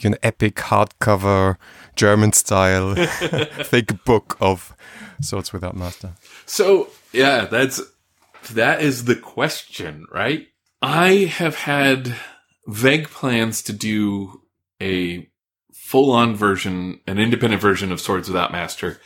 you 0.00 0.10
know, 0.10 0.16
epic 0.22 0.56
hardcover 0.56 1.56
German 1.96 2.32
style 2.32 2.94
thick 3.64 4.04
book 4.04 4.36
of 4.40 4.76
Swords 5.20 5.52
Without 5.52 5.76
Master? 5.76 6.12
So 6.44 6.88
yeah, 7.12 7.46
that's 7.46 7.80
that 8.52 8.82
is 8.82 9.06
the 9.06 9.16
question, 9.16 10.06
right? 10.12 10.46
I 10.82 11.32
have 11.40 11.56
had 11.56 12.14
vague 12.68 13.08
plans 13.08 13.60
to 13.62 13.72
do 13.72 14.42
a 14.80 15.28
full 15.72 16.12
on 16.12 16.36
version, 16.36 17.00
an 17.08 17.18
independent 17.18 17.60
version 17.60 17.90
of 17.90 18.00
Swords 18.00 18.28
Without 18.28 18.52
Master 18.52 19.00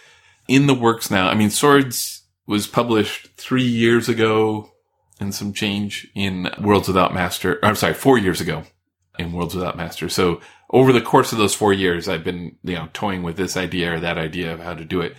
in 0.51 0.67
the 0.67 0.75
works 0.75 1.11
now. 1.11 1.29
I 1.29 1.35
mean, 1.35 1.49
Swords 1.49 2.25
was 2.45 2.67
published 2.67 3.29
three 3.37 3.63
years 3.63 4.09
ago 4.09 4.73
and 5.21 5.33
some 5.33 5.53
change 5.53 6.09
in 6.15 6.51
Worlds 6.61 6.89
Without 6.89 7.15
Master. 7.15 7.61
I'm 7.63 7.77
sorry, 7.77 7.95
four 7.95 8.19
years 8.19 8.41
ago 8.41 8.65
in 9.17 9.33
Worlds 9.33 9.55
Without 9.55 9.77
Master. 9.77 10.09
So 10.09 10.41
over 10.71 10.93
the 10.93 11.01
course 11.01 11.31
of 11.31 11.39
those 11.39 11.55
four 11.55 11.73
years, 11.73 12.09
I've 12.09 12.25
been, 12.25 12.57
you 12.65 12.75
know, 12.75 12.89
toying 12.93 13.23
with 13.23 13.37
this 13.37 13.57
idea 13.57 13.95
or 13.95 14.01
that 14.01 14.19
idea 14.19 14.53
of 14.53 14.59
how 14.59 14.75
to 14.75 14.85
do 14.85 15.01
it. 15.01 15.15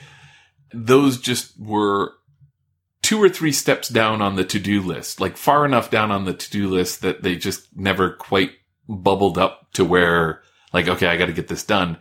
Those 0.73 1.17
just 1.17 1.57
were 1.57 2.11
two 3.01 3.23
or 3.23 3.29
three 3.29 3.53
steps 3.53 3.87
down 3.87 4.21
on 4.21 4.35
the 4.35 4.43
to-do 4.43 4.81
list, 4.81 5.21
like 5.21 5.37
far 5.37 5.65
enough 5.65 5.89
down 5.89 6.11
on 6.11 6.25
the 6.25 6.33
to-do 6.33 6.67
list 6.67 7.01
that 7.01 7.23
they 7.23 7.37
just 7.37 7.67
never 7.73 8.11
quite 8.11 8.51
bubbled 8.89 9.37
up 9.37 9.71
to 9.73 9.85
where 9.85 10.41
like, 10.73 10.89
okay, 10.89 11.07
I 11.07 11.15
got 11.15 11.27
to 11.27 11.33
get 11.33 11.47
this 11.47 11.63
done. 11.63 11.97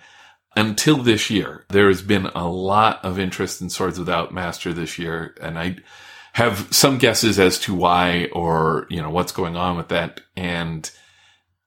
Until 0.56 0.98
this 0.98 1.30
year, 1.30 1.64
there 1.68 1.88
has 1.88 2.02
been 2.02 2.26
a 2.26 2.48
lot 2.48 3.04
of 3.04 3.18
interest 3.18 3.60
in 3.60 3.70
Swords 3.70 3.98
Without 3.98 4.34
Master 4.34 4.72
this 4.72 4.98
year, 4.98 5.34
and 5.40 5.58
I 5.58 5.76
have 6.32 6.68
some 6.70 6.98
guesses 6.98 7.38
as 7.38 7.58
to 7.60 7.74
why 7.74 8.28
or, 8.32 8.86
you 8.90 9.00
know, 9.00 9.10
what's 9.10 9.32
going 9.32 9.56
on 9.56 9.76
with 9.76 9.88
that. 9.88 10.20
And 10.36 10.90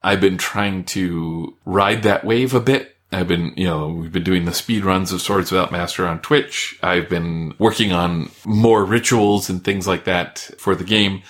I've 0.02 0.22
been 0.22 0.38
trying 0.38 0.84
to 0.86 1.58
ride 1.66 2.04
that 2.04 2.26
wave 2.26 2.54
a 2.54 2.60
bit. 2.60 2.96
I've 3.12 3.28
been, 3.28 3.54
you 3.56 3.66
know, 3.66 3.90
we've 3.90 4.12
been 4.12 4.24
doing 4.24 4.46
the 4.46 4.54
speed 4.54 4.84
runs 4.84 5.12
of 5.12 5.22
Swords 5.22 5.52
Without 5.52 5.72
Master 5.72 6.08
on 6.08 6.20
Twitch. 6.20 6.78
I've 6.82 7.10
been 7.10 7.54
working 7.60 7.92
on 7.92 8.32
more 8.44 8.84
rituals 8.84 9.50
and 9.50 9.64
things 9.64 9.88
like 9.88 10.06
that 10.06 10.40
for 10.58 10.76
the 10.76 10.84
game 10.84 11.22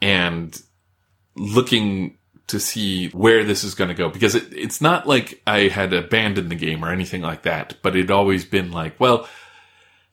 and 0.00 0.60
looking 1.34 2.18
to 2.48 2.60
see 2.60 3.08
where 3.10 3.44
this 3.44 3.64
is 3.64 3.74
going 3.74 3.88
to 3.88 3.94
go 3.94 4.08
because 4.08 4.34
it, 4.34 4.52
it's 4.52 4.80
not 4.80 5.06
like 5.06 5.42
I 5.46 5.68
had 5.68 5.92
abandoned 5.92 6.50
the 6.50 6.56
game 6.56 6.84
or 6.84 6.90
anything 6.90 7.22
like 7.22 7.42
that, 7.42 7.76
but 7.82 7.96
it'd 7.96 8.10
always 8.10 8.44
been 8.44 8.70
like, 8.70 8.98
well, 9.00 9.28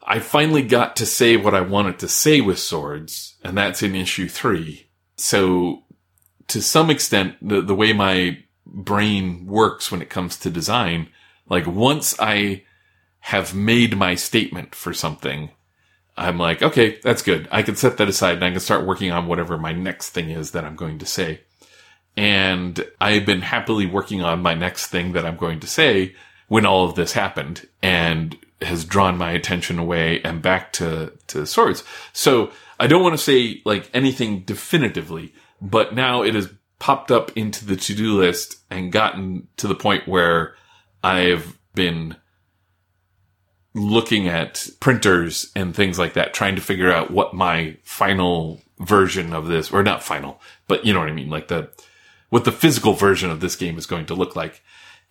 I 0.01 0.19
finally 0.19 0.63
got 0.63 0.95
to 0.97 1.05
say 1.05 1.37
what 1.37 1.53
I 1.53 1.61
wanted 1.61 1.99
to 1.99 2.07
say 2.07 2.41
with 2.41 2.57
swords, 2.59 3.35
and 3.43 3.57
that's 3.57 3.83
in 3.83 3.93
issue 3.93 4.27
three. 4.27 4.89
So 5.17 5.83
to 6.47 6.61
some 6.61 6.89
extent, 6.89 7.35
the, 7.41 7.61
the 7.61 7.75
way 7.75 7.93
my 7.93 8.39
brain 8.65 9.45
works 9.45 9.91
when 9.91 10.01
it 10.01 10.09
comes 10.09 10.37
to 10.37 10.49
design, 10.49 11.09
like 11.47 11.67
once 11.67 12.15
I 12.19 12.63
have 13.19 13.53
made 13.53 13.97
my 13.97 14.15
statement 14.15 14.73
for 14.73 14.93
something, 14.93 15.51
I'm 16.17 16.37
like, 16.37 16.61
okay, 16.61 16.99
that's 17.03 17.21
good. 17.21 17.47
I 17.51 17.61
can 17.61 17.75
set 17.75 17.97
that 17.97 18.09
aside 18.09 18.35
and 18.35 18.45
I 18.45 18.51
can 18.51 18.59
start 18.59 18.85
working 18.85 19.11
on 19.11 19.27
whatever 19.27 19.57
my 19.57 19.73
next 19.73 20.09
thing 20.09 20.29
is 20.29 20.51
that 20.51 20.65
I'm 20.65 20.75
going 20.75 20.99
to 20.99 21.05
say. 21.05 21.41
And 22.19 22.85
I've 22.99 23.25
been 23.25 23.39
happily 23.39 23.85
working 23.85 24.21
on 24.21 24.41
my 24.41 24.53
next 24.53 24.87
thing 24.87 25.13
that 25.13 25.25
I'm 25.25 25.37
going 25.37 25.61
to 25.61 25.67
say 25.67 26.15
when 26.49 26.65
all 26.65 26.83
of 26.83 26.95
this 26.95 27.13
happened 27.13 27.65
and 27.81 28.37
has 28.61 28.83
drawn 28.83 29.17
my 29.17 29.31
attention 29.31 29.79
away 29.79 30.21
and 30.23 30.41
back 30.41 30.73
to, 30.73 31.13
to 31.27 31.45
swords. 31.45 31.81
So 32.11 32.51
I 32.77 32.87
don't 32.87 33.03
want 33.03 33.13
to 33.13 33.23
say 33.23 33.61
like 33.63 33.89
anything 33.93 34.41
definitively, 34.41 35.33
but 35.61 35.95
now 35.95 36.21
it 36.21 36.35
has 36.35 36.49
popped 36.77 37.09
up 37.09 37.31
into 37.37 37.63
the 37.63 37.77
to-do 37.77 38.17
list 38.17 38.57
and 38.69 38.91
gotten 38.91 39.47
to 39.55 39.69
the 39.69 39.73
point 39.75 40.05
where 40.05 40.55
I've 41.01 41.57
been 41.73 42.17
looking 43.73 44.27
at 44.27 44.67
printers 44.81 45.53
and 45.55 45.73
things 45.73 45.97
like 45.97 46.15
that, 46.15 46.33
trying 46.33 46.57
to 46.57 46.61
figure 46.61 46.91
out 46.91 47.11
what 47.11 47.33
my 47.33 47.77
final 47.83 48.59
version 48.77 49.31
of 49.31 49.47
this, 49.47 49.71
or 49.71 49.83
not 49.83 50.03
final, 50.03 50.41
but 50.67 50.85
you 50.85 50.91
know 50.91 50.99
what 50.99 51.07
I 51.07 51.13
mean? 51.13 51.29
Like 51.29 51.47
the, 51.47 51.69
what 52.29 52.45
the 52.45 52.51
physical 52.51 52.93
version 52.93 53.29
of 53.29 53.39
this 53.39 53.55
game 53.55 53.77
is 53.77 53.85
going 53.85 54.05
to 54.07 54.15
look 54.15 54.35
like. 54.35 54.61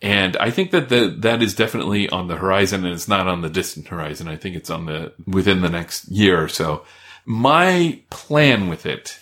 And 0.01 0.37
I 0.37 0.49
think 0.49 0.71
that 0.71 0.89
the, 0.89 1.13
that 1.19 1.41
is 1.41 1.53
definitely 1.53 2.09
on 2.09 2.27
the 2.27 2.37
horizon 2.37 2.85
and 2.85 2.93
it's 2.93 3.07
not 3.07 3.27
on 3.27 3.41
the 3.41 3.49
distant 3.49 3.89
horizon. 3.89 4.27
I 4.27 4.37
think 4.37 4.55
it's 4.55 4.69
on 4.69 4.85
the, 4.85 5.13
within 5.27 5.61
the 5.61 5.69
next 5.69 6.07
year 6.09 6.41
or 6.41 6.47
so. 6.47 6.85
My 7.25 8.01
plan 8.09 8.69
with 8.69 8.85
it, 8.85 9.19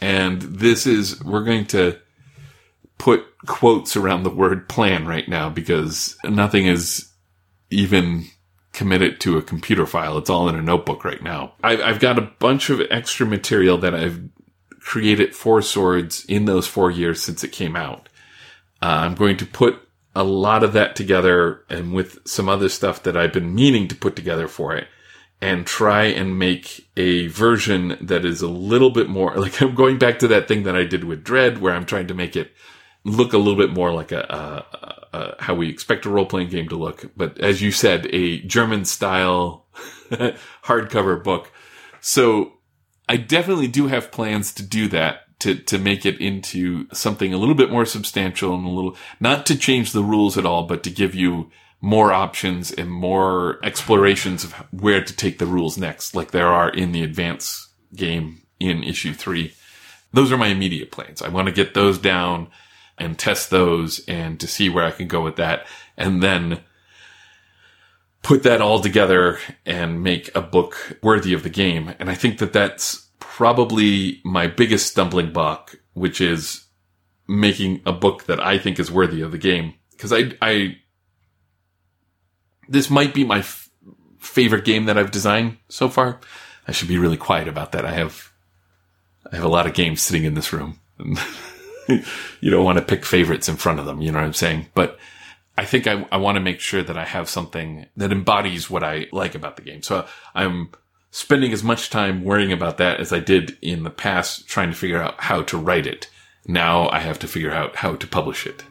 and 0.00 0.40
this 0.40 0.86
is, 0.86 1.22
we're 1.24 1.44
going 1.44 1.66
to 1.66 1.98
put 2.98 3.24
quotes 3.46 3.96
around 3.96 4.22
the 4.22 4.30
word 4.30 4.68
plan 4.68 5.06
right 5.06 5.28
now 5.28 5.48
because 5.48 6.16
nothing 6.24 6.66
is 6.66 7.10
even 7.70 8.26
committed 8.72 9.20
to 9.20 9.36
a 9.36 9.42
computer 9.42 9.86
file. 9.86 10.16
It's 10.16 10.30
all 10.30 10.48
in 10.48 10.54
a 10.54 10.62
notebook 10.62 11.04
right 11.04 11.22
now. 11.22 11.54
I've, 11.62 11.80
I've 11.80 12.00
got 12.00 12.18
a 12.18 12.30
bunch 12.38 12.70
of 12.70 12.80
extra 12.90 13.26
material 13.26 13.78
that 13.78 13.94
I've 13.94 14.20
created 14.80 15.34
for 15.34 15.62
swords 15.62 16.24
in 16.24 16.46
those 16.46 16.66
four 16.66 16.90
years 16.90 17.22
since 17.22 17.44
it 17.44 17.52
came 17.52 17.76
out. 17.76 18.08
Uh, 18.82 18.86
I'm 18.86 19.14
going 19.14 19.36
to 19.38 19.46
put 19.46 19.80
a 20.14 20.24
lot 20.24 20.64
of 20.64 20.72
that 20.72 20.96
together 20.96 21.64
and 21.68 21.92
with 21.92 22.26
some 22.26 22.48
other 22.48 22.68
stuff 22.68 23.02
that 23.04 23.16
I've 23.16 23.32
been 23.32 23.54
meaning 23.54 23.88
to 23.88 23.94
put 23.94 24.16
together 24.16 24.48
for 24.48 24.74
it 24.74 24.88
and 25.40 25.66
try 25.66 26.04
and 26.04 26.38
make 26.38 26.88
a 26.96 27.28
version 27.28 27.96
that 28.00 28.24
is 28.24 28.42
a 28.42 28.48
little 28.48 28.90
bit 28.90 29.08
more 29.08 29.34
like 29.36 29.60
I'm 29.62 29.74
going 29.74 29.98
back 29.98 30.18
to 30.20 30.28
that 30.28 30.48
thing 30.48 30.64
that 30.64 30.76
I 30.76 30.84
did 30.84 31.04
with 31.04 31.24
Dread 31.24 31.58
where 31.58 31.74
I'm 31.74 31.86
trying 31.86 32.08
to 32.08 32.14
make 32.14 32.36
it 32.36 32.52
look 33.04 33.32
a 33.32 33.38
little 33.38 33.56
bit 33.56 33.72
more 33.72 33.92
like 33.92 34.12
a, 34.12 34.20
a, 35.12 35.16
a 35.16 35.42
how 35.42 35.54
we 35.54 35.68
expect 35.68 36.04
a 36.04 36.10
role 36.10 36.26
playing 36.26 36.50
game 36.50 36.68
to 36.68 36.76
look. 36.76 37.10
But 37.16 37.38
as 37.38 37.62
you 37.62 37.72
said, 37.72 38.06
a 38.06 38.40
German 38.40 38.84
style 38.84 39.66
hardcover 40.64 41.22
book. 41.22 41.52
So 42.00 42.54
I 43.10 43.16
definitely 43.16 43.66
do 43.66 43.88
have 43.88 44.12
plans 44.12 44.54
to 44.54 44.62
do 44.62 44.86
that 44.90 45.22
to, 45.40 45.56
to 45.56 45.78
make 45.78 46.06
it 46.06 46.20
into 46.20 46.86
something 46.92 47.34
a 47.34 47.38
little 47.38 47.56
bit 47.56 47.68
more 47.68 47.84
substantial 47.84 48.54
and 48.54 48.64
a 48.64 48.70
little, 48.70 48.96
not 49.18 49.46
to 49.46 49.58
change 49.58 49.90
the 49.90 50.04
rules 50.04 50.38
at 50.38 50.46
all, 50.46 50.62
but 50.62 50.84
to 50.84 50.90
give 50.90 51.12
you 51.12 51.50
more 51.80 52.12
options 52.12 52.70
and 52.70 52.88
more 52.88 53.58
explorations 53.64 54.44
of 54.44 54.52
where 54.70 55.02
to 55.02 55.12
take 55.12 55.40
the 55.40 55.46
rules 55.46 55.76
next, 55.76 56.14
like 56.14 56.30
there 56.30 56.46
are 56.46 56.70
in 56.70 56.92
the 56.92 57.02
advance 57.02 57.70
game 57.96 58.42
in 58.60 58.84
issue 58.84 59.12
three. 59.12 59.54
Those 60.12 60.30
are 60.30 60.38
my 60.38 60.46
immediate 60.46 60.92
plans. 60.92 61.20
I 61.20 61.30
want 61.30 61.48
to 61.48 61.52
get 61.52 61.74
those 61.74 61.98
down 61.98 62.46
and 62.96 63.18
test 63.18 63.50
those 63.50 64.04
and 64.06 64.38
to 64.38 64.46
see 64.46 64.68
where 64.68 64.84
I 64.84 64.92
can 64.92 65.08
go 65.08 65.20
with 65.20 65.34
that. 65.34 65.66
And 65.96 66.22
then 66.22 66.60
put 68.22 68.42
that 68.42 68.60
all 68.60 68.80
together 68.80 69.38
and 69.64 70.02
make 70.02 70.34
a 70.34 70.40
book 70.40 70.98
worthy 71.02 71.32
of 71.32 71.42
the 71.42 71.50
game. 71.50 71.94
And 71.98 72.10
I 72.10 72.14
think 72.14 72.38
that 72.38 72.52
that's 72.52 73.08
probably 73.18 74.20
my 74.24 74.46
biggest 74.46 74.86
stumbling 74.86 75.32
block, 75.32 75.76
which 75.94 76.20
is 76.20 76.66
making 77.26 77.80
a 77.86 77.92
book 77.92 78.24
that 78.24 78.40
I 78.40 78.58
think 78.58 78.78
is 78.78 78.90
worthy 78.90 79.22
of 79.22 79.32
the 79.32 79.38
game. 79.38 79.74
Cause 79.98 80.12
I, 80.12 80.32
I, 80.42 80.76
this 82.68 82.90
might 82.90 83.14
be 83.14 83.24
my 83.24 83.38
f- 83.38 83.70
favorite 84.18 84.64
game 84.64 84.86
that 84.86 84.98
I've 84.98 85.10
designed 85.10 85.58
so 85.68 85.88
far. 85.88 86.20
I 86.68 86.72
should 86.72 86.88
be 86.88 86.98
really 86.98 87.16
quiet 87.16 87.48
about 87.48 87.72
that. 87.72 87.84
I 87.84 87.92
have, 87.92 88.32
I 89.30 89.36
have 89.36 89.44
a 89.44 89.48
lot 89.48 89.66
of 89.66 89.74
games 89.74 90.02
sitting 90.02 90.24
in 90.24 90.34
this 90.34 90.52
room. 90.52 90.78
you 91.88 92.50
don't 92.50 92.64
want 92.64 92.78
to 92.78 92.84
pick 92.84 93.04
favorites 93.04 93.48
in 93.48 93.56
front 93.56 93.80
of 93.80 93.86
them. 93.86 94.00
You 94.00 94.12
know 94.12 94.18
what 94.18 94.26
I'm 94.26 94.32
saying? 94.32 94.66
But 94.74 94.98
I 95.60 95.64
think 95.66 95.86
I, 95.86 96.06
I 96.10 96.16
want 96.16 96.36
to 96.36 96.40
make 96.40 96.58
sure 96.58 96.82
that 96.82 96.96
I 96.96 97.04
have 97.04 97.28
something 97.28 97.84
that 97.94 98.12
embodies 98.12 98.70
what 98.70 98.82
I 98.82 99.08
like 99.12 99.34
about 99.34 99.56
the 99.56 99.62
game. 99.62 99.82
So 99.82 100.06
I'm 100.34 100.70
spending 101.10 101.52
as 101.52 101.62
much 101.62 101.90
time 101.90 102.24
worrying 102.24 102.50
about 102.50 102.78
that 102.78 102.98
as 102.98 103.12
I 103.12 103.20
did 103.20 103.58
in 103.60 103.82
the 103.82 103.90
past 103.90 104.48
trying 104.48 104.70
to 104.70 104.74
figure 104.74 105.02
out 105.02 105.20
how 105.20 105.42
to 105.42 105.58
write 105.58 105.86
it. 105.86 106.08
Now 106.46 106.88
I 106.88 107.00
have 107.00 107.18
to 107.18 107.28
figure 107.28 107.52
out 107.52 107.76
how 107.76 107.96
to 107.96 108.06
publish 108.06 108.46
it. 108.46 108.64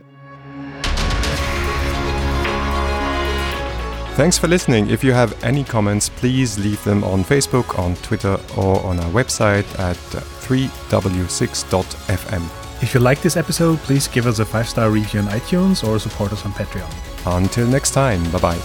Thanks 4.15 4.39
for 4.39 4.47
listening. 4.47 4.89
If 4.89 5.03
you 5.03 5.11
have 5.11 5.43
any 5.43 5.63
comments, 5.63 6.09
please 6.09 6.57
leave 6.57 6.83
them 6.83 7.03
on 7.03 7.23
Facebook, 7.23 7.77
on 7.77 7.97
Twitter, 7.97 8.39
or 8.57 8.83
on 8.83 8.99
our 8.99 9.11
website 9.11 9.79
at 9.79 9.95
3w6.fm. 9.95 12.58
If 12.81 12.93
you 12.93 13.01
like 13.01 13.21
this 13.21 13.35
episode, 13.35 13.77
please 13.79 14.07
give 14.07 14.25
us 14.25 14.39
a 14.39 14.45
five 14.45 14.67
star 14.67 14.89
review 14.89 15.19
on 15.19 15.27
iTunes 15.27 15.85
or 15.85 15.99
support 15.99 16.31
us 16.31 16.45
on 16.45 16.53
Patreon. 16.53 16.89
Until 17.25 17.67
next 17.67 17.91
time, 17.91 18.23
bye 18.31 18.39
bye. 18.39 18.59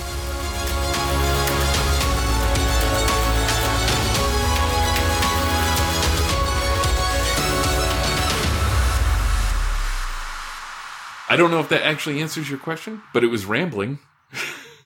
I 11.29 11.37
don't 11.37 11.51
know 11.51 11.59
if 11.59 11.69
that 11.71 11.83
actually 11.83 12.21
answers 12.21 12.49
your 12.49 12.61
question, 12.61 13.03
but 13.13 13.25
it 13.25 13.27
was 13.27 13.45
rambling. 13.45 13.99